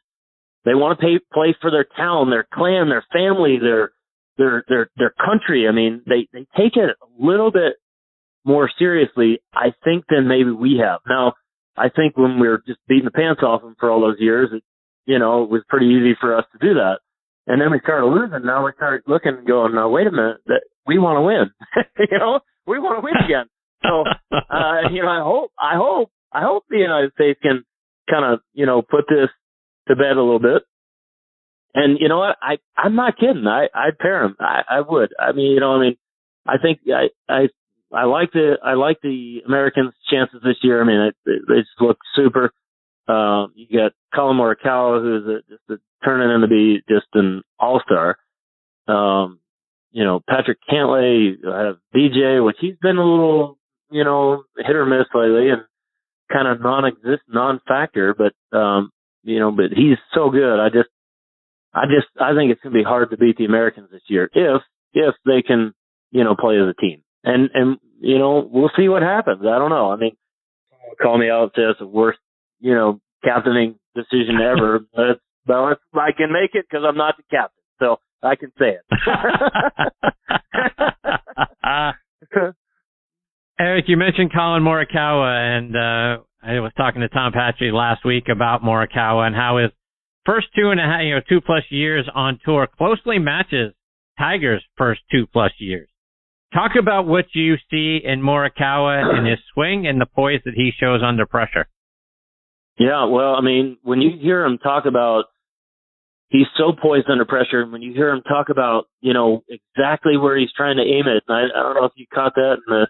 They 0.66 0.74
want 0.74 1.00
to 1.00 1.06
pay, 1.06 1.20
play 1.34 1.56
for 1.62 1.72
their 1.72 1.86
town, 1.96 2.30
their 2.30 2.48
clan, 2.52 2.90
their 2.90 3.06
family, 3.14 3.58
their, 3.62 3.92
their, 4.38 4.64
their, 4.68 4.90
their 4.98 5.14
country. 5.24 5.68
I 5.68 5.72
mean, 5.72 6.02
they, 6.06 6.28
they 6.34 6.48
take 6.58 6.76
it 6.76 6.90
a 6.90 7.24
little 7.24 7.52
bit 7.52 7.74
more 8.44 8.70
seriously, 8.78 9.40
I 9.54 9.74
think, 9.84 10.06
than 10.10 10.28
maybe 10.28 10.52
we 10.52 10.82
have. 10.84 11.02
Now, 11.08 11.34
I 11.78 11.90
think 11.90 12.18
when 12.18 12.40
we 12.40 12.48
were 12.48 12.64
just 12.66 12.80
beating 12.88 13.06
the 13.06 13.12
pants 13.12 13.42
off 13.44 13.62
them 13.62 13.76
for 13.80 13.92
all 13.92 14.02
those 14.02 14.20
years, 14.20 14.50
it, 14.54 14.64
you 15.06 15.20
know, 15.20 15.44
it 15.44 15.50
was 15.50 15.62
pretty 15.68 15.88
easy 15.88 16.16
for 16.20 16.36
us 16.38 16.46
to 16.54 16.66
do 16.66 16.76
that. 16.76 17.00
And 17.48 17.62
then 17.62 17.72
we 17.72 17.80
started 17.84 18.08
losing. 18.08 18.46
Now 18.46 18.66
we 18.66 18.72
start 18.76 19.04
looking 19.08 19.36
and 19.38 19.48
going, 19.48 19.76
now 19.76 19.90
wait 19.90 20.08
a 20.08 20.12
minute, 20.12 20.38
that 20.48 20.62
we 20.88 20.98
want 20.98 21.18
to 21.18 21.22
win. 21.22 21.86
you 22.12 22.18
know, 22.18 22.40
we 22.66 22.80
want 22.80 22.98
to 22.98 23.06
win 23.06 23.14
again. 23.24 23.46
So, 23.84 24.04
uh, 24.32 24.90
you 24.92 25.04
know, 25.04 25.10
I 25.10 25.22
hope, 25.22 25.52
I 25.60 25.76
hope, 25.76 26.10
I 26.32 26.42
hope 26.42 26.64
the 26.70 26.78
United 26.78 27.14
States 27.14 27.40
can 27.42 27.64
kind 28.10 28.26
of, 28.26 28.40
you 28.54 28.66
know, 28.66 28.82
put 28.82 29.06
this 29.08 29.30
to 29.88 29.96
bed 29.96 30.18
a 30.18 30.22
little 30.22 30.40
bit. 30.40 30.64
And 31.76 32.00
you 32.00 32.08
know 32.08 32.20
what? 32.20 32.38
I, 32.42 32.58
I'm 32.78 32.96
not 32.96 33.18
kidding. 33.18 33.46
I, 33.48 33.68
I'd 33.74 34.00
pair 34.00 34.24
them. 34.24 34.36
I, 34.40 34.62
I 34.70 34.82
would. 34.82 35.14
I 35.20 35.34
mean, 35.34 35.52
you 35.52 35.60
know, 35.60 35.74
I 35.74 35.80
mean, 35.80 35.98
I 36.48 36.58
think 36.58 36.80
I, 36.88 37.10
I 37.32 37.48
I 37.94 38.06
like 38.06 38.32
the 38.32 38.56
I 38.64 38.74
like 38.74 38.98
the 39.02 39.40
Americans' 39.46 39.94
chances 40.10 40.42
this 40.44 40.58
year. 40.64 40.82
I 40.82 40.86
mean, 40.86 41.00
it, 41.00 41.16
it, 41.26 41.42
they 41.48 41.60
just 41.60 41.82
look 41.82 41.98
super. 42.16 42.52
Um, 43.08 43.54
you 43.56 43.68
got 43.78 43.92
Collin 44.14 44.38
Morikawa, 44.38 45.02
who's 45.02 45.28
a, 45.28 45.50
just 45.50 45.64
a, 45.70 45.76
turning 46.06 46.34
into 46.34 46.48
be 46.48 46.82
just 46.88 47.08
an 47.14 47.42
all 47.60 47.82
star. 47.84 48.18
Um, 48.88 49.40
you 49.92 50.04
know, 50.04 50.22
Patrick 50.30 50.60
Cantlay, 50.70 51.36
have 51.44 51.78
DJ, 51.96 52.46
which 52.46 52.58
he's 52.60 52.76
been 52.82 52.98
a 52.98 53.04
little, 53.04 53.58
you 53.90 54.04
know, 54.04 54.44
hit 54.58 54.76
or 54.76 54.86
miss 54.86 55.08
lately 55.14 55.50
and 55.50 55.64
kind 56.32 56.48
of 56.48 56.62
non-exist, 56.62 57.24
non-factor, 57.30 58.14
but, 58.14 58.58
um, 58.58 58.92
you 59.24 59.40
know, 59.40 59.52
but 59.52 59.72
he's 59.72 59.98
so 60.14 60.30
good. 60.30 60.60
I 60.60 60.70
just, 60.70 60.90
I 61.74 61.86
just, 61.86 62.08
I 62.20 62.36
think 62.36 62.52
it's 62.52 62.62
going 62.62 62.74
to 62.74 62.80
be 62.80 62.84
hard 62.84 63.10
to 63.12 63.18
beat 63.18 63.38
the 63.38 63.46
Americans 63.46 63.90
this 63.92 64.02
year 64.08 64.30
if, 64.34 64.62
if 64.94 65.16
they 65.26 65.42
can, 65.42 65.74
you 66.12 66.24
know, 66.24 66.36
play 66.38 66.56
as 66.58 66.68
a 66.68 66.80
team. 66.80 67.02
And, 67.24 67.50
and, 67.54 67.78
you 68.00 68.20
know, 68.20 68.48
we'll 68.52 68.72
see 68.78 68.90
what 68.90 69.02
happens. 69.02 69.42
I 69.42 69.58
don't 69.58 69.70
know. 69.70 69.92
I 69.92 69.96
mean, 69.96 70.16
call 71.02 71.18
me 71.18 71.30
out 71.30 71.54
say 71.56 71.64
it's 71.64 71.80
the 71.80 71.88
worst, 71.88 72.20
you 72.60 72.74
know, 72.74 73.00
captaining 73.24 73.80
decision 73.96 74.40
ever, 74.42 74.82
but, 74.94 75.20
but 75.46 75.80
I 75.94 76.12
can 76.12 76.32
make 76.32 76.52
it 76.54 76.66
because 76.70 76.86
I'm 76.88 76.98
not 76.98 77.18
the 77.18 77.24
captain. 77.30 77.64
So 77.80 77.98
I 78.24 78.36
can 78.36 78.52
say 78.58 78.78
it. 78.78 78.86
Eric, 83.60 83.86
you 83.88 83.98
mentioned 83.98 84.34
Collin 84.34 84.64
Morikawa, 84.64 85.58
and 85.58 85.76
uh, 85.76 86.24
I 86.44 86.60
was 86.60 86.72
talking 86.76 87.02
to 87.02 87.10
Tom 87.10 87.32
Patri 87.32 87.72
last 87.72 88.04
week 88.06 88.26
about 88.30 88.62
Morikawa 88.64 89.28
and 89.28 89.36
how 89.36 89.58
his 89.58 89.72
first 90.26 90.48
two 90.56 90.72
and 90.72 90.80
a 90.80 90.84
half, 90.84 91.02
you 91.04 91.16
know, 91.16 91.22
two 91.28 91.42
plus 91.42 91.64
years 91.70 92.08
on 92.14 92.40
tour 92.44 92.68
closely 92.78 93.20
matches 93.20 93.74
Tiger's 94.18 94.64
first 94.78 95.02
two 95.12 95.26
plus 95.32 95.52
years. 95.60 95.88
Talk 96.54 96.72
about 96.80 97.06
what 97.06 97.26
you 97.34 97.56
see 97.70 98.00
in 98.04 98.22
Morikawa 98.22 99.18
in 99.18 99.26
his 99.26 99.40
swing 99.54 99.88
and 99.88 100.00
the 100.00 100.06
poise 100.06 100.42
that 100.46 100.54
he 100.56 100.72
shows 100.80 101.02
under 101.04 101.26
pressure. 101.26 101.68
Yeah, 102.78 103.06
well, 103.06 103.36
I 103.36 103.42
mean, 103.42 103.78
when 103.84 104.02
you 104.02 104.12
hear 104.22 104.44
him 104.44 104.58
talk 104.58 104.86
about 104.86 105.26
he's 106.36 106.48
so 106.58 106.74
poised 106.74 107.10
under 107.10 107.26
pressure. 107.26 107.62
And 107.62 107.72
when 107.72 107.82
you 107.82 107.94
hear 107.94 108.10
him 108.10 108.22
talk 108.22 108.50
about, 108.50 108.86
you 109.02 109.14
know, 109.14 109.44
exactly 109.48 110.18
where 110.18 110.38
he's 110.38 110.52
trying 110.56 110.78
to 110.78 110.84
aim 110.84 111.08
it, 111.08 111.24
I, 111.30 111.46
I 111.56 111.64
don't 111.64 111.76
know 111.76 111.86
if 111.86 111.94
you 111.96 112.06
caught 112.14 112.36
that 112.36 112.58
in 112.68 112.68
the 112.68 112.88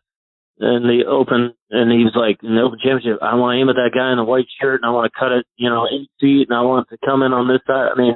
in 0.58 0.84
the 0.84 1.04
open, 1.06 1.54
and 1.70 1.92
he 1.92 2.06
was 2.06 2.16
like 2.16 2.40
in 2.42 2.56
the 2.56 2.62
open 2.62 2.80
championship, 2.82 3.22
I 3.22 3.36
want 3.36 3.58
to 3.58 3.62
aim 3.62 3.68
at 3.68 3.76
that 3.76 3.92
guy 3.94 4.12
in 4.12 4.18
the 4.18 4.24
white 4.24 4.48
shirt, 4.62 4.80
and 4.82 4.90
I 4.90 4.94
want 4.94 5.12
to 5.12 5.20
cut 5.20 5.34
it, 5.34 5.46
you 5.58 5.70
know, 5.70 5.86
eight 5.86 6.10
feet, 6.22 6.48
and 6.48 6.58
I 6.58 6.62
want 6.62 6.88
to 6.90 6.98
come 7.06 7.24
in 7.24 7.34
on 7.34 7.50
this 7.50 7.60
side. 7.68 7.92
I 7.92 8.00
mean, 8.00 8.16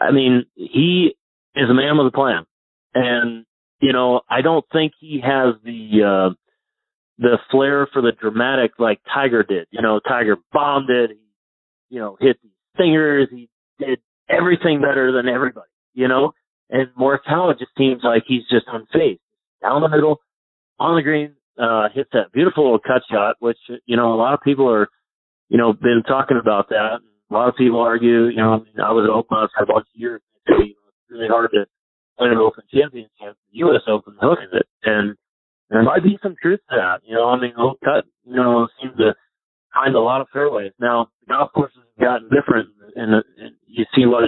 I 0.00 0.10
mean, 0.10 0.46
he 0.54 1.14
is 1.54 1.68
a 1.68 1.74
man 1.74 1.98
with 1.98 2.06
a 2.06 2.16
plan, 2.16 2.46
and 2.94 3.44
you 3.80 3.92
know, 3.92 4.22
I 4.30 4.40
don't 4.40 4.64
think 4.72 4.92
he 4.98 5.20
has 5.20 5.54
the 5.62 6.32
uh, 6.32 6.34
the 7.18 7.38
flair 7.50 7.88
for 7.92 8.00
the 8.00 8.12
dramatic 8.18 8.72
like 8.78 9.00
Tiger 9.12 9.42
did. 9.42 9.66
You 9.70 9.82
know, 9.82 10.00
Tiger 10.00 10.36
bombed 10.50 10.88
it. 10.88 11.10
He, 11.10 11.96
you 11.96 12.00
know, 12.00 12.16
hit 12.18 12.38
the 12.42 12.48
stingers. 12.74 13.28
He 13.30 13.50
did 13.78 14.00
everything 14.28 14.80
better 14.80 15.12
than 15.12 15.28
everybody, 15.28 15.70
you 15.94 16.08
know? 16.08 16.32
And 16.70 16.88
Morikawa 16.98 17.58
just 17.58 17.72
seems 17.76 18.02
like 18.02 18.24
he's 18.26 18.42
just 18.50 18.66
unfazed. 18.66 19.20
Down 19.62 19.82
the 19.82 19.88
middle, 19.88 20.20
on 20.78 20.96
the 20.96 21.02
green, 21.02 21.34
uh, 21.58 21.88
hits 21.94 22.10
that 22.12 22.32
beautiful 22.32 22.64
little 22.64 22.78
cut 22.78 23.02
shot, 23.10 23.36
which, 23.38 23.58
you 23.86 23.96
know, 23.96 24.12
a 24.12 24.16
lot 24.16 24.34
of 24.34 24.40
people 24.40 24.68
are, 24.68 24.88
you 25.48 25.58
know, 25.58 25.72
been 25.72 26.02
talking 26.06 26.38
about 26.40 26.68
that. 26.70 26.98
A 27.30 27.34
lot 27.34 27.48
of 27.48 27.56
people 27.56 27.80
argue, 27.80 28.26
you 28.26 28.36
know, 28.36 28.54
I, 28.54 28.56
mean, 28.58 28.80
I 28.82 28.92
was 28.92 29.08
at 29.08 29.14
Open 29.14 29.48
for 29.56 29.62
a 29.62 29.66
bunch 29.66 29.86
of 29.94 30.00
years. 30.00 30.20
It's 30.46 30.76
really 31.10 31.28
hard 31.28 31.50
to 31.52 31.66
win 32.18 32.32
an 32.32 32.38
Open 32.38 32.64
championship. 32.72 33.36
The 33.52 33.58
U.S. 33.64 33.82
Open 33.88 34.16
hooks 34.20 34.42
it. 34.52 34.66
And 34.84 35.16
there 35.70 35.82
might 35.82 36.02
be 36.02 36.18
some 36.22 36.34
truth 36.40 36.60
to 36.70 36.76
that. 36.76 37.00
You 37.04 37.14
know, 37.14 37.28
I 37.28 37.40
mean, 37.40 37.52
old 37.56 37.78
cut, 37.84 38.04
you 38.24 38.36
know, 38.36 38.68
seems 38.80 38.96
to 38.98 39.14
find 39.72 39.94
a 39.94 40.00
lot 40.00 40.20
of 40.20 40.28
fairways. 40.32 40.72
Now, 40.78 41.08
the 41.20 41.34
golf 41.34 41.52
courses 41.52 41.78
have 41.96 42.04
gotten 42.04 42.28
different 42.28 42.68
and, 42.94 43.14
and 43.14 43.54
you 43.66 43.84
see 43.94 44.06
what 44.06 44.24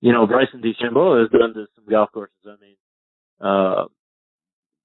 you 0.00 0.12
know 0.12 0.26
Bryson 0.26 0.62
DeChambeau 0.62 1.20
has 1.20 1.30
done 1.30 1.54
to 1.54 1.66
some 1.74 1.86
golf 1.88 2.10
courses. 2.12 2.34
I 2.46 2.56
mean, 2.60 2.76
uh, 3.40 3.84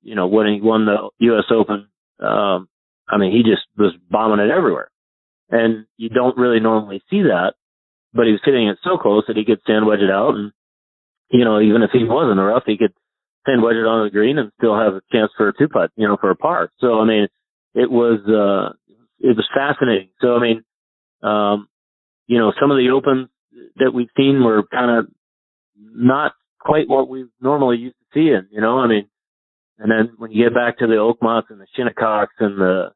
you 0.02 0.16
know 0.16 0.28
when 0.28 0.48
he 0.48 0.62
won 0.62 0.86
the 0.86 1.10
U.S. 1.20 1.46
Open, 1.52 1.88
um, 2.20 2.68
I 3.08 3.18
mean 3.18 3.32
he 3.32 3.44
just 3.44 3.64
was 3.78 3.94
bombing 4.10 4.46
it 4.46 4.52
everywhere, 4.52 4.92
and 5.50 5.86
you 5.98 6.10
don't 6.10 6.38
really 6.38 6.60
normally 6.60 7.02
see 7.10 7.24
that. 7.24 7.54
But 8.14 8.26
he 8.26 8.34
was 8.34 8.42
hitting 8.44 8.68
it 8.68 8.78
so 8.84 8.98
close 8.98 9.24
that 9.28 9.38
he 9.38 9.46
could 9.46 9.62
sand 9.66 9.86
wedge 9.86 10.02
it 10.02 10.12
out, 10.12 10.36
and 10.36 10.52
you 11.30 11.46
know 11.46 11.62
even 11.62 11.82
if 11.82 11.92
he 11.92 12.04
wasn't 12.04 12.40
a 12.40 12.44
rough, 12.44 12.64
he 12.66 12.78
could 12.78 12.94
sand 13.46 13.64
wedge 13.64 13.76
it 13.76 13.88
on 13.88 14.06
the 14.06 14.12
green 14.12 14.38
and 14.38 14.52
still 14.58 14.78
have 14.78 14.94
a 14.94 15.02
chance 15.12 15.32
for 15.38 15.50
a 15.50 15.54
two 15.58 15.68
putt, 15.68 15.92
you 15.96 16.08
know, 16.08 16.18
for 16.20 16.30
a 16.30 16.36
par. 16.36 16.72
So 16.80 17.00
I 17.00 17.06
mean, 17.06 17.28
it 17.74 17.90
was 17.90 18.20
uh, 18.28 18.76
it 19.20 19.36
was 19.36 19.48
fascinating. 19.54 20.10
So 20.22 20.36
I 20.36 20.42
mean, 20.42 20.64
um, 21.24 21.68
you 22.32 22.40
know, 22.40 22.54
some 22.58 22.72
of 22.72 22.78
the 22.78 22.92
opens 22.92 23.28
that 23.76 23.92
we've 23.94 24.08
seen 24.16 24.42
were 24.42 24.64
kind 24.72 25.00
of 25.00 25.08
not 25.78 26.32
quite 26.62 26.88
what 26.88 27.10
we 27.10 27.26
normally 27.42 27.76
used 27.76 27.98
to 27.98 28.06
see 28.14 28.30
in, 28.30 28.48
you 28.52 28.62
know, 28.62 28.80
I 28.80 28.88
mean, 28.88 29.10
and 29.78 29.92
then 29.92 30.14
when 30.18 30.32
you 30.32 30.46
get 30.46 30.56
back 30.56 30.78
to 30.78 30.88
the 30.88 30.94
Oakmonts 30.94 31.50
and 31.50 31.60
the 31.60 31.68
Shinnecocks 31.78 32.40
and 32.40 32.58
the, 32.58 32.94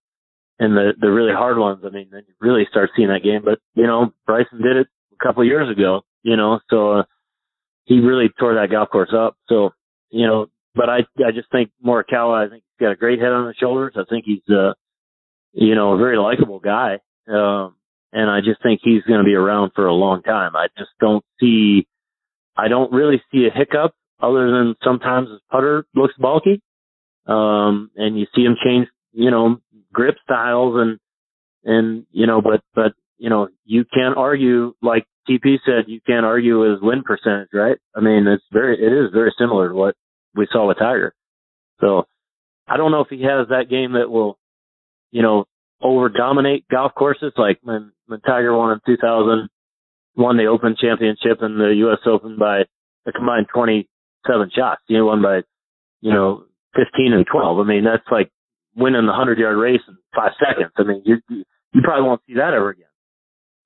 and 0.58 0.78
the, 0.78 0.93
the 0.98 1.12
really 1.12 1.34
hard 1.34 1.58
ones, 1.58 1.82
I 1.86 1.89
mean, 1.89 2.08
then 2.13 2.21
you 2.26 2.34
really 2.39 2.65
start 2.69 2.91
seeing 2.95 3.10
that 3.10 3.24
game. 3.26 3.41
But, 3.43 3.60
you 3.74 3.86
know, 3.86 4.13
Bryson 4.26 4.62
did 4.62 4.78
it 4.78 4.88
a 5.12 5.21
couple 5.21 5.41
of 5.41 5.48
years 5.48 5.69
ago, 5.69 6.04
you 6.24 6.38
know, 6.38 6.62
so, 6.69 7.00
uh, 7.00 7.04
he 7.84 8.00
really 8.00 8.30
tore 8.39 8.56
that 8.56 8.71
golf 8.71 8.89
course 8.89 9.13
up. 9.13 9.36
So, 9.50 9.71
you 10.12 10.26
know, 10.28 10.45
but 10.76 10.89
I, 10.89 11.00
I 11.19 11.32
just 11.36 11.52
think 11.52 11.71
Morikawa, 11.86 12.48
I 12.48 12.50
think 12.50 12.63
he's 12.63 12.86
got 12.86 12.93
a 12.93 12.95
great 12.95 13.19
head 13.19 13.34
on 13.34 13.48
his 13.48 13.58
shoulders. 13.58 13.95
I 13.98 14.04
think 14.10 14.24
he's, 14.26 14.48
uh, 14.50 14.76
you 15.52 15.76
know, 15.76 15.91
a 15.91 15.98
very 15.98 16.17
likable 16.17 16.60
guy. 16.60 17.00
Um, 17.28 17.76
and 18.15 18.32
I 18.32 18.39
just 18.39 18.63
think 18.63 18.80
he's 18.82 19.04
going 19.04 19.19
to 19.19 19.25
be 19.25 19.36
around 19.36 19.73
for 19.75 19.86
a 19.86 19.93
long 19.93 20.23
time. 20.23 20.56
I 20.56 20.67
just 20.78 20.91
don't 21.01 21.23
see, 21.38 21.86
I 22.56 22.69
don't 22.69 22.93
really 22.93 23.21
see 23.30 23.45
a 23.45 23.56
hiccup 23.56 23.93
other 24.21 24.49
than 24.49 24.75
sometimes 24.82 25.30
his 25.30 25.41
putter 25.51 25.86
looks 25.93 26.13
bulky. 26.17 26.62
Um, 27.28 27.91
and 27.97 28.17
you 28.17 28.25
see 28.34 28.43
him 28.43 28.56
change, 28.63 28.88
you 29.12 29.32
know, 29.32 29.58
grip 29.91 30.15
styles 30.23 30.75
and, 30.78 30.97
and, 31.65 32.06
you 32.12 32.25
know, 32.25 32.41
but, 32.41 32.62
but, 32.73 32.93
you 33.17 33.30
know, 33.30 33.49
you 33.65 33.84
can't 33.84 34.15
argue, 34.15 34.73
like 34.82 35.06
TP 35.30 35.58
said, 35.65 35.86
you 35.88 35.99
can't 36.08 36.25
argue 36.25 36.71
his 36.71 36.82
win 36.82 37.04
percentage, 37.04 37.49
right? 37.51 37.78
I 37.93 37.99
mean, 37.99 38.28
it's 38.28 38.45
very, 38.49 38.82
it 38.82 38.93
is 38.93 39.12
very 39.12 39.34
similar 39.38 39.69
to 39.69 39.75
what 39.75 39.95
we 40.34 40.47
saw 40.49 40.69
with 40.69 40.80
Tiger. 40.80 41.13
So 41.82 42.06
I 42.65 42.78
don't 42.78 42.91
know 42.91 43.01
if 43.01 43.10
he 43.10 43.23
has 43.23 43.49
that 43.49 43.69
game 43.69 43.93
that 43.93 44.10
will, 44.10 44.38
you 45.12 45.21
know, 45.21 45.45
over 45.82 46.10
dominate 46.10 46.68
golf 46.70 46.94
courses 46.96 47.34
like 47.38 47.60
when 47.64 47.92
when 48.08 48.22
Tiger 48.22 48.56
won 48.56 48.72
in 48.72 48.80
2000, 48.86 49.50
won 50.16 50.38
the 50.38 50.46
Open 50.46 50.76
Championship 50.80 51.42
and 51.42 51.60
the 51.60 51.74
U.S. 51.78 52.00
Open 52.06 52.38
by 52.38 52.62
a 53.06 53.12
combined 53.12 53.48
27 53.54 54.52
shots. 54.56 54.82
You 54.88 55.00
know, 55.00 55.06
won 55.08 55.22
by 55.22 55.42
you 56.02 56.14
know 56.14 56.46
15 56.76 57.14
and 57.14 57.26
12. 57.26 57.60
I 57.60 57.64
mean, 57.64 57.84
that's 57.84 58.08
like 58.12 58.32
winning 58.76 59.06
the 59.06 59.12
100 59.12 59.38
yard 59.38 59.58
race 59.58 59.82
in 59.88 59.98
five 60.16 60.32
seconds. 60.40 60.72
I 60.78 60.84
mean, 60.84 61.02
you 61.06 61.18
you 61.30 61.82
probably 61.84 62.08
won't 62.08 62.22
see 62.28 62.36
that 62.36 62.54
ever 62.54 62.70
again. 62.70 62.86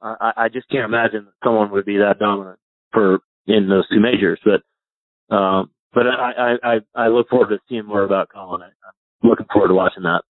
I, 0.01 0.31
I 0.37 0.49
just 0.49 0.69
can't 0.69 0.85
imagine 0.85 1.25
that 1.25 1.33
someone 1.43 1.71
would 1.71 1.85
be 1.85 1.97
that 1.97 2.19
dominant 2.19 2.59
for 2.93 3.19
in 3.47 3.67
those 3.67 3.87
two 3.89 3.99
majors. 3.99 4.39
But 4.43 5.35
um, 5.35 5.71
but 5.93 6.07
I, 6.07 6.31
I 6.31 6.73
I 6.73 6.79
I 6.95 7.07
look 7.07 7.29
forward 7.29 7.49
to 7.49 7.59
seeing 7.67 7.85
more 7.85 8.03
about 8.03 8.29
Collin. 8.29 8.61
I'm 8.61 9.29
looking 9.29 9.47
forward 9.51 9.67
to 9.69 9.73
watching 9.73 10.03
that. 10.03 10.21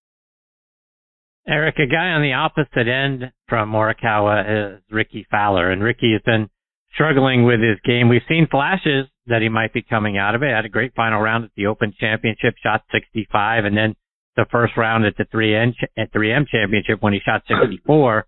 Eric, 1.47 1.75
a 1.79 1.87
guy 1.87 2.09
on 2.09 2.21
the 2.21 2.33
opposite 2.33 2.87
end 2.87 3.31
from 3.47 3.71
Morikawa 3.71 4.75
is 4.75 4.81
Rickie 4.91 5.25
Fowler, 5.31 5.71
and 5.71 5.83
Rickie 5.83 6.13
has 6.13 6.21
been 6.23 6.49
struggling 6.93 7.43
with 7.43 7.59
his 7.61 7.79
game. 7.83 8.09
We've 8.09 8.21
seen 8.27 8.47
flashes 8.49 9.07
that 9.27 9.41
he 9.41 9.49
might 9.49 9.73
be 9.73 9.81
coming 9.81 10.17
out 10.17 10.35
of 10.35 10.43
it. 10.43 10.53
Had 10.53 10.65
a 10.65 10.69
great 10.69 10.93
final 10.95 11.21
round 11.21 11.45
at 11.45 11.51
the 11.55 11.67
Open 11.67 11.93
Championship, 11.99 12.55
shot 12.61 12.83
65, 12.91 13.65
and 13.65 13.75
then 13.77 13.95
the 14.35 14.45
first 14.51 14.73
round 14.77 15.05
at 15.05 15.17
the 15.17 15.25
3M 15.25 15.73
at 15.97 16.11
3M 16.13 16.47
Championship 16.47 17.01
when 17.01 17.13
he 17.13 17.19
shot 17.19 17.43
64. 17.47 18.25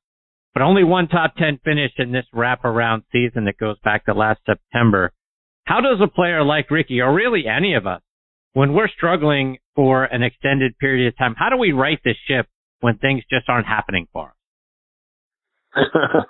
But 0.53 0.63
only 0.63 0.83
one 0.83 1.07
top 1.07 1.35
10 1.35 1.59
finish 1.63 1.91
in 1.97 2.11
this 2.11 2.25
wraparound 2.33 3.03
season 3.11 3.45
that 3.45 3.57
goes 3.57 3.77
back 3.83 4.05
to 4.05 4.13
last 4.13 4.41
September. 4.45 5.11
How 5.65 5.79
does 5.79 5.99
a 6.01 6.07
player 6.07 6.43
like 6.43 6.71
Rickie, 6.71 7.01
or 7.01 7.13
really 7.13 7.45
any 7.47 7.75
of 7.75 7.87
us, 7.87 8.01
when 8.53 8.73
we're 8.73 8.89
struggling 8.89 9.57
for 9.75 10.03
an 10.03 10.23
extended 10.23 10.77
period 10.79 11.07
of 11.07 11.17
time, 11.17 11.35
how 11.37 11.49
do 11.49 11.57
we 11.57 11.71
right 11.71 11.99
the 12.03 12.13
ship 12.27 12.47
when 12.81 12.97
things 12.97 13.23
just 13.29 13.47
aren't 13.49 13.67
happening 13.67 14.07
for 14.11 14.33
us? 15.75 15.85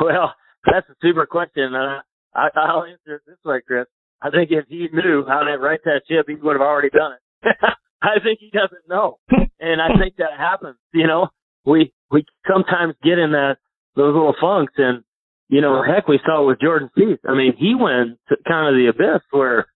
well, 0.00 0.34
that's 0.64 0.88
a 0.88 0.94
super 1.02 1.26
question. 1.26 1.74
Uh, 1.74 2.00
I, 2.34 2.48
I'll 2.56 2.84
answer 2.84 3.16
it 3.16 3.22
this 3.26 3.36
way, 3.44 3.60
Chris. 3.66 3.86
I 4.22 4.30
think 4.30 4.50
if 4.50 4.64
he 4.68 4.88
knew 4.92 5.24
how 5.28 5.40
to 5.40 5.58
write 5.58 5.80
that 5.84 6.02
ship, 6.08 6.26
he 6.28 6.34
would 6.34 6.54
have 6.54 6.62
already 6.62 6.90
done 6.90 7.12
it. 7.12 7.56
I 8.02 8.18
think 8.22 8.40
he 8.40 8.50
doesn't 8.50 8.88
know, 8.88 9.18
and 9.60 9.80
I 9.80 9.88
think 9.98 10.16
that 10.16 10.38
happens. 10.38 10.76
You 10.92 11.06
know, 11.06 11.28
we 11.64 11.92
we 12.10 12.24
sometimes 12.50 12.94
get 13.02 13.18
in 13.18 13.32
that 13.32 13.56
those 13.94 14.14
little 14.14 14.34
funks, 14.40 14.74
and 14.76 15.02
you 15.48 15.60
know, 15.60 15.82
heck, 15.82 16.08
we 16.08 16.20
saw 16.24 16.42
it 16.42 16.46
with 16.46 16.60
Jordan 16.60 16.90
Spieth. 16.96 17.18
I 17.28 17.34
mean, 17.34 17.54
he 17.56 17.74
went 17.74 18.18
to 18.28 18.36
kind 18.46 18.68
of 18.68 18.74
the 18.74 18.88
abyss 18.88 19.22
where, 19.30 19.66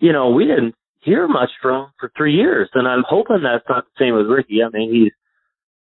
you 0.00 0.12
know, 0.12 0.30
we 0.30 0.46
didn't 0.46 0.74
hear 1.00 1.28
much 1.28 1.50
from 1.62 1.84
him 1.84 1.90
for 1.98 2.10
three 2.16 2.34
years, 2.34 2.68
and 2.74 2.88
I'm 2.88 3.04
hoping 3.08 3.42
that's 3.42 3.64
not 3.68 3.84
the 3.84 4.04
same 4.04 4.14
with 4.14 4.26
Rickie. 4.26 4.62
I 4.62 4.68
mean, 4.70 4.92
he's 4.92 5.12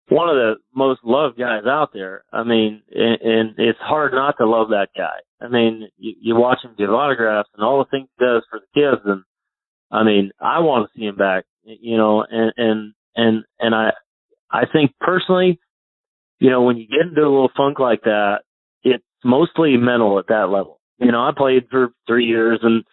one 0.09 0.29
of 0.29 0.35
the 0.35 0.55
most 0.73 1.01
loved 1.03 1.37
guys 1.37 1.63
out 1.67 1.89
there. 1.93 2.23
I 2.31 2.43
mean, 2.43 2.83
and, 2.91 3.21
and 3.21 3.49
it's 3.57 3.79
hard 3.79 4.13
not 4.13 4.35
to 4.37 4.47
love 4.47 4.69
that 4.69 4.89
guy. 4.95 5.17
I 5.41 5.47
mean, 5.49 5.87
you, 5.97 6.13
you 6.21 6.35
watch 6.35 6.59
him 6.63 6.75
give 6.77 6.89
autographs 6.89 7.49
and 7.55 7.63
all 7.63 7.79
the 7.79 7.89
things 7.89 8.07
he 8.17 8.25
does 8.25 8.43
for 8.49 8.59
the 8.59 8.79
kids, 8.79 9.01
and 9.05 9.23
I 9.91 10.03
mean, 10.03 10.31
I 10.39 10.59
want 10.59 10.87
to 10.87 10.99
see 10.99 11.05
him 11.05 11.15
back. 11.15 11.45
You 11.63 11.97
know, 11.97 12.23
and 12.29 12.53
and 12.57 12.93
and 13.15 13.43
and 13.59 13.73
I, 13.73 13.91
I 14.51 14.63
think 14.71 14.91
personally, 15.01 15.59
you 16.39 16.49
know, 16.49 16.61
when 16.61 16.77
you 16.77 16.87
get 16.87 17.07
into 17.07 17.21
a 17.21 17.23
little 17.23 17.51
funk 17.55 17.79
like 17.79 18.03
that, 18.03 18.39
it's 18.83 19.03
mostly 19.23 19.77
mental 19.77 20.19
at 20.19 20.27
that 20.27 20.49
level. 20.49 20.79
You 20.99 21.11
know, 21.11 21.19
I 21.19 21.31
played 21.35 21.63
for 21.71 21.89
three 22.07 22.25
years 22.25 22.59
and, 22.61 22.83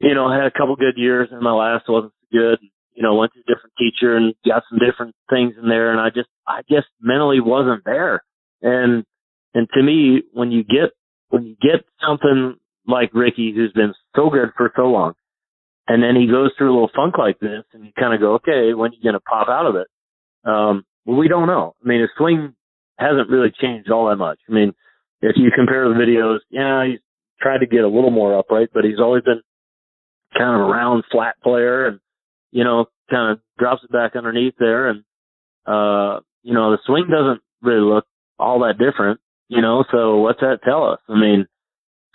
you 0.00 0.14
know, 0.14 0.26
I 0.26 0.36
had 0.36 0.46
a 0.46 0.58
couple 0.58 0.76
good 0.76 0.96
years 0.96 1.28
and 1.30 1.42
my 1.42 1.52
last 1.52 1.84
wasn't 1.88 2.12
good 2.32 2.58
you 2.96 3.02
know, 3.02 3.14
went 3.14 3.32
to 3.34 3.40
a 3.40 3.54
different 3.54 3.74
teacher 3.78 4.16
and 4.16 4.34
got 4.46 4.62
some 4.68 4.78
different 4.78 5.14
things 5.30 5.54
in 5.60 5.68
there. 5.68 5.92
And 5.92 6.00
I 6.00 6.08
just, 6.08 6.28
I 6.48 6.62
just 6.68 6.88
mentally 7.00 7.40
wasn't 7.40 7.84
there. 7.84 8.24
And, 8.62 9.04
and 9.54 9.68
to 9.74 9.82
me, 9.82 10.22
when 10.32 10.50
you 10.50 10.64
get, 10.64 10.90
when 11.28 11.44
you 11.44 11.56
get 11.60 11.84
something 12.06 12.56
like 12.86 13.10
Rickie, 13.12 13.52
who's 13.54 13.72
been 13.72 13.94
so 14.16 14.30
good 14.30 14.50
for 14.56 14.72
so 14.74 14.86
long, 14.86 15.12
and 15.86 16.02
then 16.02 16.16
he 16.16 16.26
goes 16.26 16.50
through 16.56 16.72
a 16.72 16.74
little 16.74 16.90
funk 16.96 17.18
like 17.18 17.38
this 17.38 17.62
and 17.72 17.84
you 17.84 17.92
kind 17.98 18.14
of 18.14 18.20
go, 18.20 18.34
okay, 18.34 18.74
when 18.74 18.90
are 18.90 18.94
you 18.94 19.02
going 19.02 19.12
to 19.12 19.20
pop 19.20 19.48
out 19.48 19.66
of 19.66 19.76
it? 19.76 19.86
Um, 20.44 20.84
well, 21.04 21.16
we 21.16 21.28
don't 21.28 21.46
know. 21.46 21.74
I 21.84 21.86
mean, 21.86 22.00
his 22.00 22.10
swing 22.16 22.54
hasn't 22.98 23.30
really 23.30 23.52
changed 23.60 23.90
all 23.90 24.08
that 24.08 24.16
much. 24.16 24.38
I 24.48 24.52
mean, 24.52 24.72
if 25.20 25.36
you 25.36 25.50
compare 25.54 25.88
the 25.88 25.94
videos, 25.94 26.38
yeah, 26.50 26.86
he's 26.86 27.00
tried 27.40 27.58
to 27.58 27.66
get 27.66 27.84
a 27.84 27.88
little 27.88 28.10
more 28.10 28.36
upright, 28.36 28.70
but 28.72 28.84
he's 28.84 28.98
always 28.98 29.22
been 29.22 29.42
kind 30.36 30.60
of 30.60 30.66
a 30.66 30.70
round, 30.70 31.04
flat 31.10 31.36
player. 31.42 31.86
And 31.86 32.00
you 32.56 32.64
know, 32.64 32.86
kind 33.10 33.32
of 33.32 33.40
drops 33.58 33.84
it 33.84 33.92
back 33.92 34.16
underneath 34.16 34.54
there. 34.58 34.88
And, 34.88 35.00
uh, 35.66 36.20
you 36.42 36.54
know, 36.54 36.70
the 36.70 36.78
swing 36.86 37.04
doesn't 37.10 37.42
really 37.60 37.84
look 37.84 38.06
all 38.38 38.60
that 38.60 38.78
different, 38.78 39.20
you 39.48 39.60
know, 39.60 39.84
so 39.92 40.16
what's 40.16 40.40
that 40.40 40.60
tell 40.64 40.84
us? 40.90 41.00
I 41.06 41.20
mean, 41.20 41.46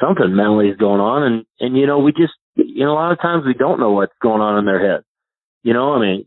something 0.01 0.35
mentally 0.35 0.69
is 0.69 0.77
going 0.77 0.99
on. 0.99 1.21
And, 1.21 1.45
and, 1.59 1.77
you 1.77 1.85
know, 1.85 1.99
we 1.99 2.11
just, 2.11 2.33
you 2.55 2.83
know, 2.85 2.93
a 2.93 2.97
lot 2.97 3.11
of 3.11 3.21
times 3.21 3.43
we 3.45 3.53
don't 3.53 3.79
know 3.79 3.91
what's 3.91 4.17
going 4.19 4.41
on 4.41 4.57
in 4.57 4.65
their 4.65 4.81
head. 4.81 5.03
You 5.61 5.75
know, 5.75 5.93
I 5.93 5.99
mean, 5.99 6.25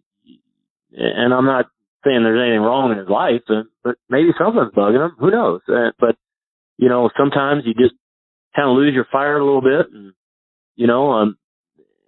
and 0.93 1.35
I'm 1.35 1.47
not 1.47 1.67
saying 2.05 2.23
there's 2.23 2.41
anything 2.41 2.63
wrong 2.63 2.93
in 2.93 2.99
his 2.99 3.09
life, 3.09 3.43
but, 3.49 3.97
maybe 4.09 4.29
something's 4.39 4.73
bugging 4.73 5.05
him. 5.05 5.17
Who 5.19 5.33
knows? 5.33 5.61
Uh, 5.69 5.91
but, 5.99 6.15
you 6.79 6.89
know, 6.89 7.11
sometimes 7.19 7.65
you 7.67 7.75
just 7.75 7.95
kind 8.55 8.71
of 8.71 8.77
lose 8.77 8.95
your 8.95 9.09
fire 9.11 9.39
a 9.39 9.45
little 9.45 9.61
bit 9.61 9.93
and, 9.93 10.13
you 10.77 10.87
know, 10.87 11.11
um, 11.11 11.37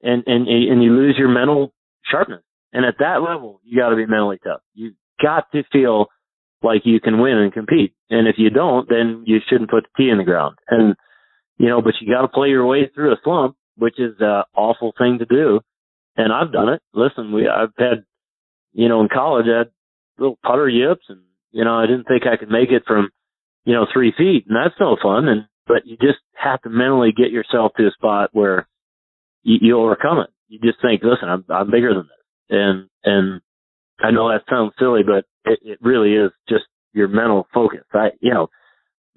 and, 0.04 0.22
and, 0.26 0.46
and 0.46 0.84
you 0.84 0.92
lose 0.94 1.16
your 1.18 1.28
mental 1.28 1.72
sharpness. 2.10 2.42
And 2.72 2.84
at 2.84 2.96
that 2.98 3.22
level, 3.22 3.60
you 3.64 3.78
got 3.78 3.90
to 3.90 3.96
be 3.96 4.06
mentally 4.06 4.38
tough. 4.42 4.60
You 4.74 4.92
got 5.22 5.50
to 5.52 5.62
feel 5.72 6.06
like 6.62 6.82
you 6.84 7.00
can 7.00 7.20
win 7.20 7.38
and 7.38 7.52
compete. 7.52 7.94
And 8.10 8.28
if 8.28 8.36
you 8.38 8.50
don't, 8.50 8.88
then 8.88 9.24
you 9.26 9.38
shouldn't 9.48 9.70
put 9.70 9.84
the 9.84 9.88
tee 10.04 10.10
in 10.10 10.18
the 10.18 10.24
ground. 10.24 10.56
And, 10.68 10.94
you 11.58 11.68
know, 11.68 11.80
but 11.80 11.94
you 12.00 12.12
got 12.12 12.22
to 12.22 12.28
play 12.28 12.48
your 12.48 12.66
way 12.66 12.90
through 12.92 13.12
a 13.12 13.16
slump, 13.24 13.56
which 13.76 13.98
is 13.98 14.14
an 14.20 14.42
awful 14.54 14.92
thing 14.98 15.18
to 15.18 15.24
do. 15.24 15.60
And 16.16 16.32
I've 16.32 16.52
done 16.52 16.68
it. 16.70 16.82
Listen, 16.92 17.32
we, 17.32 17.48
I've 17.48 17.72
had, 17.78 18.04
you 18.72 18.88
know, 18.88 19.00
in 19.00 19.08
college, 19.12 19.46
I 19.52 19.58
had 19.58 19.70
little 20.18 20.38
putter 20.42 20.68
yips 20.68 21.04
and, 21.08 21.20
you 21.52 21.64
know, 21.64 21.74
I 21.74 21.86
didn't 21.86 22.04
think 22.04 22.22
I 22.26 22.36
could 22.36 22.50
make 22.50 22.70
it 22.70 22.82
from, 22.86 23.10
you 23.64 23.74
know, 23.74 23.86
three 23.92 24.12
feet 24.16 24.46
and 24.48 24.56
that's 24.56 24.78
no 24.80 24.96
fun. 25.02 25.28
And, 25.28 25.46
but 25.66 25.86
you 25.86 25.96
just 25.96 26.18
have 26.34 26.62
to 26.62 26.70
mentally 26.70 27.12
get 27.16 27.30
yourself 27.30 27.72
to 27.76 27.86
a 27.86 27.90
spot 27.90 28.30
where 28.32 28.66
you, 29.42 29.58
you 29.60 29.78
overcome 29.78 30.20
it 30.20 30.30
you 30.48 30.58
just 30.60 30.80
think, 30.82 31.02
listen, 31.02 31.28
I'm 31.28 31.44
I'm 31.48 31.70
bigger 31.70 31.94
than 31.94 32.08
this, 32.08 32.26
and 32.50 32.88
and 33.04 33.40
I 34.00 34.10
know 34.10 34.28
that 34.28 34.42
sounds 34.48 34.72
silly, 34.78 35.02
but 35.04 35.24
it, 35.50 35.58
it 35.62 35.78
really 35.80 36.12
is 36.12 36.30
just 36.48 36.64
your 36.92 37.08
mental 37.08 37.46
focus. 37.52 37.84
I 37.92 38.10
you 38.20 38.32
know, 38.32 38.48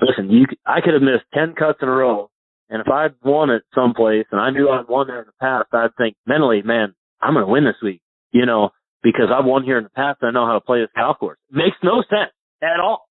listen, 0.02 0.30
you 0.30 0.46
I 0.66 0.82
could 0.82 0.94
have 0.94 1.04
missed 1.04 1.26
ten 1.34 1.54
cuts 1.58 1.80
in 1.82 1.88
a 1.88 1.92
row, 1.92 2.30
and 2.70 2.82
if 2.82 2.88
I'd 2.88 3.16
won 3.24 3.50
it 3.50 3.64
someplace 3.74 4.26
and 4.32 4.40
I 4.40 4.52
knew 4.52 4.70
I'd 4.70 4.88
won 4.88 5.08
there 5.08 5.20
in 5.20 5.26
the 5.26 5.40
past, 5.40 5.70
I'd 5.74 5.96
think 5.98 6.16
mentally, 6.26 6.62
man, 6.62 6.94
I'm 7.22 7.34
going 7.34 7.46
to 7.46 7.52
win 7.52 7.66
this 7.66 7.82
week, 7.84 8.02
you 8.32 8.46
know, 8.46 8.70
because 9.02 9.28
I've 9.34 9.46
won 9.46 9.64
here 9.64 9.78
in 9.78 9.84
the 9.84 9.90
past. 9.90 10.20
And 10.22 10.30
I 10.30 10.40
know 10.40 10.46
how 10.46 10.54
to 10.54 10.62
play 10.62 10.80
this 10.82 10.90
golf 10.96 11.18
course. 11.18 11.40
It 11.50 11.56
makes 11.56 11.78
no 11.84 12.04
sense 12.10 12.32
at 12.62 12.80
all, 12.80 13.10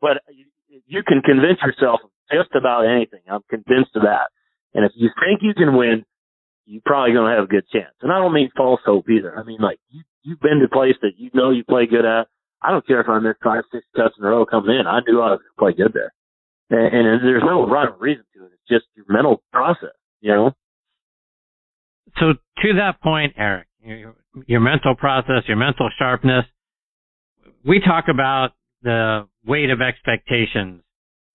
but 0.00 0.22
you, 0.32 0.46
you 0.86 1.02
can 1.02 1.20
convince 1.20 1.60
yourself 1.62 2.00
of 2.02 2.10
just 2.32 2.54
about 2.56 2.86
anything. 2.86 3.20
I'm 3.28 3.44
convinced 3.50 3.94
of 3.94 4.02
that. 4.02 4.32
And 4.72 4.84
if 4.84 4.92
you 4.96 5.10
think 5.20 5.40
you 5.42 5.54
can 5.54 5.76
win, 5.76 6.04
you're 6.66 6.82
probably 6.84 7.12
going 7.12 7.30
to 7.30 7.36
have 7.36 7.44
a 7.44 7.52
good 7.52 7.68
chance. 7.68 7.94
And 8.02 8.12
I 8.12 8.18
don't 8.18 8.32
mean 8.32 8.50
false 8.56 8.80
hope 8.84 9.08
either. 9.10 9.36
I 9.36 9.42
mean, 9.42 9.60
like, 9.60 9.78
you, 9.90 10.02
you've 10.22 10.40
been 10.40 10.58
to 10.58 10.66
a 10.66 10.68
place 10.68 10.96
that 11.02 11.12
you 11.16 11.30
know 11.34 11.50
you 11.50 11.64
play 11.64 11.86
good 11.86 12.04
at. 12.04 12.28
I 12.62 12.70
don't 12.70 12.86
care 12.86 13.00
if 13.00 13.08
I 13.08 13.18
miss 13.18 13.36
five, 13.42 13.64
six 13.72 13.84
cuts 13.94 14.14
in 14.18 14.24
a 14.24 14.28
row 14.28 14.46
coming 14.46 14.76
in. 14.78 14.86
I 14.86 15.00
knew 15.06 15.20
I 15.20 15.32
was 15.32 15.40
going 15.40 15.72
to 15.72 15.76
play 15.76 15.84
good 15.84 15.92
there. 15.92 16.12
And, 16.70 16.96
and 16.96 17.22
there's 17.22 17.42
no 17.44 17.66
rhyme 17.66 17.92
or 17.92 17.98
reason 17.98 18.24
to 18.34 18.44
it. 18.44 18.52
It's 18.54 18.68
just 18.68 18.86
your 18.96 19.04
mental 19.08 19.42
process, 19.52 19.94
you 20.20 20.32
know? 20.32 20.52
So 22.18 22.32
to 22.62 22.74
that 22.78 23.02
point, 23.02 23.34
Eric, 23.36 23.66
your, 23.84 24.14
your 24.46 24.60
mental 24.60 24.94
process, 24.94 25.42
your 25.46 25.58
mental 25.58 25.90
sharpness, 25.98 26.46
we 27.66 27.80
talk 27.80 28.06
about 28.08 28.52
the 28.82 29.26
weight 29.44 29.70
of 29.70 29.80
expectations 29.82 30.82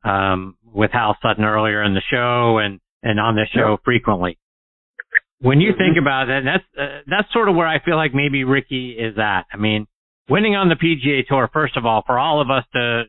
um, 0.03 0.57
with 0.63 0.91
Hal 0.91 1.15
Sutton 1.21 1.43
earlier 1.43 1.83
in 1.83 1.93
the 1.93 2.01
show 2.09 2.57
and, 2.57 2.79
and 3.03 3.19
on 3.19 3.35
this 3.35 3.49
show 3.53 3.77
frequently 3.83 4.39
when 5.41 5.61
you 5.61 5.71
think 5.77 5.97
about 5.97 6.29
it, 6.29 6.43
that's 6.43 6.63
uh, 6.77 6.99
that's 7.07 7.31
sort 7.31 7.49
of 7.49 7.55
where 7.55 7.67
I 7.67 7.83
feel 7.83 7.95
like 7.95 8.13
maybe 8.13 8.43
Rickie 8.43 8.91
is 8.91 9.17
at. 9.17 9.45
I 9.51 9.57
mean, 9.57 9.87
winning 10.29 10.55
on 10.55 10.69
the 10.69 10.75
PGA 10.75 11.25
Tour, 11.27 11.49
first 11.51 11.77
of 11.77 11.85
all, 11.85 12.03
for 12.05 12.19
all 12.19 12.41
of 12.41 12.49
us 12.49 12.65
to, 12.73 13.03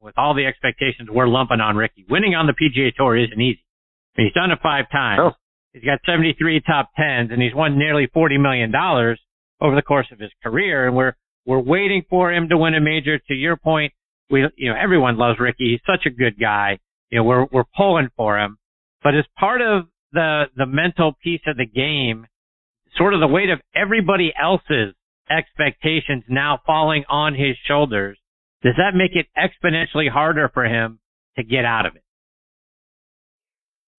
with 0.00 0.14
all 0.16 0.34
the 0.34 0.46
expectations 0.46 1.08
we're 1.10 1.28
lumping 1.28 1.60
on 1.60 1.76
Rickie, 1.76 2.04
winning 2.08 2.34
on 2.34 2.46
the 2.46 2.54
PGA 2.54 2.94
Tour 2.94 3.16
isn't 3.16 3.40
easy. 3.40 3.64
I 4.16 4.20
mean, 4.20 4.26
he's 4.28 4.34
done 4.34 4.50
it 4.50 4.58
five 4.62 4.84
times. 4.90 5.20
Oh. 5.22 5.30
He's 5.72 5.84
got 5.84 6.00
73 6.04 6.60
top 6.66 6.90
tens, 6.96 7.30
and 7.32 7.40
he's 7.40 7.54
won 7.54 7.78
nearly 7.78 8.06
40 8.12 8.38
million 8.38 8.70
dollars 8.70 9.18
over 9.60 9.74
the 9.74 9.82
course 9.82 10.06
of 10.12 10.18
his 10.18 10.30
career. 10.42 10.86
And 10.86 10.96
we're 10.96 11.14
we're 11.46 11.60
waiting 11.60 12.02
for 12.08 12.32
him 12.32 12.48
to 12.50 12.58
win 12.58 12.74
a 12.74 12.80
major. 12.80 13.18
To 13.18 13.34
your 13.34 13.56
point, 13.56 13.92
we 14.30 14.46
you 14.56 14.70
know 14.70 14.76
everyone 14.78 15.16
loves 15.16 15.40
Rickie. 15.40 15.72
He's 15.72 15.80
such 15.86 16.06
a 16.06 16.10
good 16.10 16.38
guy. 16.38 16.78
You 17.10 17.18
know, 17.18 17.24
we're 17.24 17.46
we're 17.50 17.64
pulling 17.76 18.08
for 18.16 18.38
him. 18.38 18.58
But 19.02 19.16
as 19.16 19.24
part 19.38 19.60
of 19.60 19.86
the 20.12 20.44
the 20.56 20.66
mental 20.66 21.12
piece 21.22 21.40
of 21.46 21.56
the 21.56 21.66
game, 21.66 22.26
sort 22.96 23.14
of 23.14 23.20
the 23.20 23.26
weight 23.26 23.50
of 23.50 23.60
everybody 23.74 24.32
else's 24.40 24.94
expectations 25.30 26.24
now 26.28 26.60
falling 26.66 27.04
on 27.08 27.34
his 27.34 27.56
shoulders, 27.66 28.18
does 28.62 28.74
that 28.76 28.94
make 28.94 29.12
it 29.14 29.26
exponentially 29.36 30.10
harder 30.10 30.50
for 30.52 30.64
him 30.64 30.98
to 31.36 31.44
get 31.44 31.64
out 31.64 31.86
of 31.86 31.96
it? 31.96 32.02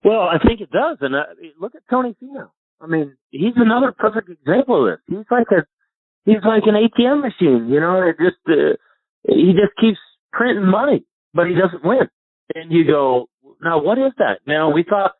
Well, 0.03 0.21
I 0.21 0.37
think 0.45 0.61
it 0.61 0.69
does. 0.69 0.97
And 1.01 1.15
uh, 1.15 1.23
look 1.59 1.75
at 1.75 1.81
Tony 1.89 2.15
Finau. 2.21 2.49
I 2.81 2.87
mean, 2.87 3.15
he's 3.29 3.53
another 3.55 3.93
perfect 3.97 4.29
example 4.29 4.85
of 4.85 4.91
this. 4.91 5.03
He's 5.07 5.25
like 5.31 5.47
a 5.51 5.65
he's 6.25 6.43
like 6.45 6.63
an 6.65 6.75
ATM 6.75 7.21
machine. 7.21 7.69
You 7.69 7.79
know, 7.79 8.01
it 8.01 8.17
just 8.21 8.37
uh, 8.47 8.75
he 9.27 9.53
just 9.53 9.75
keeps 9.79 9.99
printing 10.31 10.65
money, 10.65 11.05
but 11.33 11.47
he 11.47 11.55
doesn't 11.55 11.85
win. 11.85 12.09
And 12.55 12.71
you 12.71 12.85
go, 12.85 13.27
now 13.61 13.81
what 13.81 13.97
is 13.97 14.11
that? 14.17 14.39
Now 14.45 14.71
we 14.71 14.83
thought 14.83 15.13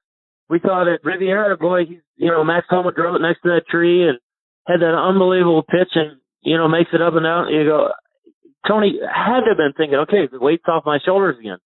we 0.50 0.60
thought 0.60 0.88
at 0.88 1.04
Riviera, 1.04 1.58
boy, 1.58 1.86
he's, 1.86 2.00
you 2.16 2.30
know, 2.30 2.44
Max 2.44 2.68
Homa 2.70 2.92
drove 2.92 3.16
it 3.16 3.22
next 3.22 3.42
to 3.42 3.50
that 3.50 3.68
tree 3.70 4.08
and 4.08 4.20
had 4.68 4.82
that 4.82 4.96
unbelievable 4.96 5.64
pitch 5.64 5.92
and, 5.96 6.20
you 6.42 6.58
know, 6.58 6.68
makes 6.68 6.92
it 6.94 7.02
up 7.02 7.16
and 7.16 7.24
down. 7.24 7.54
You 7.54 7.66
go, 7.66 7.90
Tony 8.68 9.00
had 9.02 9.42
to 9.42 9.50
have 9.50 9.58
been 9.58 9.74
thinking, 9.76 10.00
okay, 10.00 10.28
the 10.32 10.40
weight's 10.40 10.64
off 10.68 10.84
my 10.86 11.00
shoulders 11.04 11.38
again, 11.40 11.58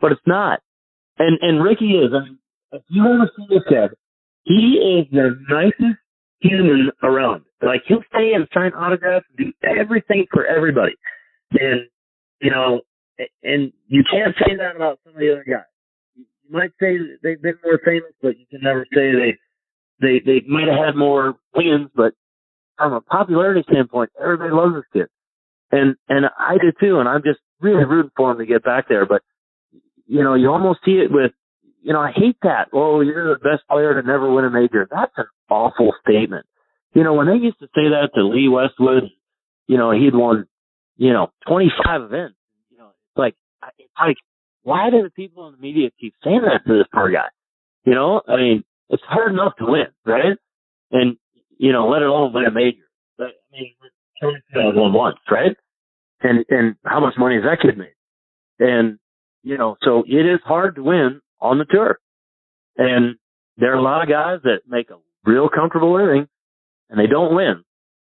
but 0.00 0.12
it's 0.12 0.26
not. 0.26 0.60
And, 1.18 1.38
and 1.40 1.62
Rickie 1.62 1.96
is, 1.96 2.12
I 2.14 2.24
mean, 2.24 2.38
if 2.72 2.82
you 2.88 3.04
ever 3.04 3.30
see 3.36 3.46
this 3.48 3.64
kid, 3.68 3.96
he 4.44 5.00
is 5.00 5.06
the 5.10 5.36
nicest 5.48 5.98
human 6.40 6.90
around. 7.02 7.42
Like 7.62 7.82
he'll 7.88 8.04
stay 8.14 8.32
and 8.34 8.46
sign 8.52 8.72
autographs 8.74 9.26
and 9.36 9.46
do 9.46 9.52
everything 9.80 10.26
for 10.32 10.46
everybody. 10.46 10.92
And, 11.52 11.88
you 12.40 12.50
know, 12.50 12.82
and 13.42 13.72
you 13.88 14.04
can't 14.10 14.34
say 14.38 14.56
that 14.56 14.76
about 14.76 14.98
some 15.04 15.14
of 15.14 15.20
the 15.20 15.32
other 15.32 15.44
guys 15.48 15.64
you 16.48 16.56
might 16.56 16.72
say 16.80 16.98
they've 17.22 17.40
been 17.40 17.58
more 17.64 17.80
famous, 17.84 18.12
but 18.22 18.38
you 18.38 18.46
can 18.50 18.60
never 18.62 18.86
say 18.94 19.12
they 19.12 19.38
they 20.00 20.20
they 20.24 20.46
might 20.46 20.68
have 20.68 20.86
had 20.86 20.96
more 20.96 21.34
wins. 21.54 21.90
But 21.94 22.14
from 22.76 22.92
a 22.92 23.00
popularity 23.00 23.64
standpoint, 23.68 24.10
everybody 24.20 24.52
loves 24.52 24.74
this 24.74 24.84
kid, 24.92 25.08
and 25.72 25.96
and 26.08 26.26
I 26.38 26.58
do 26.58 26.72
too. 26.78 26.98
And 26.98 27.08
I'm 27.08 27.22
just 27.22 27.40
really 27.60 27.84
rooting 27.84 28.12
for 28.16 28.32
him 28.32 28.38
to 28.38 28.46
get 28.46 28.64
back 28.64 28.88
there. 28.88 29.06
But 29.06 29.22
you 30.06 30.22
know, 30.22 30.34
you 30.34 30.50
almost 30.50 30.80
see 30.84 30.92
it 30.92 31.10
with 31.10 31.32
you 31.86 31.92
know, 31.92 32.00
I 32.00 32.10
hate 32.10 32.36
that. 32.42 32.66
Oh, 32.72 33.00
you're 33.00 33.34
the 33.34 33.38
best 33.38 33.62
player 33.70 33.94
to 33.94 34.04
never 34.04 34.32
win 34.32 34.44
a 34.44 34.50
major. 34.50 34.88
That's 34.90 35.12
an 35.16 35.26
awful 35.48 35.94
statement. 36.02 36.44
You 36.94 37.04
know, 37.04 37.14
when 37.14 37.28
they 37.28 37.36
used 37.36 37.60
to 37.60 37.66
say 37.66 37.94
that 37.94 38.10
to 38.16 38.26
Lee 38.26 38.48
Westwood, 38.48 39.04
you 39.68 39.78
know, 39.78 39.92
he'd 39.92 40.14
won, 40.14 40.48
you 40.96 41.12
know, 41.12 41.30
25 41.46 42.02
events. 42.02 42.34
You 42.70 42.78
know, 42.78 42.88
it's 42.88 43.16
like, 43.16 43.36
it's 43.78 43.92
like 44.00 44.16
why 44.66 44.90
do 44.90 45.00
the 45.00 45.10
people 45.10 45.46
in 45.46 45.52
the 45.52 45.60
media 45.60 45.90
keep 46.00 46.12
saying 46.24 46.42
that 46.42 46.66
to 46.66 46.78
this 46.78 46.88
poor 46.92 47.08
guy? 47.08 47.28
You 47.84 47.94
know, 47.94 48.20
I 48.26 48.34
mean, 48.34 48.64
it's 48.90 49.02
hard 49.06 49.32
enough 49.32 49.52
to 49.58 49.64
win, 49.64 49.86
right? 50.04 50.36
And 50.90 51.16
you 51.56 51.72
know, 51.72 51.88
let 51.88 52.02
alone 52.02 52.32
win 52.32 52.46
a 52.46 52.50
major. 52.50 52.82
But, 53.16 53.28
I 53.28 53.52
mean, 53.52 53.74
Tony 54.20 54.40
won 54.54 54.92
once, 54.92 55.18
right? 55.30 55.56
And 56.20 56.44
and 56.48 56.74
how 56.84 56.98
much 56.98 57.14
money 57.16 57.36
has 57.36 57.44
that 57.44 57.62
kid 57.62 57.78
made? 57.78 57.94
And 58.58 58.98
you 59.44 59.56
know, 59.56 59.76
so 59.82 60.02
it 60.04 60.26
is 60.26 60.40
hard 60.44 60.74
to 60.74 60.82
win 60.82 61.20
on 61.40 61.58
the 61.58 61.64
tour. 61.64 62.00
And 62.76 63.16
there 63.58 63.72
are 63.72 63.78
a 63.78 63.82
lot 63.82 64.02
of 64.02 64.08
guys 64.08 64.40
that 64.42 64.62
make 64.66 64.90
a 64.90 64.96
real 65.24 65.48
comfortable 65.48 65.94
living 65.94 66.26
and 66.90 66.98
they 66.98 67.06
don't 67.06 67.36
win, 67.36 67.62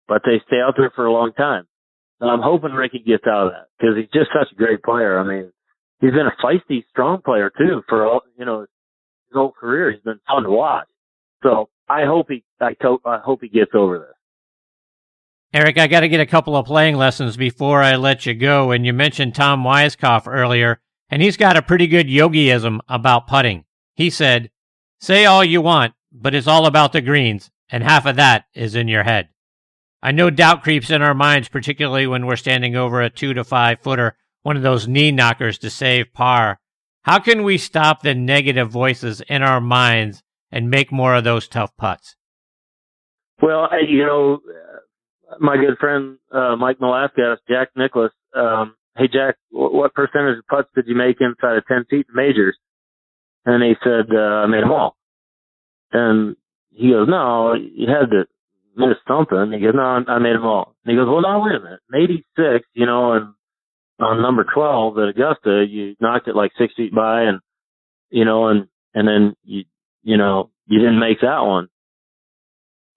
but 0.07 0.20
they 0.27 0.42
stay 0.46 0.61
out 0.61 0.75
there 0.77 0.92
for 0.94 1.07
a 1.07 1.12
long 1.12 1.33
time. 1.33 1.66
And 2.20 2.31
I'm 2.31 2.42
hoping 2.42 2.73
Rickie 2.73 2.99
gets 2.99 3.25
out 3.27 3.46
of 3.46 3.53
that 3.53 3.68
because 3.79 3.96
he's 3.96 4.12
just 4.12 4.31
such 4.38 4.53
a 4.53 4.57
great 4.57 4.83
player. 4.83 5.18
I 5.18 5.25
mean, 5.25 5.53
he's 6.01 6.13
been 6.13 6.27
a 6.27 6.45
feisty, 6.45 6.85
strong 6.91 7.23
player 7.23 7.51
too 7.57 7.83
for 7.89 8.07
all, 8.07 8.23
you 8.39 8.45
know, 8.45 8.61
his 8.61 8.69
whole 9.35 9.53
career. 9.53 9.93
He's 9.93 10.03
been 10.03 10.21
fun 10.27 10.43
to 10.45 10.51
watch. 10.51 10.89
So 11.43 11.69
I 11.89 12.05
hope 12.05 12.27
he, 12.29 12.45
I, 12.61 12.75
to, 12.83 12.99
I 13.05 13.19
hope 13.19 13.41
he 13.43 13.49
gets 13.49 13.73
over 13.75 13.99
this. 13.99 14.17
Eric, 15.53 15.79
I 15.79 15.89
got 15.89 16.01
to 16.01 16.09
get 16.09 16.21
a 16.21 16.27
couple 16.27 16.57
of 16.57 16.67
playing 16.67 16.97
lessons 16.97 17.37
before 17.37 17.83
I 17.83 17.97
let 17.97 18.25
you 18.25 18.35
go. 18.35 18.71
And 18.71 18.87
you 18.87 18.93
mentioned 18.93 19.35
Tom 19.35 19.65
Weiskopf 19.65 20.29
earlier, 20.29 20.81
and 21.09 21.21
he's 21.21 21.37
got 21.37 21.57
a 21.57 21.63
pretty 21.63 21.89
good 21.89 22.07
yogiism 22.07 22.79
about 22.89 23.27
putting. 23.27 23.65
He 23.95 24.11
said, 24.11 24.51
Say 25.01 25.25
all 25.25 25.45
you 25.45 25.61
want, 25.61 25.95
but 26.13 26.35
it's 26.35 26.47
all 26.47 26.67
about 26.67 26.93
the 26.93 27.01
greens, 27.01 27.51
and 27.69 27.83
half 27.83 28.07
of 28.07 28.17
that 28.17 28.45
is 28.55 28.75
in 28.77 28.87
your 28.87 29.03
head. 29.03 29.31
I 30.03 30.13
know 30.13 30.31
doubt 30.31 30.63
creeps 30.63 30.91
in 30.91 31.03
our 31.03 31.15
minds, 31.15 31.49
particularly 31.49 32.07
when 32.07 32.27
we're 32.27 32.37
standing 32.37 32.77
over 32.77 33.03
a 33.03 33.11
two 33.11 33.35
to 33.35 33.43
five 33.43 33.81
footer, 33.81 34.17
one 34.42 34.57
of 34.57 34.62
those 34.62 34.88
knee 34.88 35.12
knockers 35.12 35.59
to 35.59 35.70
save 35.70 36.12
par. 36.12 36.59
How 37.03 37.18
can 37.18 37.42
we 37.42 37.59
stop 37.59 38.03
the 38.03 38.14
negative 38.14 38.70
voices 38.70 39.20
in 39.22 39.42
our 39.42 39.61
minds 39.61 40.22
and 40.50 40.70
make 40.70 40.92
more 40.92 41.14
of 41.14 41.24
those 41.24 41.48
tough 41.48 41.76
putts? 41.76 42.16
Well, 43.40 43.68
you 43.88 44.05
know, 44.05 44.40
my 45.38 45.57
good 45.57 45.79
friend 45.79 46.18
uh, 46.33 46.57
Mike 46.57 46.79
Malaska 46.79 47.33
asked 47.33 47.48
Jack 47.48 47.68
Nicklaus, 47.76 48.12
um, 48.35 48.74
"Hey 48.96 49.09
Jack, 49.09 49.37
what 49.50 49.94
percentage 49.94 50.38
of 50.38 50.46
putts 50.46 50.68
did 50.74 50.87
you 50.87 50.94
make 50.94 51.16
inside 51.20 51.57
of 51.57 51.66
ten 51.66 51.85
feet 51.88 52.07
in 52.09 52.14
majors?" 52.14 52.57
And 53.46 53.62
he 53.62 53.74
said, 53.83 54.14
uh, 54.14 54.44
"I 54.44 54.46
made 54.46 54.62
them 54.62 54.72
all." 54.72 54.96
And 55.92 56.37
he 56.70 56.90
goes, 56.90 57.09
"No, 57.09 57.55
you 57.55 57.87
had 57.88 58.11
to 58.11 58.26
miss 58.76 58.98
something." 59.09 59.53
He 59.53 59.64
goes, 59.64 59.74
"No, 59.74 60.05
I 60.07 60.18
made 60.18 60.35
them 60.35 60.44
all." 60.44 60.74
And 60.85 60.92
he 60.92 60.96
goes, 60.96 61.09
"Well, 61.09 61.22
now 61.22 61.42
wait 61.44 61.57
a 61.57 61.61
minute. 61.61 61.81
In 61.92 62.00
'86, 62.03 62.68
you 62.74 62.87
know, 62.87 63.12
and 63.14 63.35
on 64.01 64.23
number 64.23 64.45
12 64.53 64.99
at 64.99 65.09
Augusta, 65.09 65.65
you 65.69 65.95
knocked 66.01 66.29
it 66.29 66.37
like 66.37 66.53
six 66.59 66.75
feet 66.77 66.95
by, 66.95 67.23
and 67.23 67.41
you 68.11 68.25
know, 68.25 68.49
and 68.49 68.67
and 68.95 69.07
then 69.07 69.37
you 69.45 69.65
you 70.03 70.17
know 70.17 70.51
you 70.67 70.79
didn't 70.79 71.01
make 71.01 71.21
that 71.21 71.41
one." 71.41 71.69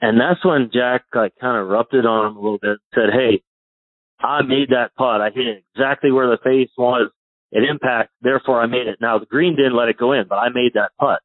And 0.04 0.20
that's 0.20 0.44
when 0.44 0.70
Jack 0.74 1.06
like 1.16 1.32
kind 1.39 1.58
of 1.58 1.66
erupted 1.68 2.06
on 2.06 2.28
him 2.28 2.36
a 2.36 2.42
little 2.42 2.58
bit, 2.58 2.78
said, 2.94 3.08
Hey, 3.13 3.42
I 4.20 4.42
made 4.42 4.70
that 4.70 4.92
putt. 4.98 5.22
I 5.22 5.30
hit 5.34 5.48
it 5.48 5.63
exactly 5.74 6.12
where 6.12 6.28
the 6.28 6.44
face 6.44 6.70
was 6.78 7.10
at 7.56 7.63
impact. 7.63 8.12
Therefore 8.22 8.62
I 8.62 8.66
made 8.66 8.88
it. 8.88 8.98
Now 9.00 9.18
the 9.18 9.26
green 9.26 9.56
didn't 9.56 9.78
let 9.78 9.88
it 9.88 9.98
go 9.98 10.12
in, 10.12 10.26
but 10.28 10.36
I 10.36 10.50
made 10.50 10.74
that 10.74 10.92
putt. 11.00 11.22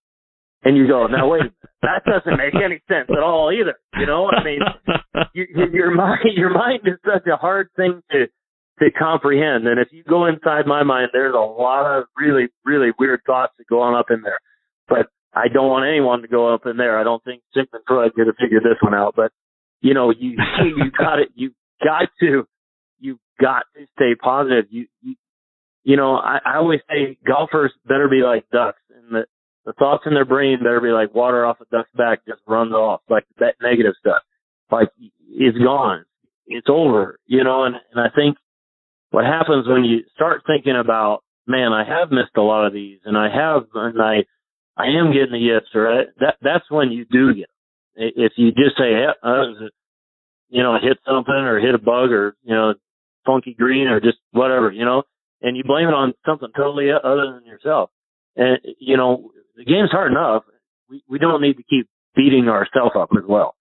And 0.62 0.76
you 0.76 0.86
go, 0.86 1.08
now 1.08 1.26
wait, 1.28 1.50
that 1.82 2.04
doesn't 2.04 2.38
make 2.38 2.54
any 2.54 2.80
sense 2.86 3.08
at 3.10 3.22
all 3.22 3.50
either. 3.50 3.74
You 3.98 4.06
know, 4.06 4.30
I 4.30 4.44
mean, 4.44 4.60
you, 5.34 5.46
your 5.72 5.90
mind, 5.90 6.20
your 6.36 6.50
mind 6.50 6.82
is 6.84 6.98
such 7.04 7.26
a 7.26 7.36
hard 7.36 7.70
thing 7.74 8.00
to, 8.12 8.26
to 8.78 8.90
comprehend. 8.90 9.66
And 9.66 9.80
if 9.80 9.88
you 9.92 10.02
go 10.04 10.26
inside 10.26 10.66
my 10.66 10.82
mind, 10.82 11.10
there's 11.12 11.34
a 11.34 11.38
lot 11.38 11.86
of 11.86 12.04
really, 12.16 12.48
really 12.64 12.90
weird 12.98 13.20
thoughts 13.26 13.52
that 13.58 13.66
go 13.66 13.80
on 13.80 13.94
up 13.94 14.10
in 14.10 14.22
there. 14.22 14.38
But 14.88 15.06
I 15.34 15.48
don't 15.48 15.68
want 15.68 15.88
anyone 15.88 16.22
to 16.22 16.28
go 16.28 16.52
up 16.52 16.66
in 16.66 16.76
there. 16.76 16.98
I 16.98 17.04
don't 17.04 17.22
think 17.22 17.42
Sigmund 17.54 17.84
Freud 17.86 18.14
could 18.14 18.26
have 18.26 18.36
figured 18.40 18.62
this 18.62 18.80
one 18.80 18.94
out, 18.94 19.14
but 19.14 19.32
you 19.80 19.94
know, 19.94 20.10
you 20.10 20.30
you 20.64 20.90
got 20.96 21.18
it. 21.18 21.28
You 21.34 21.52
got 21.82 22.08
to 22.20 22.46
you 22.98 23.18
got 23.40 23.64
to 23.76 23.86
stay 23.94 24.14
positive. 24.14 24.66
You 24.70 24.86
you, 25.02 25.14
you 25.84 25.96
know, 25.96 26.16
I, 26.16 26.38
I 26.44 26.56
always 26.56 26.80
say 26.88 27.18
golfers 27.26 27.72
better 27.86 28.08
be 28.08 28.22
like 28.22 28.48
ducks, 28.50 28.80
and 28.94 29.14
the 29.14 29.26
the 29.64 29.72
thoughts 29.74 30.04
in 30.06 30.14
their 30.14 30.24
brain 30.24 30.58
better 30.58 30.80
be 30.80 30.88
like 30.88 31.14
water 31.14 31.44
off 31.44 31.60
a 31.60 31.64
duck's 31.66 31.90
back, 31.94 32.24
just 32.26 32.40
runs 32.46 32.72
off 32.72 33.02
like 33.08 33.24
that 33.38 33.54
negative 33.62 33.94
stuff. 34.00 34.22
Like 34.70 34.88
it's 35.30 35.58
gone, 35.58 36.04
it's 36.46 36.68
over. 36.68 37.18
You 37.26 37.44
know, 37.44 37.64
and 37.64 37.76
and 37.92 38.00
I 38.00 38.08
think 38.14 38.38
what 39.10 39.24
happens 39.24 39.66
when 39.66 39.84
you 39.84 40.00
start 40.14 40.42
thinking 40.46 40.76
about, 40.76 41.20
man, 41.46 41.72
I 41.72 41.84
have 41.84 42.10
missed 42.10 42.36
a 42.36 42.42
lot 42.42 42.66
of 42.66 42.72
these, 42.72 42.98
and 43.04 43.16
I 43.16 43.28
have, 43.34 43.64
and 43.74 44.00
I 44.00 44.24
I 44.76 44.86
am 44.98 45.12
getting 45.12 45.32
the 45.32 45.38
yes, 45.38 45.62
or 45.74 46.04
that 46.20 46.36
that's 46.40 46.70
when 46.70 46.92
you 46.92 47.04
do 47.04 47.34
get 47.34 47.48
them. 47.48 48.12
If 48.16 48.32
you 48.36 48.50
just 48.52 48.76
say, 48.78 48.92
yeah, 48.92 49.12
uh, 49.22 49.68
you 50.48 50.62
know, 50.62 50.76
hit 50.80 50.98
something 51.04 51.34
or 51.34 51.58
hit 51.58 51.74
a 51.74 51.78
bug 51.78 52.12
or 52.12 52.36
you 52.44 52.54
know, 52.54 52.74
funky 53.26 53.54
green 53.54 53.88
or 53.88 54.00
just 54.00 54.18
whatever, 54.30 54.70
you 54.70 54.84
know, 54.84 55.02
and 55.42 55.56
you 55.56 55.64
blame 55.64 55.88
it 55.88 55.94
on 55.94 56.14
something 56.24 56.48
totally 56.56 56.90
other 56.92 57.32
than 57.34 57.44
yourself. 57.44 57.90
And 58.36 58.58
you 58.78 58.96
know, 58.96 59.32
the 59.56 59.64
game's 59.64 59.90
hard 59.90 60.12
enough. 60.12 60.44
We 60.88 61.02
we 61.08 61.18
don't 61.18 61.42
need 61.42 61.56
to 61.56 61.64
keep 61.64 61.88
beating 62.14 62.48
ourselves 62.48 62.92
up 62.96 63.10
as 63.16 63.24
well. 63.28 63.56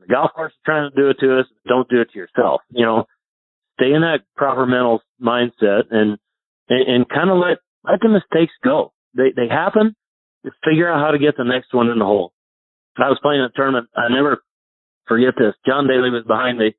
The 0.00 0.06
golf 0.06 0.32
course 0.34 0.52
is 0.52 0.58
trying 0.64 0.90
to 0.90 0.96
do 0.96 1.08
it 1.08 1.16
to 1.20 1.40
us. 1.40 1.46
Don't 1.66 1.88
do 1.88 2.00
it 2.00 2.10
to 2.12 2.18
yourself. 2.18 2.60
You 2.70 2.84
know, 2.84 3.04
stay 3.78 3.92
in 3.92 4.02
that 4.02 4.20
proper 4.36 4.66
mental 4.66 5.00
mindset 5.22 5.90
and 5.90 6.18
and, 6.68 6.88
and 6.88 7.08
kind 7.08 7.30
of 7.30 7.38
let 7.38 7.58
let 7.84 8.00
the 8.00 8.08
mistakes 8.08 8.52
go. 8.62 8.92
They 9.14 9.32
they 9.34 9.48
happen 9.48 9.94
figure 10.64 10.90
out 10.90 11.00
how 11.04 11.10
to 11.10 11.18
get 11.18 11.36
the 11.36 11.44
next 11.44 11.74
one 11.74 11.88
in 11.88 11.98
the 11.98 12.04
hole. 12.04 12.32
I 12.96 13.08
was 13.08 13.18
playing 13.22 13.40
a 13.40 13.50
tournament. 13.54 13.88
I 13.96 14.08
never 14.10 14.42
forget 15.06 15.34
this. 15.38 15.54
John 15.66 15.86
Daly 15.86 16.10
was 16.10 16.24
behind 16.26 16.58
me, 16.58 16.74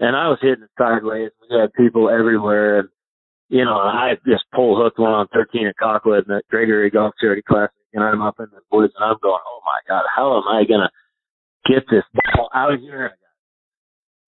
and 0.00 0.16
I 0.16 0.28
was 0.28 0.38
hitting 0.42 0.64
it 0.64 0.70
sideways. 0.76 1.30
We 1.48 1.56
had 1.56 1.72
people 1.74 2.10
everywhere, 2.10 2.80
and 2.80 2.88
you 3.48 3.64
know, 3.64 3.76
I 3.76 4.14
just 4.26 4.44
pull 4.54 4.76
hooked 4.76 4.98
one 4.98 5.12
on 5.12 5.28
13 5.32 5.66
at 5.68 5.76
Colquitt 5.80 6.26
in 6.26 6.34
the 6.34 6.42
Gregory 6.50 6.90
Golf 6.90 7.14
Charity 7.20 7.42
Classic, 7.46 7.74
and 7.92 8.02
I'm 8.02 8.22
up 8.22 8.40
in 8.40 8.46
the 8.50 8.60
woods, 8.72 8.94
and 8.96 9.04
I'm 9.04 9.16
going, 9.22 9.40
oh 9.46 9.60
my 9.64 9.80
god, 9.86 10.04
how 10.14 10.36
am 10.38 10.48
I 10.48 10.64
gonna 10.64 10.90
get 11.66 11.84
this 11.88 12.04
ball 12.34 12.50
out 12.52 12.74
of 12.74 12.80
here? 12.80 13.12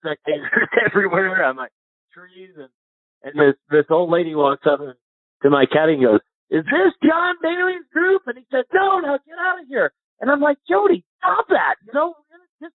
Spectators 0.05 0.69
everywhere. 0.87 1.45
I'm 1.45 1.57
like 1.57 1.73
trees, 2.17 2.57
and 2.57 2.73
and 3.23 3.37
this 3.37 3.57
this 3.71 3.85
old 3.91 4.11
lady 4.11 4.35
walks 4.35 4.65
up 4.65 4.81
and 4.81 4.95
to 5.43 5.51
my 5.51 5.67
cat 5.69 5.91
and 5.91 6.01
goes, 6.01 6.21
is 6.49 6.65
this 6.65 6.95
John 7.05 7.35
Daly's 7.43 7.85
group? 7.93 8.23
And 8.27 8.39
he 8.39 8.47
said, 8.51 8.65
no, 8.73 9.01
no, 9.01 9.19
get 9.27 9.37
out 9.39 9.61
of 9.61 9.69
here. 9.69 9.93
And 10.21 10.31
I'm 10.31 10.41
like, 10.41 10.57
Jody, 10.69 11.05
stop 11.19 11.47
that. 11.51 11.75
You 11.85 11.93
know, 11.93 12.15
just 12.63 12.73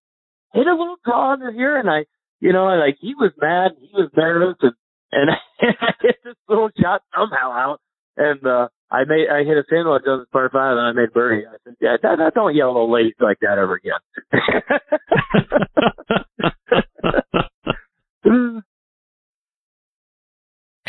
hit 0.54 0.68
a 0.68 0.76
little 0.76 0.98
draw 1.04 1.34
under 1.34 1.52
here. 1.52 1.80
And 1.80 1.90
I, 1.90 2.06
you 2.40 2.54
know, 2.54 2.66
like 2.66 2.98
he 3.02 3.16
was 3.16 3.32
mad, 3.42 3.72
he 3.80 3.90
was 3.94 4.12
nervous, 4.16 4.58
and 4.62 4.74
and 5.12 5.32
I 5.82 5.94
hit 6.02 6.18
this 6.24 6.36
little 6.48 6.70
shot 6.80 7.02
somehow 7.16 7.52
out, 7.52 7.82
and 8.18 8.46
uh 8.46 8.68
I 8.92 9.06
made 9.08 9.28
I 9.32 9.44
hit 9.44 9.58
a 9.58 9.64
sand 9.70 9.90
wedge 9.90 10.04
on 10.06 10.20
the 10.20 10.26
par 10.32 10.50
five, 10.52 10.78
and 10.78 10.86
I 10.86 10.92
made 10.92 11.14
birdie. 11.14 11.48
I 11.48 11.58
said, 11.64 11.76
yeah, 11.80 11.96
that, 12.02 12.18
that, 12.18 12.34
don't 12.36 12.54
yell 12.56 12.72
at 12.72 12.76
old 12.76 12.92
ladies 12.92 13.16
like 13.20 13.40
that 13.42 13.58
ever 13.58 13.76
again. 13.76 14.00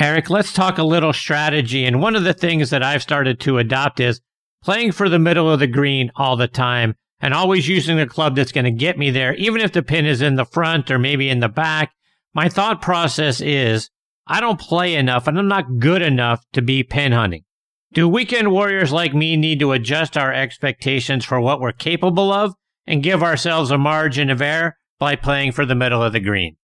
Eric, 0.02 0.30
let's 0.30 0.52
talk 0.52 0.78
a 0.78 0.82
little 0.82 1.12
strategy. 1.12 1.84
And 1.84 2.02
one 2.02 2.16
of 2.16 2.24
the 2.24 2.34
things 2.34 2.70
that 2.70 2.82
I've 2.82 3.02
started 3.02 3.38
to 3.38 3.58
adopt 3.58 4.00
is 4.00 4.20
playing 4.64 4.90
for 4.90 5.08
the 5.08 5.20
middle 5.20 5.48
of 5.48 5.60
the 5.60 5.68
green 5.68 6.10
all 6.16 6.34
the 6.34 6.48
time 6.48 6.96
and 7.20 7.32
always 7.32 7.68
using 7.68 7.96
the 7.96 8.06
club 8.08 8.34
that's 8.34 8.50
going 8.50 8.64
to 8.64 8.72
get 8.72 8.98
me 8.98 9.12
there, 9.12 9.32
even 9.34 9.60
if 9.60 9.70
the 9.70 9.80
pin 9.80 10.04
is 10.04 10.20
in 10.20 10.34
the 10.34 10.44
front 10.44 10.90
or 10.90 10.98
maybe 10.98 11.28
in 11.28 11.38
the 11.38 11.48
back. 11.48 11.92
My 12.34 12.48
thought 12.48 12.82
process 12.82 13.40
is 13.40 13.90
I 14.26 14.40
don't 14.40 14.58
play 14.58 14.96
enough 14.96 15.28
and 15.28 15.38
I'm 15.38 15.46
not 15.46 15.78
good 15.78 16.02
enough 16.02 16.44
to 16.54 16.62
be 16.62 16.82
pin 16.82 17.12
hunting. 17.12 17.44
Do 17.92 18.08
weekend 18.08 18.50
warriors 18.50 18.90
like 18.90 19.14
me 19.14 19.36
need 19.36 19.60
to 19.60 19.70
adjust 19.70 20.16
our 20.16 20.32
expectations 20.32 21.24
for 21.24 21.40
what 21.40 21.60
we're 21.60 21.70
capable 21.70 22.32
of 22.32 22.56
and 22.88 23.04
give 23.04 23.22
ourselves 23.22 23.70
a 23.70 23.78
margin 23.78 24.30
of 24.30 24.42
error 24.42 24.76
by 24.98 25.14
playing 25.14 25.52
for 25.52 25.64
the 25.64 25.76
middle 25.76 26.02
of 26.02 26.12
the 26.12 26.18
green? 26.18 26.56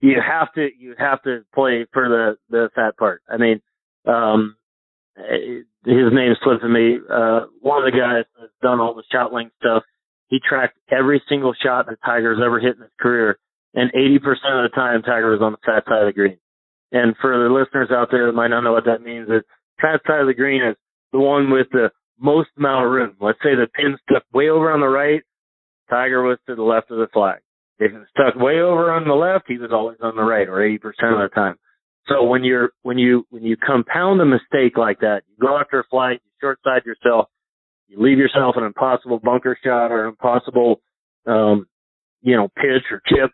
You 0.00 0.16
have 0.24 0.52
to 0.54 0.68
you 0.78 0.94
have 0.98 1.22
to 1.22 1.44
play 1.54 1.86
for 1.92 2.08
the 2.08 2.36
the 2.50 2.70
fat 2.74 2.96
part. 2.96 3.22
I 3.28 3.36
mean, 3.36 3.60
um, 4.06 4.56
his 5.16 6.12
name 6.12 6.34
slipping 6.42 6.72
me. 6.72 6.98
Uh, 7.10 7.46
one 7.60 7.84
of 7.84 7.90
the 7.90 7.98
guys 7.98 8.24
that's 8.38 8.52
done 8.62 8.80
all 8.80 8.94
the 8.94 9.02
ShotLink 9.12 9.50
stuff. 9.60 9.82
He 10.28 10.38
tracked 10.46 10.78
every 10.90 11.22
single 11.28 11.54
shot 11.54 11.86
that 11.86 11.96
Tiger's 12.04 12.38
ever 12.44 12.60
hit 12.60 12.76
in 12.76 12.82
his 12.82 12.92
career, 13.00 13.38
and 13.74 13.90
80% 13.92 14.18
of 14.20 14.70
the 14.70 14.74
time 14.74 15.02
Tiger 15.02 15.30
was 15.30 15.40
on 15.40 15.52
the 15.52 15.58
fat 15.64 15.84
side 15.88 16.02
of 16.02 16.06
the 16.06 16.12
green. 16.12 16.38
And 16.92 17.16
for 17.20 17.32
the 17.32 17.52
listeners 17.52 17.88
out 17.90 18.08
there 18.10 18.26
that 18.26 18.32
might 18.32 18.48
not 18.48 18.60
know 18.60 18.72
what 18.72 18.84
that 18.84 19.02
means, 19.02 19.28
is 19.28 19.42
fat 19.80 20.00
side 20.06 20.20
of 20.20 20.26
the 20.26 20.34
green 20.34 20.62
is 20.62 20.76
the 21.12 21.18
one 21.18 21.50
with 21.50 21.68
the 21.72 21.90
most 22.20 22.50
amount 22.58 22.84
of 22.84 22.92
room. 22.92 23.16
Let's 23.20 23.38
say 23.42 23.54
the 23.54 23.68
pin 23.74 23.96
stuck 24.08 24.24
way 24.32 24.48
over 24.50 24.70
on 24.70 24.80
the 24.80 24.86
right, 24.86 25.22
Tiger 25.88 26.22
was 26.22 26.38
to 26.46 26.54
the 26.54 26.62
left 26.62 26.90
of 26.90 26.98
the 26.98 27.08
flag. 27.12 27.40
If 27.78 27.92
it's 27.92 28.10
stuck 28.10 28.34
way 28.34 28.60
over 28.60 28.92
on 28.92 29.06
the 29.06 29.14
left, 29.14 29.44
he 29.46 29.58
was 29.58 29.70
always 29.72 29.98
on 30.02 30.16
the 30.16 30.22
right, 30.22 30.48
or 30.48 30.56
80% 30.56 30.78
of 31.12 31.30
the 31.30 31.30
time. 31.34 31.56
So 32.08 32.24
when 32.24 32.42
you're 32.42 32.70
when 32.82 32.98
you 32.98 33.26
when 33.30 33.44
you 33.44 33.56
compound 33.56 34.20
a 34.20 34.24
mistake 34.24 34.76
like 34.76 35.00
that, 35.00 35.22
you 35.28 35.36
go 35.46 35.58
after 35.58 35.78
a 35.80 35.84
flight, 35.84 36.20
you 36.24 36.30
short 36.40 36.58
side 36.64 36.86
yourself, 36.86 37.28
you 37.86 38.00
leave 38.00 38.18
yourself 38.18 38.56
an 38.56 38.64
impossible 38.64 39.20
bunker 39.22 39.56
shot 39.62 39.92
or 39.92 40.04
an 40.04 40.08
impossible 40.08 40.80
um, 41.26 41.66
you 42.22 42.36
know, 42.36 42.48
pitch 42.48 42.84
or 42.90 43.02
chip. 43.06 43.30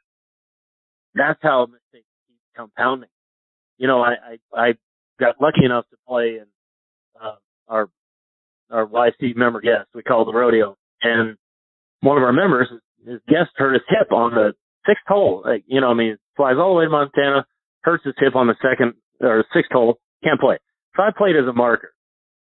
That's 1.14 1.38
how 1.42 1.66
mistakes 1.66 2.08
keep 2.26 2.38
compounding. 2.56 3.08
You 3.78 3.86
know, 3.86 4.02
I, 4.02 4.14
I, 4.54 4.60
I 4.60 4.72
got 5.18 5.40
lucky 5.40 5.64
enough 5.64 5.88
to 5.90 5.96
play 6.06 6.38
in, 6.40 6.46
uh, 7.20 7.36
our, 7.68 7.88
our 8.70 8.86
YC 8.86 9.36
member 9.36 9.60
guest, 9.60 9.88
we 9.94 10.02
call 10.02 10.22
it 10.22 10.24
the 10.26 10.36
rodeo. 10.36 10.76
And 11.02 11.36
one 12.00 12.16
of 12.16 12.22
our 12.24 12.32
members, 12.32 12.68
his 13.06 13.20
guest 13.28 13.50
hurt 13.56 13.74
his 13.74 13.82
hip 13.88 14.12
on 14.12 14.34
the 14.34 14.54
sixth 14.86 15.04
hole. 15.06 15.42
Like, 15.44 15.64
you 15.66 15.80
know, 15.80 15.88
I 15.88 15.94
mean, 15.94 16.16
flies 16.36 16.56
all 16.58 16.74
the 16.74 16.78
way 16.78 16.84
to 16.84 16.90
Montana, 16.90 17.46
hurts 17.82 18.04
his 18.04 18.14
hip 18.18 18.34
on 18.34 18.46
the 18.46 18.56
second 18.62 18.94
or 19.20 19.44
sixth 19.54 19.72
hole, 19.72 19.98
can't 20.22 20.40
play. 20.40 20.58
So 20.96 21.02
I 21.02 21.10
played 21.16 21.36
as 21.36 21.48
a 21.48 21.52
marker. 21.52 21.92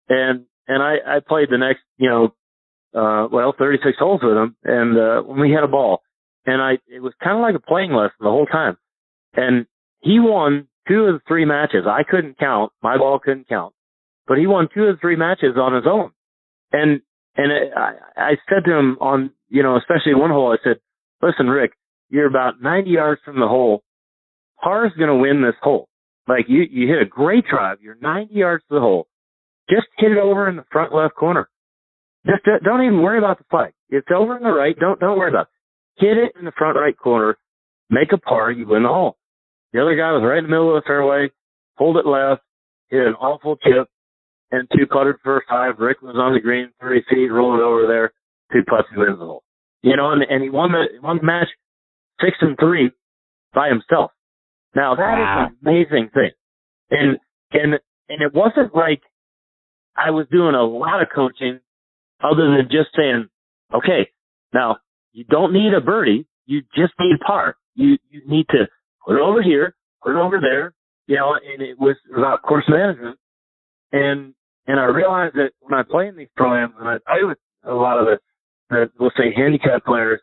And, 0.09 0.45
and 0.67 0.81
I, 0.81 1.17
I 1.17 1.19
played 1.25 1.49
the 1.49 1.57
next, 1.57 1.81
you 1.97 2.09
know, 2.09 2.33
uh, 2.95 3.27
well, 3.31 3.53
36 3.57 3.97
holes 3.99 4.21
with 4.23 4.37
him. 4.37 4.55
And, 4.63 4.97
uh, 4.97 5.21
when 5.21 5.39
we 5.39 5.51
had 5.51 5.63
a 5.63 5.67
ball 5.67 6.01
and 6.47 6.61
I, 6.61 6.73
it 6.87 7.01
was 7.01 7.13
kind 7.21 7.35
of 7.35 7.41
like 7.41 7.55
a 7.55 7.67
playing 7.67 7.91
lesson 7.91 8.15
the 8.21 8.29
whole 8.29 8.45
time. 8.45 8.77
And 9.35 9.67
he 9.99 10.19
won 10.19 10.67
two 10.87 11.01
of 11.05 11.15
the 11.15 11.21
three 11.27 11.45
matches. 11.45 11.83
I 11.85 12.03
couldn't 12.09 12.39
count. 12.39 12.71
My 12.81 12.97
ball 12.97 13.19
couldn't 13.19 13.49
count, 13.49 13.73
but 14.27 14.37
he 14.37 14.47
won 14.47 14.69
two 14.73 14.85
of 14.85 14.95
the 14.95 14.99
three 15.01 15.17
matches 15.17 15.57
on 15.57 15.75
his 15.75 15.83
own. 15.85 16.11
And, 16.71 17.01
and 17.35 17.51
I, 17.75 17.91
I 18.15 18.31
said 18.49 18.63
to 18.65 18.73
him 18.73 18.97
on, 19.01 19.31
you 19.49 19.63
know, 19.63 19.77
especially 19.77 20.15
one 20.15 20.31
hole, 20.31 20.51
I 20.53 20.57
said, 20.63 20.77
listen, 21.21 21.47
Rick, 21.47 21.73
you're 22.09 22.27
about 22.27 22.61
90 22.61 22.89
yards 22.89 23.21
from 23.23 23.39
the 23.39 23.47
hole. 23.47 23.83
Par's 24.61 24.91
going 24.97 25.09
to 25.09 25.15
win 25.15 25.41
this 25.41 25.55
hole. 25.61 25.87
Like 26.27 26.45
you, 26.47 26.63
you 26.69 26.87
hit 26.87 27.01
a 27.01 27.05
great 27.05 27.45
drive. 27.49 27.77
You're 27.81 27.97
90 28.01 28.33
yards 28.33 28.63
to 28.69 28.75
the 28.75 28.81
hole. 28.81 29.07
Just 29.69 29.87
hit 29.97 30.11
it 30.11 30.17
over 30.17 30.49
in 30.49 30.55
the 30.55 30.65
front 30.71 30.93
left 30.93 31.15
corner. 31.15 31.49
Just 32.25 32.43
don't 32.63 32.83
even 32.83 33.01
worry 33.01 33.17
about 33.17 33.37
the 33.37 33.45
flag. 33.49 33.73
It's 33.89 34.07
over 34.13 34.35
in 34.35 34.43
the 34.43 34.51
right. 34.51 34.77
Don't 34.77 34.99
don't 34.99 35.17
worry 35.17 35.29
about 35.29 35.47
it. 35.47 36.05
Hit 36.05 36.17
it 36.17 36.33
in 36.37 36.45
the 36.45 36.51
front 36.57 36.77
right 36.77 36.97
corner. 36.97 37.37
Make 37.89 38.11
a 38.11 38.17
par. 38.17 38.51
You 38.51 38.67
win 38.67 38.83
the 38.83 38.89
hole. 38.89 39.17
The 39.71 39.81
other 39.81 39.95
guy 39.95 40.11
was 40.11 40.23
right 40.23 40.37
in 40.37 40.43
the 40.43 40.49
middle 40.49 40.75
of 40.75 40.83
the 40.83 40.87
fairway. 40.87 41.29
Pulled 41.77 41.97
it 41.97 42.05
left. 42.05 42.41
Hit 42.89 43.07
an 43.07 43.13
awful 43.13 43.55
chip. 43.57 43.87
And 44.51 44.67
two 44.75 44.87
putted 44.87 45.15
for 45.23 45.43
five. 45.49 45.75
Rick 45.79 46.01
was 46.01 46.15
on 46.17 46.33
the 46.33 46.39
green, 46.39 46.71
30 46.81 47.03
feet, 47.09 47.27
rolled 47.27 47.59
it 47.59 47.63
over 47.63 47.85
there. 47.87 48.13
Two 48.51 48.63
putts, 48.67 48.87
he 48.93 48.99
wins 48.99 49.19
the 49.19 49.25
hole. 49.25 49.43
You 49.81 49.95
know, 49.95 50.11
and, 50.11 50.23
and 50.23 50.43
he 50.43 50.49
won 50.49 50.71
the 50.71 50.85
won 51.01 51.17
the 51.17 51.23
match 51.23 51.47
six 52.19 52.37
and 52.41 52.57
three 52.59 52.91
by 53.53 53.69
himself. 53.69 54.11
Now 54.75 54.95
that 54.95 55.01
wow. 55.01 55.45
is 55.45 55.51
an 55.51 55.57
amazing 55.67 56.09
thing. 56.13 56.31
And 56.89 57.17
and 57.51 57.79
and 58.09 58.21
it 58.21 58.33
wasn't 58.33 58.75
like 58.75 59.01
I 59.95 60.11
was 60.11 60.27
doing 60.31 60.55
a 60.55 60.63
lot 60.63 61.01
of 61.01 61.07
coaching 61.13 61.59
other 62.23 62.55
than 62.55 62.67
just 62.71 62.89
saying, 62.95 63.27
okay, 63.73 64.09
now 64.53 64.77
you 65.11 65.23
don't 65.23 65.53
need 65.53 65.73
a 65.73 65.81
birdie, 65.81 66.27
you 66.45 66.61
just 66.75 66.93
need 66.99 67.15
a 67.15 67.23
par. 67.23 67.57
You 67.75 67.97
you 68.09 68.21
need 68.27 68.47
to 68.49 68.67
put 69.05 69.15
it 69.15 69.21
over 69.21 69.41
here, 69.41 69.75
put 70.03 70.11
it 70.11 70.19
over 70.19 70.39
there, 70.41 70.73
you 71.07 71.15
know, 71.15 71.33
and 71.33 71.61
it 71.61 71.79
was 71.79 71.95
about 72.15 72.41
course 72.41 72.65
management. 72.67 73.17
And 73.91 74.33
and 74.67 74.79
I 74.79 74.85
realized 74.85 75.35
that 75.35 75.51
when 75.61 75.73
I 75.73 75.83
play 75.83 76.07
in 76.07 76.15
these 76.17 76.27
programs 76.35 76.73
and 76.79 76.87
I 76.87 76.97
play 77.07 77.23
with 77.23 77.37
a 77.63 77.73
lot 77.73 77.99
of 77.99 78.05
the, 78.05 78.19
the 78.69 78.89
we'll 78.99 79.11
say 79.17 79.33
handicap 79.35 79.85
players, 79.85 80.19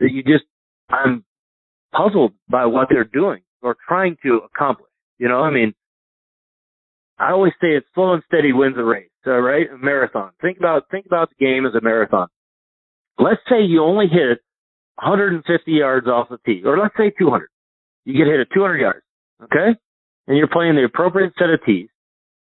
that 0.00 0.10
you 0.10 0.22
just 0.22 0.44
I'm 0.88 1.24
puzzled 1.92 2.32
by 2.48 2.66
what 2.66 2.88
they're 2.90 3.04
doing 3.04 3.42
or 3.62 3.76
trying 3.86 4.16
to 4.24 4.40
accomplish. 4.44 4.90
You 5.18 5.28
know, 5.28 5.40
I 5.40 5.50
mean, 5.50 5.74
I 7.18 7.30
always 7.30 7.52
say 7.60 7.68
it's 7.68 7.86
slow 7.94 8.14
and 8.14 8.22
steady 8.26 8.52
wins 8.52 8.76
a 8.76 8.84
race. 8.84 9.08
Uh, 9.26 9.38
right, 9.38 9.66
a 9.72 9.78
marathon. 9.78 10.32
Think 10.42 10.58
about 10.58 10.84
think 10.90 11.06
about 11.06 11.30
the 11.30 11.44
game 11.44 11.64
as 11.64 11.74
a 11.74 11.80
marathon. 11.80 12.28
Let's 13.18 13.40
say 13.48 13.62
you 13.62 13.82
only 13.82 14.06
hit 14.06 14.40
150 14.96 15.70
yards 15.70 16.06
off 16.06 16.28
the 16.28 16.38
tee, 16.44 16.62
or 16.64 16.76
let's 16.76 16.94
say 16.96 17.12
200. 17.18 17.48
You 18.04 18.18
get 18.18 18.30
hit 18.30 18.40
at 18.40 18.48
200 18.52 18.78
yards, 18.78 19.04
okay? 19.44 19.78
And 20.26 20.36
you're 20.36 20.48
playing 20.48 20.74
the 20.74 20.84
appropriate 20.84 21.32
set 21.38 21.48
of 21.48 21.60
tees. 21.64 21.88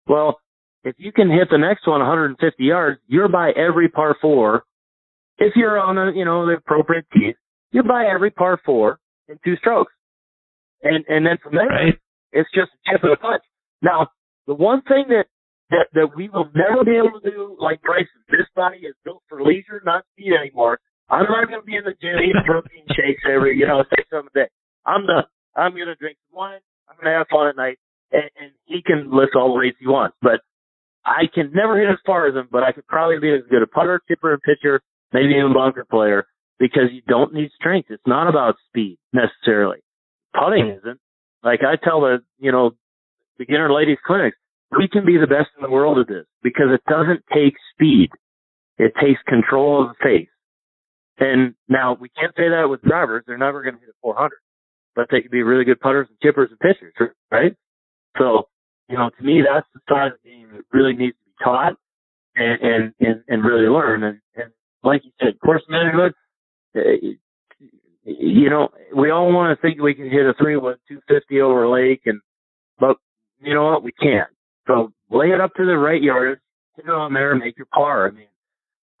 Well, 0.06 0.40
if 0.84 0.94
you 0.98 1.12
can 1.12 1.30
hit 1.30 1.48
the 1.50 1.58
next 1.58 1.86
one 1.86 2.00
150 2.00 2.64
yards, 2.64 3.00
you're 3.06 3.28
by 3.28 3.50
every 3.50 3.88
par 3.88 4.16
four. 4.20 4.64
If 5.40 5.56
you're 5.56 5.80
on 5.80 5.96
a, 5.96 6.12
you 6.14 6.24
know, 6.24 6.46
the 6.46 6.60
appropriate 6.60 7.06
tee, 7.12 7.32
you're 7.72 7.82
by 7.82 8.04
every 8.06 8.30
par 8.30 8.60
four 8.64 9.00
in 9.28 9.38
two 9.42 9.56
strokes. 9.56 9.92
And, 10.82 11.04
and 11.08 11.24
then 11.24 11.38
from 11.42 11.54
there, 11.54 11.66
right. 11.66 11.98
it's 12.32 12.48
just 12.54 12.70
a 12.72 12.92
tip 12.92 13.04
of 13.04 13.10
the 13.10 13.16
punch. 13.16 13.42
Now, 13.82 14.08
the 14.46 14.54
one 14.54 14.82
thing 14.82 15.04
that, 15.08 15.24
that, 15.70 15.88
that 15.94 16.16
we 16.16 16.28
will 16.28 16.50
never 16.54 16.84
be 16.84 16.96
able 16.96 17.20
to 17.20 17.30
do 17.30 17.56
like 17.58 17.80
Bryson, 17.80 18.20
this 18.28 18.46
body 18.54 18.78
is 18.84 18.94
built 19.04 19.22
for 19.28 19.42
leisure, 19.42 19.80
not 19.84 20.04
speed 20.12 20.32
anymore. 20.36 20.78
I'm 21.08 21.24
not 21.24 21.48
going 21.48 21.60
to 21.60 21.66
be 21.66 21.76
in 21.76 21.84
the 21.84 21.96
gym 22.00 22.20
eating 22.20 22.44
protein 22.46 22.84
shakes 22.88 23.22
every, 23.24 23.56
you 23.56 23.66
know, 23.66 23.82
six 23.90 24.08
times 24.10 24.28
a 24.34 24.38
day. 24.44 24.48
I'm 24.84 25.06
done. 25.06 25.24
I'm 25.56 25.72
going 25.72 25.88
to 25.88 25.96
drink 25.96 26.16
wine. 26.32 26.60
I'm 26.88 26.96
going 26.96 27.12
to 27.12 27.18
have 27.18 27.26
fun 27.30 27.48
at 27.48 27.56
night. 27.56 27.78
And, 28.12 28.28
and 28.36 28.50
he 28.66 28.82
can 28.82 29.10
list 29.10 29.32
all 29.36 29.54
the 29.54 29.60
rates 29.60 29.78
he 29.80 29.86
wants, 29.86 30.16
but 30.20 30.40
I 31.04 31.30
can 31.32 31.52
never 31.54 31.78
hit 31.78 31.88
as 31.88 32.02
far 32.04 32.26
as 32.26 32.34
him, 32.34 32.48
but 32.50 32.62
I 32.62 32.72
could 32.72 32.86
probably 32.86 33.18
be 33.18 33.32
as 33.32 33.46
good 33.48 33.62
a 33.62 33.66
putter, 33.66 34.02
chipper, 34.08 34.34
and 34.34 34.42
pitcher, 34.42 34.82
maybe 35.12 35.34
even 35.38 35.52
bunker 35.52 35.84
player 35.84 36.26
because 36.58 36.90
you 36.92 37.02
don't 37.08 37.32
need 37.34 37.50
strength. 37.58 37.90
It's 37.90 38.06
not 38.06 38.28
about 38.28 38.56
speed 38.68 38.98
necessarily. 39.12 39.78
Putting 40.38 40.68
isn't. 40.68 41.00
Like 41.42 41.60
I 41.62 41.76
tell 41.82 42.02
the, 42.02 42.18
you 42.38 42.52
know, 42.52 42.72
beginner 43.38 43.72
ladies 43.72 43.98
clinics, 44.06 44.36
we 44.76 44.86
can 44.86 45.04
be 45.04 45.16
the 45.16 45.26
best 45.26 45.48
in 45.56 45.62
the 45.62 45.70
world 45.70 45.98
at 45.98 46.06
this 46.06 46.26
because 46.42 46.68
it 46.72 46.82
doesn't 46.88 47.24
take 47.32 47.54
speed. 47.74 48.10
It 48.78 48.92
takes 49.00 49.20
control 49.26 49.82
of 49.82 49.88
the 49.88 49.94
face. 50.02 50.28
And 51.18 51.54
now 51.68 51.96
we 52.00 52.08
can't 52.08 52.32
say 52.36 52.48
that 52.48 52.68
with 52.68 52.82
drivers. 52.82 53.24
They're 53.26 53.36
never 53.36 53.62
going 53.62 53.74
to 53.74 53.80
hit 53.80 53.90
a 53.90 53.98
400, 54.00 54.32
but 54.94 55.08
they 55.10 55.20
can 55.20 55.30
be 55.30 55.42
really 55.42 55.64
good 55.64 55.80
putters 55.80 56.08
and 56.08 56.18
chippers 56.20 56.48
and 56.50 56.58
pitchers, 56.60 56.94
right? 57.30 57.54
So, 58.18 58.48
you 58.88 58.96
know, 58.96 59.10
to 59.10 59.24
me, 59.24 59.42
that's 59.46 59.66
the 59.74 59.80
side 59.88 60.12
of 60.12 60.18
the 60.24 60.30
game 60.30 60.48
that 60.52 60.64
really 60.72 60.94
needs 60.94 61.16
to 61.16 61.24
be 61.24 61.44
taught 61.44 61.74
and, 62.36 62.62
and, 62.62 62.94
and, 63.00 63.22
and 63.28 63.44
really 63.44 63.66
learn. 63.68 64.02
And, 64.02 64.20
and 64.34 64.50
like 64.82 65.02
you 65.04 65.10
said, 65.20 65.38
course 65.40 65.62
management, 65.68 66.14
uh, 66.76 66.80
you 68.04 68.50
know, 68.50 68.68
we 68.96 69.10
all 69.10 69.32
want 69.32 69.56
to 69.56 69.60
think 69.60 69.80
we 69.80 69.94
can 69.94 70.10
hit 70.10 70.26
a 70.26 70.34
three 70.38 70.56
with 70.56 70.78
250 70.88 71.40
over 71.40 71.68
lake, 71.68 72.02
and 72.06 72.20
but 72.78 72.96
you 73.40 73.54
know 73.54 73.64
what, 73.64 73.82
we 73.82 73.92
can't. 73.92 74.28
So 74.66 74.92
lay 75.10 75.28
it 75.28 75.40
up 75.40 75.54
to 75.54 75.66
the 75.66 75.76
right 75.76 76.02
yardage, 76.02 76.40
hit 76.76 76.86
it 76.86 76.90
on 76.90 77.12
there, 77.12 77.32
and 77.32 77.40
make 77.40 77.56
your 77.58 77.66
par. 77.72 78.08
I 78.08 78.10
mean, 78.12 78.26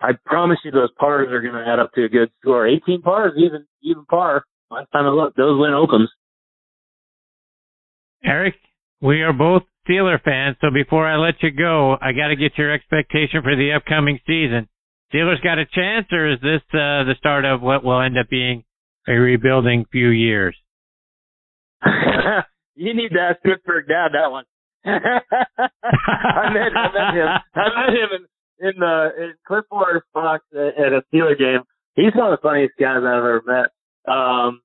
I 0.00 0.12
promise 0.24 0.58
you, 0.64 0.70
those 0.70 0.90
pars 0.98 1.28
are 1.30 1.40
going 1.40 1.54
to 1.54 1.64
add 1.66 1.78
up 1.78 1.92
to 1.94 2.04
a 2.04 2.08
good 2.08 2.30
score. 2.40 2.66
18 2.66 3.02
pars, 3.02 3.32
even 3.36 3.66
even 3.82 4.04
par. 4.04 4.44
Last 4.70 4.90
time 4.92 5.06
I 5.06 5.10
looked, 5.10 5.36
those 5.36 5.58
win 5.58 5.72
opens. 5.72 6.10
Eric, 8.22 8.54
we 9.00 9.22
are 9.22 9.32
both 9.32 9.62
Steeler 9.88 10.22
fans, 10.22 10.56
so 10.60 10.68
before 10.70 11.08
I 11.08 11.16
let 11.16 11.42
you 11.42 11.50
go, 11.50 11.96
I 12.00 12.12
got 12.12 12.28
to 12.28 12.36
get 12.36 12.58
your 12.58 12.72
expectation 12.72 13.42
for 13.42 13.56
the 13.56 13.72
upcoming 13.72 14.20
season. 14.26 14.68
Steelers 15.12 15.42
got 15.42 15.58
a 15.58 15.66
chance, 15.66 16.06
or 16.12 16.32
is 16.32 16.40
this 16.40 16.62
uh, 16.72 17.04
the 17.04 17.14
start 17.18 17.44
of 17.44 17.62
what 17.62 17.84
will 17.84 18.00
end 18.00 18.16
up 18.18 18.28
being 18.28 18.64
a 19.08 19.12
rebuilding 19.12 19.84
few 19.90 20.08
years? 20.08 20.56
you 22.74 22.94
need 22.94 23.10
to 23.10 23.20
ask 23.20 23.42
Pittsburgh 23.42 23.86
dad 23.88 24.10
that 24.12 24.30
one. 24.30 24.44
I 24.84 26.50
met 26.52 26.72
I 26.76 26.88
met 26.92 27.14
him. 27.14 27.28
I 27.54 27.68
met 27.76 27.94
him 27.94 28.08
in 28.16 28.68
in 28.68 28.72
the 28.78 29.10
in 29.18 30.02
Fox 30.12 30.44
at 30.54 30.92
a 30.92 31.02
Steeler 31.12 31.38
game. 31.38 31.62
He's 31.94 32.14
one 32.14 32.32
of 32.32 32.38
the 32.38 32.42
funniest 32.42 32.74
guys 32.78 32.98
I've 32.98 33.04
ever 33.04 33.42
met. 33.44 34.12
Um, 34.12 34.60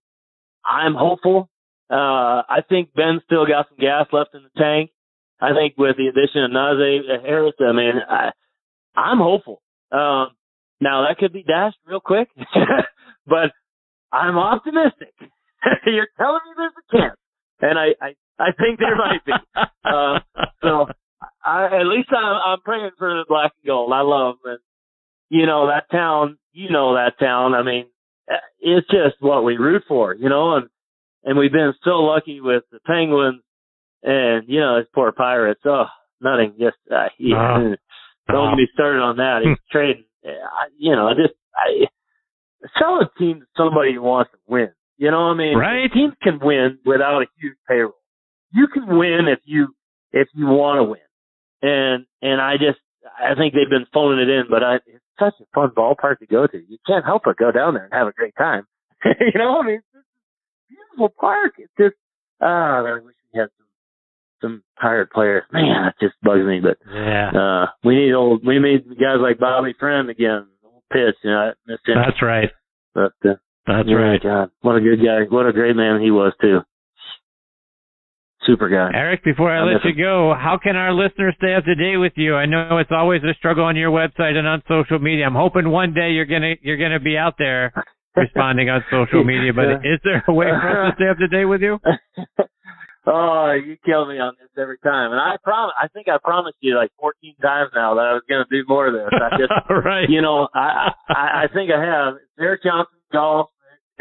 I'm 0.63 0.93
hopeful. 0.93 1.49
Uh, 1.89 2.41
I 2.47 2.61
think 2.67 2.93
Ben 2.93 3.21
still 3.25 3.45
got 3.45 3.67
some 3.69 3.77
gas 3.77 4.07
left 4.11 4.33
in 4.33 4.43
the 4.43 4.61
tank. 4.61 4.91
I 5.39 5.53
think 5.53 5.75
with 5.77 5.97
the 5.97 6.07
addition 6.07 6.43
of 6.43 6.51
Najee 6.51 7.21
Harris, 7.23 7.53
I 7.59 7.71
mean, 7.73 7.93
I, 8.09 8.31
I'm 8.95 9.17
hopeful. 9.17 9.61
Um, 9.91 10.29
now 10.81 11.07
that 11.07 11.17
could 11.17 11.33
be 11.33 11.43
dashed 11.43 11.77
real 11.87 11.99
quick, 11.99 12.29
but 13.27 13.51
I'm 14.11 14.37
optimistic. 14.37 15.13
You're 15.85 16.07
telling 16.17 16.41
me 16.45 16.53
there's 16.57 16.73
a 16.77 16.97
chance, 16.97 17.17
and 17.61 17.79
I 17.79 17.87
I, 18.01 18.15
I 18.39 18.51
think 18.51 18.79
there 18.79 18.95
might 18.95 19.25
be. 19.25 19.33
Uh, 19.83 20.19
so 20.61 20.87
I, 21.43 21.65
at 21.65 21.87
least 21.87 22.09
I'm, 22.11 22.51
I'm 22.53 22.61
praying 22.61 22.91
for 22.97 23.09
the 23.09 23.25
black 23.27 23.53
and 23.57 23.67
gold. 23.67 23.91
I 23.93 24.01
love 24.01 24.35
them, 24.43 24.53
and 24.53 24.59
you 25.29 25.45
know 25.45 25.67
that 25.67 25.89
town. 25.91 26.37
You 26.53 26.69
know 26.69 26.95
that 26.95 27.19
town. 27.19 27.53
I 27.53 27.63
mean, 27.63 27.85
it's 28.59 28.87
just 28.87 29.15
what 29.19 29.43
we 29.43 29.57
root 29.57 29.83
for, 29.87 30.13
you 30.13 30.29
know, 30.29 30.55
and 30.55 30.67
and 31.23 31.37
we've 31.37 31.51
been 31.51 31.73
so 31.83 32.01
lucky 32.01 32.41
with 32.41 32.63
the 32.71 32.79
Penguins, 32.85 33.41
and 34.03 34.43
you 34.47 34.59
know, 34.59 34.77
his 34.77 34.87
poor 34.93 35.11
Pirates. 35.11 35.61
Oh, 35.65 35.85
nothing. 36.21 36.53
Just 36.59 36.77
uh, 36.91 37.07
yeah. 37.17 37.55
Uh, 37.55 37.75
don't 38.31 38.53
uh, 38.53 38.55
be 38.55 38.67
started 38.73 39.01
on 39.01 39.17
that. 39.17 39.41
He's 39.43 39.57
trading. 39.71 40.05
You 40.77 40.95
know, 40.95 41.07
I 41.07 41.13
just 41.13 41.33
I 41.55 41.87
sell 42.79 42.99
a 42.99 43.09
team 43.19 43.41
to 43.41 43.45
somebody 43.57 43.93
who 43.93 44.01
wants 44.01 44.31
to 44.31 44.37
win. 44.47 44.69
You 44.97 45.11
know 45.11 45.27
what 45.27 45.33
I 45.33 45.37
mean? 45.37 45.57
Right. 45.57 45.91
Teams 45.91 46.13
can 46.21 46.39
win 46.41 46.79
without 46.85 47.21
a 47.21 47.25
huge 47.39 47.57
payroll. 47.67 47.93
You 48.53 48.67
can 48.67 48.97
win 48.97 49.27
if 49.27 49.39
you 49.45 49.75
if 50.11 50.27
you 50.33 50.47
want 50.47 50.79
to 50.79 50.83
win. 50.83 51.01
And 51.61 52.05
and 52.21 52.41
I 52.41 52.55
just 52.57 52.79
I 53.05 53.35
think 53.35 53.53
they've 53.53 53.69
been 53.69 53.87
phoning 53.93 54.19
it 54.19 54.29
in, 54.29 54.43
but 54.49 54.63
I, 54.63 54.75
it's 54.87 55.03
such 55.19 55.33
a 55.39 55.45
fun 55.53 55.69
ballpark 55.69 56.19
to 56.19 56.25
go 56.25 56.47
to. 56.47 56.57
You 56.57 56.77
can't 56.87 57.05
help 57.05 57.23
but 57.25 57.37
go 57.37 57.51
down 57.51 57.75
there 57.75 57.85
and 57.85 57.93
have 57.93 58.07
a 58.07 58.11
great 58.11 58.35
time. 58.37 58.65
you 59.05 59.39
know, 59.39 59.53
what 59.53 59.65
I 59.65 59.67
mean, 59.67 59.81
it's 59.93 59.95
a 59.95 60.73
beautiful 60.73 61.09
park. 61.19 61.53
It's 61.57 61.71
just, 61.77 61.95
ah, 62.41 62.83
I 62.83 62.93
wish 62.95 63.15
we 63.33 63.39
had 63.39 63.49
some 63.57 63.64
some 64.41 64.63
tired 64.81 65.09
players. 65.11 65.43
Man, 65.51 65.83
that 65.85 65.95
just 66.01 66.15
bugs 66.23 66.43
me. 66.45 66.59
But 66.61 66.77
Yeah. 66.93 67.29
uh, 67.29 67.65
we 67.83 67.95
need 67.95 68.13
old, 68.13 68.45
we 68.45 68.59
need 68.59 68.87
guys 68.99 69.17
like 69.21 69.39
Bobby 69.39 69.73
Friend 69.79 70.09
again. 70.09 70.47
Old 70.63 70.83
pitch, 70.91 71.15
you 71.23 71.31
know, 71.31 71.51
I. 71.67 71.75
That's 71.87 72.21
right. 72.21 72.49
But 72.93 73.13
uh, 73.25 73.35
That's 73.67 73.87
yeah, 73.89 73.95
right. 73.95 74.21
God, 74.23 74.49
what 74.61 74.75
a 74.77 74.81
good 74.81 74.99
guy. 75.03 75.23
What 75.29 75.47
a 75.47 75.53
great 75.53 75.75
man 75.75 76.01
he 76.01 76.11
was 76.11 76.33
too. 76.41 76.59
Super 78.45 78.69
guy. 78.69 78.91
Eric, 78.95 79.23
before 79.23 79.51
I 79.51 79.61
I 79.61 79.63
let 79.63 79.83
you 79.85 79.91
him. 79.91 79.97
go, 79.97 80.33
how 80.39 80.59
can 80.61 80.75
our 80.75 80.93
listeners 80.93 81.33
stay 81.37 81.55
up 81.55 81.65
to 81.65 81.73
date 81.73 81.97
with 81.97 82.13
you? 82.15 82.35
I 82.35 82.45
know 82.45 82.77
it's 82.77 82.91
always 82.91 83.23
a 83.23 83.33
struggle 83.39 83.63
on 83.65 83.75
your 83.75 83.89
website 83.89 84.35
and 84.35 84.47
on 84.47 84.61
social 84.67 84.99
media. 84.99 85.25
I'm 85.25 85.33
hoping 85.33 85.67
one 85.69 85.93
day 85.95 86.11
you're 86.11 86.25
gonna 86.27 86.53
you're 86.61 86.77
gonna 86.77 86.99
be 86.99 87.17
out 87.17 87.35
there 87.39 87.73
responding 88.15 88.69
on 88.69 88.83
social 88.91 89.23
media. 89.23 89.51
But 89.51 89.65
is 89.83 89.99
there 90.03 90.23
a 90.27 90.33
way 90.33 90.45
for 90.61 90.85
us 90.85 90.91
to 90.91 90.95
stay 90.95 91.09
up 91.09 91.17
to 91.17 91.27
date 91.27 91.45
with 91.45 91.61
you? 91.61 91.79
oh, 93.07 93.51
you 93.53 93.77
kill 93.85 94.05
me 94.07 94.19
on 94.19 94.33
this 94.39 94.49
every 94.57 94.77
time. 94.79 95.11
And 95.11 95.19
I 95.19 95.35
promise, 95.43 95.73
I 95.81 95.87
think 95.87 96.07
I 96.07 96.17
promised 96.23 96.57
you 96.61 96.75
like 96.75 96.91
14 96.99 97.35
times 97.41 97.71
now 97.75 97.95
that 97.95 98.01
I 98.01 98.13
was 98.13 98.23
going 98.27 98.43
to 98.43 98.49
do 98.49 98.65
more 98.67 98.87
of 98.87 98.93
this. 98.93 99.09
I 99.11 99.37
just, 99.37 99.51
right. 99.85 100.09
you 100.09 100.21
know, 100.21 100.47
I, 100.53 100.91
I, 101.09 101.43
I 101.43 101.45
think 101.53 101.71
I 101.71 101.83
have. 101.83 102.15
It's 102.15 102.25
Eric 102.39 102.63
Johnson 102.63 102.99
Golf, 103.11 103.49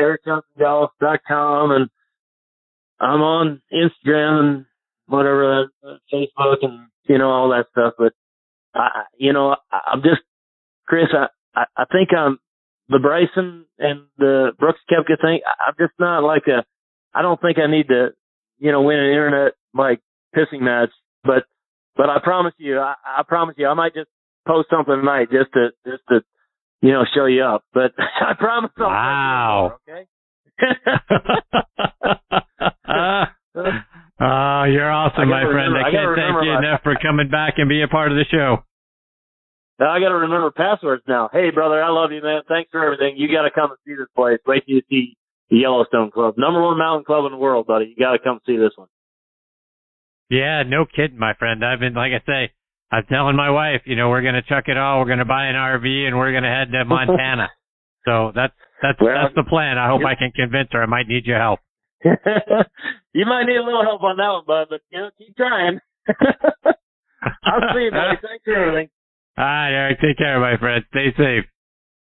EricJohnsonGolf.com, 0.01 1.71
and 1.73 1.91
I'm 3.01 3.21
on 3.21 3.63
Instagram 3.73 4.41
and 4.41 4.65
whatever, 5.07 5.71
uh, 5.87 5.97
Facebook 6.13 6.57
and, 6.63 6.89
you 7.05 7.19
know, 7.19 7.29
all 7.29 7.51
that 7.51 7.67
stuff. 7.73 7.95
But, 7.99 8.13
I, 8.75 9.05
you 9.19 9.33
know, 9.33 9.57
I, 9.71 9.81
I'm 9.93 10.03
just, 10.03 10.23
Chris, 10.87 11.07
I, 11.13 11.27
I, 11.55 11.65
I 11.77 11.85
think 11.93 12.11
I'm 12.17 12.39
the 12.89 12.99
Bryson 12.99 13.67
and 13.79 14.07
the 14.19 14.53
Brooks 14.59 14.81
Koepka 14.91 15.21
thing. 15.21 15.41
I, 15.47 15.69
I'm 15.69 15.75
just 15.79 15.93
not 15.99 16.25
like 16.25 16.45
a, 16.49 16.65
I 17.15 17.23
don't 17.23 17.41
think 17.41 17.59
I 17.59 17.71
need 17.71 17.89
to, 17.89 18.09
you 18.59 18.73
know, 18.73 18.83
win 18.83 18.99
an 18.99 19.07
internet 19.11 19.53
like 19.75 20.01
pissing 20.37 20.61
match. 20.61 20.91
But, 21.23 21.45
but 21.97 22.11
I 22.11 22.19
promise 22.23 22.55
you, 22.59 22.79
I, 22.79 22.95
I 23.05 23.23
promise 23.27 23.55
you, 23.59 23.67
I 23.67 23.75
might 23.75 23.95
just 23.95 24.09
post 24.47 24.69
something 24.71 24.95
tonight 24.95 25.29
just 25.31 25.53
to, 25.55 25.71
just 25.87 26.03
to, 26.11 26.21
you 26.83 26.93
know, 26.93 27.05
show 27.15 27.25
you 27.27 27.43
up. 27.45 27.65
But 27.73 27.93
I 27.99 28.35
promise 28.39 28.71
I'll 28.79 28.87
Wow. 28.87 29.79
Okay. 29.89 30.07
oh, 34.21 34.65
you're 34.65 34.91
awesome, 34.91 35.29
my 35.29 35.43
gotta 35.43 35.53
friend. 35.53 35.75
remember- 35.75 35.79
I 35.79 35.89
I 35.89 35.93
can't 35.93 36.17
thank 36.17 36.45
you 36.45 36.53
my- 36.53 36.59
enough 36.59 36.81
for 36.83 36.95
coming 37.01 37.29
back 37.31 37.55
and 37.59 37.69
being 37.69 37.83
a 37.83 37.89
part 37.89 38.13
of 38.13 38.17
the 38.19 38.25
show. 38.31 38.65
Now 39.79 39.91
I 39.91 39.99
got 39.99 40.11
to 40.11 40.15
remember 40.17 40.51
passwords 40.53 41.03
now. 41.09 41.29
Hey, 41.33 41.51
brother, 41.51 41.83
I 41.83 41.89
love 41.91 42.13
you, 42.13 42.23
man. 42.23 42.43
Thanks 42.49 42.71
for 42.71 42.85
everything. 42.85 43.15
You 43.17 43.27
got 43.27 43.43
to 43.43 43.51
come 43.51 43.71
and 43.71 43.79
see 43.85 43.95
this 43.99 44.07
place. 44.15 44.39
Wait 44.47 44.65
till 44.67 44.77
you 44.77 44.83
see 44.89 45.17
the 45.55 45.61
Yellowstone 45.61 46.11
Club, 46.11 46.35
number 46.37 46.61
one 46.61 46.79
mountain 46.79 47.05
club 47.05 47.25
in 47.27 47.33
the 47.33 47.39
world, 47.39 47.67
buddy. 47.67 47.87
You 47.87 47.97
got 47.97 48.13
to 48.13 48.19
come 48.19 48.41
see 48.45 48.57
this 48.57 48.73
one. 48.75 48.89
Yeah, 50.29 50.65
no 50.67 50.85
kidding, 50.85 51.19
my 51.19 51.35
friend. 51.35 51.65
I've 51.65 51.79
been, 51.79 51.95
like 51.95 52.11
I 52.11 52.25
say, 52.27 52.53
I'm 52.91 53.05
telling 53.07 53.37
my 53.37 53.51
wife, 53.51 53.83
you 53.85 53.95
know, 53.95 54.09
we're 54.09 54.23
going 54.23 54.35
to 54.35 54.43
chuck 54.43 54.65
it 54.67 54.77
all. 54.77 54.99
We're 54.99 55.07
going 55.07 55.23
to 55.23 55.25
buy 55.25 55.47
an 55.47 55.55
RV 55.55 55.87
and 55.87 56.19
we're 56.19 56.33
going 56.33 56.43
to 56.43 56.51
head 56.51 56.73
to 56.73 56.85
Montana. 56.89 57.51
so 58.05 58.33
that's, 58.35 58.53
that's, 58.83 58.99
Well, 59.01 59.15
that's 59.15 59.35
the 59.37 59.49
plan. 59.49 59.79
I 59.79 59.89
hope 59.89 60.01
yep. 60.01 60.11
I 60.11 60.15
can 60.17 60.33
convince 60.35 60.71
her. 60.73 60.83
I 60.83 60.87
might 60.87 61.07
need 61.07 61.25
your 61.25 61.39
help. 61.39 61.61
you 62.05 63.25
might 63.25 63.45
need 63.45 63.57
a 63.57 63.63
little 63.63 63.85
help 63.85 64.03
on 64.03 64.17
that 64.17 64.29
one, 64.29 64.45
bud, 64.47 64.67
but 64.69 64.81
you 64.91 64.99
know, 64.99 65.11
keep 65.17 65.37
trying. 65.37 65.79
I'll 67.45 67.73
see 67.73 67.85
you, 67.85 67.91
buddy. 67.91 68.19
Thanks 68.21 68.45
for 68.45 68.57
everything. 68.57 68.89
All 69.39 69.45
right, 69.45 69.71
Eric. 69.71 70.01
Take 70.01 70.19
care, 70.19 70.39
my 70.41 70.59
friend. 70.59 70.85
Stay 70.91 71.15
safe. 71.17 71.45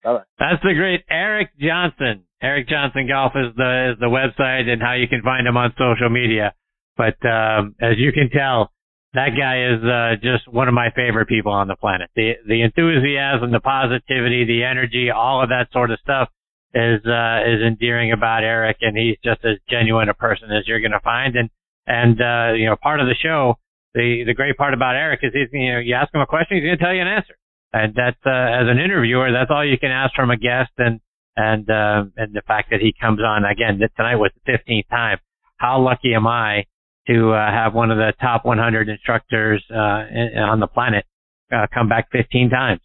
Bye-bye. 0.04 0.24
That's 0.40 0.64
the 0.64 0.74
great 0.74 1.04
Eric 1.10 1.50
Johnson. 1.60 2.24
Eric 2.42 2.68
Johnson 2.68 3.08
Golf 3.08 3.34
is 3.36 3.54
the 3.56 3.94
is 3.94 4.00
the 4.00 4.10
website 4.10 4.68
and 4.68 4.82
how 4.82 4.94
you 4.94 5.08
can 5.08 5.22
find 5.22 5.48
him 5.48 5.58
on 5.58 5.74
social 5.78 6.10
media. 6.10 6.54
But 6.98 7.18
um, 7.26 7.76
as 7.80 7.98
you 7.98 8.12
can 8.12 8.30
tell, 8.30 8.72
that 9.14 9.38
guy 9.38 9.76
is 9.76 9.84
uh, 9.84 10.16
just 10.22 10.48
one 10.48 10.68
of 10.68 10.74
my 10.74 10.90
favorite 10.96 11.28
people 11.28 11.52
on 11.52 11.68
the 11.68 11.76
planet. 11.76 12.10
The 12.16 12.34
the 12.48 12.62
enthusiasm, 12.62 13.52
the 13.52 13.60
positivity, 13.60 14.46
the 14.46 14.64
energy, 14.64 15.12
all 15.12 15.44
of 15.44 15.50
that 15.50 15.68
sort 15.72 15.92
of 15.92 16.00
stuff 16.00 16.30
is 16.74 17.06
uh, 17.06 17.46
is 17.46 17.62
endearing 17.62 18.12
about 18.12 18.44
Eric, 18.44 18.78
and 18.82 18.98
he's 18.98 19.18
just 19.24 19.46
as 19.46 19.58
genuine 19.70 20.10
a 20.10 20.14
person 20.14 20.50
as 20.52 20.68
you're 20.68 20.80
going 20.80 20.98
to 20.98 21.04
find. 21.04 21.36
And 21.36 21.50
and 21.86 22.18
uh, 22.22 22.54
you 22.56 22.66
know, 22.66 22.76
part 22.82 23.00
of 23.00 23.08
the 23.08 23.16
show, 23.22 23.56
the 23.94 24.24
the 24.26 24.34
great 24.34 24.58
part 24.58 24.74
about 24.74 24.96
Eric 24.96 25.20
is 25.24 25.32
he's 25.34 25.50
you 25.52 25.74
know 25.74 25.80
you 25.80 25.94
ask 25.94 26.14
him 26.14 26.22
a 26.22 26.26
question, 26.26 26.58
he's 26.58 26.66
going 26.66 26.78
to 26.78 26.84
tell 26.84 26.94
you 26.94 27.02
an 27.02 27.08
answer. 27.08 27.36
And 27.74 27.94
that's 27.96 28.20
uh, 28.26 28.32
as 28.32 28.68
an 28.68 28.80
interviewer, 28.80 29.32
that's 29.32 29.52
all 29.52 29.66
you 29.66 29.78
can 29.78 29.92
ask 29.92 30.16
from 30.16 30.32
a 30.32 30.38
guest, 30.38 30.72
and 30.78 31.00
and 31.36 31.70
uh, 31.70 32.04
and 32.18 32.34
the 32.34 32.42
fact 32.48 32.72
that 32.72 32.82
he 32.82 32.94
comes 33.00 33.20
on 33.20 33.46
again 33.46 33.80
tonight 33.96 34.16
was 34.16 34.32
the 34.46 34.52
15th 34.52 34.88
time. 34.90 35.18
How 35.58 35.80
lucky 35.80 36.14
am 36.14 36.28
I 36.28 36.66
to 37.08 37.32
uh, 37.32 37.52
have 37.52 37.74
one 37.74 37.92
of 37.92 37.98
the 37.98 38.14
top 38.20 38.46
100 38.46 38.90
instructors 38.90 39.64
uh, 39.70 40.06
in, 40.10 40.40
on 40.40 40.60
the 40.60 40.68
planet 40.68 41.06
uh, 41.52 41.68
come 41.74 41.88
back 41.88 42.08
15 42.12 42.50
times? 42.50 42.82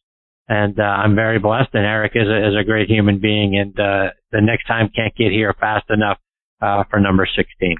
And 0.49 0.79
uh, 0.79 0.83
I'm 0.83 1.17
very 1.17 1.39
blessed. 1.39 1.71
And 1.73 1.85
Eric 1.85 2.13
is 2.15 2.29
a, 2.29 2.49
is 2.49 2.55
a 2.61 2.65
great 2.65 2.89
human 2.89 3.19
being, 3.19 3.59
and 3.59 3.79
uh, 3.81 4.11
the 4.31 4.41
next 4.41 4.67
time 4.67 4.91
can't 4.95 5.15
get 5.17 5.33
here 5.33 5.55
fast 5.59 5.87
enough 5.91 6.19
uh, 6.61 6.85
for 6.91 7.01
number 7.01 7.27
16. 7.27 7.77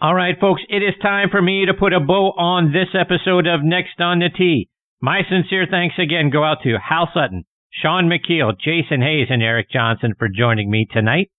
All 0.00 0.14
right, 0.14 0.38
folks, 0.40 0.62
it 0.68 0.76
is 0.76 0.94
time 1.02 1.28
for 1.28 1.42
me 1.42 1.66
to 1.66 1.74
put 1.74 1.92
a 1.92 1.98
bow 1.98 2.30
on 2.38 2.72
this 2.72 2.94
episode 2.94 3.48
of 3.48 3.64
Next 3.64 3.98
on 3.98 4.20
the 4.20 4.28
Tee. 4.28 4.68
My 5.00 5.22
sincere 5.28 5.66
thanks 5.68 5.96
again 5.98 6.30
go 6.30 6.44
out 6.44 6.58
to 6.62 6.76
Hal 6.78 7.08
Sutton, 7.12 7.44
Sean 7.72 8.08
McKeel, 8.08 8.58
Jason 8.58 9.02
Hayes, 9.02 9.28
and 9.30 9.42
Eric 9.42 9.70
Johnson 9.70 10.14
for 10.18 10.28
joining 10.28 10.70
me 10.70 10.86
tonight. 10.90 11.30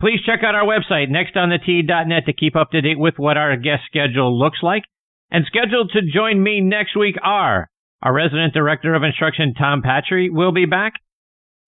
Please 0.00 0.20
check 0.24 0.40
out 0.42 0.54
our 0.54 0.64
website, 0.64 1.10
nextonthetee.net, 1.10 2.24
to 2.26 2.32
keep 2.32 2.56
up 2.56 2.70
to 2.70 2.80
date 2.80 2.98
with 2.98 3.14
what 3.18 3.36
our 3.36 3.56
guest 3.56 3.82
schedule 3.86 4.38
looks 4.38 4.58
like. 4.62 4.84
And 5.30 5.44
scheduled 5.46 5.90
to 5.92 6.00
join 6.02 6.42
me 6.42 6.60
next 6.60 6.96
week 6.96 7.16
are 7.22 7.68
our 8.02 8.14
resident 8.14 8.54
director 8.54 8.94
of 8.94 9.02
instruction, 9.02 9.52
Tom 9.54 9.82
Patri, 9.82 10.30
will 10.30 10.52
be 10.52 10.64
back. 10.64 10.94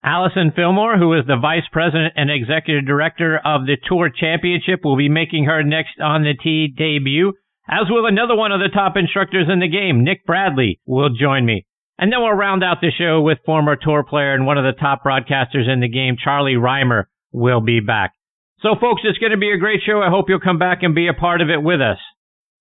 Allison 0.03 0.51
Fillmore, 0.57 0.97
who 0.99 1.13
is 1.13 1.27
the 1.27 1.37
vice 1.37 1.69
president 1.71 2.15
and 2.17 2.31
executive 2.31 2.87
director 2.87 3.39
of 3.45 3.67
the 3.67 3.77
Tour 3.87 4.09
Championship, 4.09 4.81
will 4.83 4.97
be 4.97 5.09
making 5.09 5.45
her 5.45 5.63
next 5.63 6.01
on 6.01 6.23
the 6.23 6.35
tee 6.35 6.73
debut, 6.75 7.35
as 7.69 7.87
will 7.89 8.07
another 8.07 8.35
one 8.35 8.51
of 8.51 8.61
the 8.61 8.75
top 8.75 8.97
instructors 8.97 9.47
in 9.53 9.61
the 9.61 9.69
game, 9.69 10.03
Nick 10.03 10.27
Bradley, 10.27 10.81
will 10.87 11.11
join 11.11 11.45
me. 11.45 11.67
And 11.99 12.13
then 12.13 12.21
we'll 12.21 12.33
round 12.33 12.65
out 12.65 12.79
the 12.81 12.91
show 12.91 13.21
with 13.21 13.39
former 13.45 13.77
tour 13.77 14.03
player 14.03 14.35
and 14.35 14.47
one 14.47 14.59
of 14.59 14.65
the 14.65 14.79
top 14.79 15.05
broadcasters 15.05 15.69
in 15.69 15.81
the 15.81 15.89
game, 15.89 16.17
Charlie 16.23 16.57
Rymer, 16.57 17.09
will 17.33 17.61
be 17.61 17.81
back. 17.81 18.13
So 18.61 18.77
folks, 18.81 19.03
it's 19.05 19.19
going 19.19 19.33
to 19.33 19.39
be 19.39 19.53
a 19.53 19.59
great 19.59 19.81
show. 19.85 20.01
I 20.01 20.11
hope 20.11 20.27
you'll 20.29 20.41
come 20.41 20.59
back 20.59 20.83
and 20.83 20.95
be 20.95 21.09
a 21.09 21.15
part 21.15 21.41
of 21.41 21.51
it 21.51 21.63
with 21.63 21.81
us. 21.81 21.99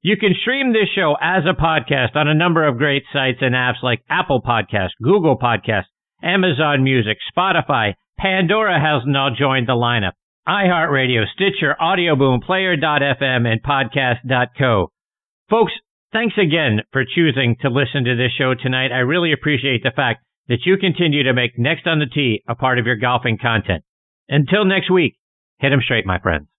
You 0.01 0.17
can 0.17 0.33
stream 0.41 0.73
this 0.73 0.89
show 0.95 1.15
as 1.21 1.43
a 1.45 1.59
podcast 1.59 2.15
on 2.15 2.27
a 2.27 2.33
number 2.33 2.67
of 2.67 2.79
great 2.79 3.03
sites 3.13 3.37
and 3.41 3.53
apps 3.53 3.83
like 3.83 4.01
Apple 4.09 4.41
Podcasts, 4.41 4.97
Google 5.01 5.37
Podcasts, 5.37 5.93
Amazon 6.23 6.83
Music, 6.83 7.17
Spotify, 7.35 7.93
Pandora 8.17 8.79
has 8.79 9.03
now 9.05 9.29
joined 9.29 9.67
the 9.67 9.73
lineup, 9.73 10.13
iHeartRadio, 10.47 11.25
Stitcher, 11.33 11.75
Audioboom, 11.79 12.41
Player.fm, 12.41 13.47
and 13.47 13.61
Podcast.co. 13.63 14.91
Folks, 15.49 15.71
thanks 16.13 16.35
again 16.37 16.81
for 16.91 17.03
choosing 17.05 17.55
to 17.61 17.69
listen 17.69 18.03
to 18.05 18.15
this 18.15 18.31
show 18.37 18.53
tonight. 18.53 18.91
I 18.91 18.99
really 18.99 19.31
appreciate 19.33 19.83
the 19.83 19.91
fact 19.95 20.23
that 20.47 20.65
you 20.65 20.77
continue 20.77 21.23
to 21.23 21.33
make 21.33 21.57
Next 21.57 21.87
on 21.87 21.99
the 21.99 22.05
Tee 22.05 22.43
a 22.47 22.55
part 22.55 22.79
of 22.79 22.85
your 22.85 22.97
golfing 22.97 23.37
content. 23.37 23.83
Until 24.27 24.65
next 24.65 24.89
week, 24.89 25.15
hit 25.59 25.71
'em 25.71 25.81
straight, 25.81 26.05
my 26.05 26.19
friends. 26.19 26.50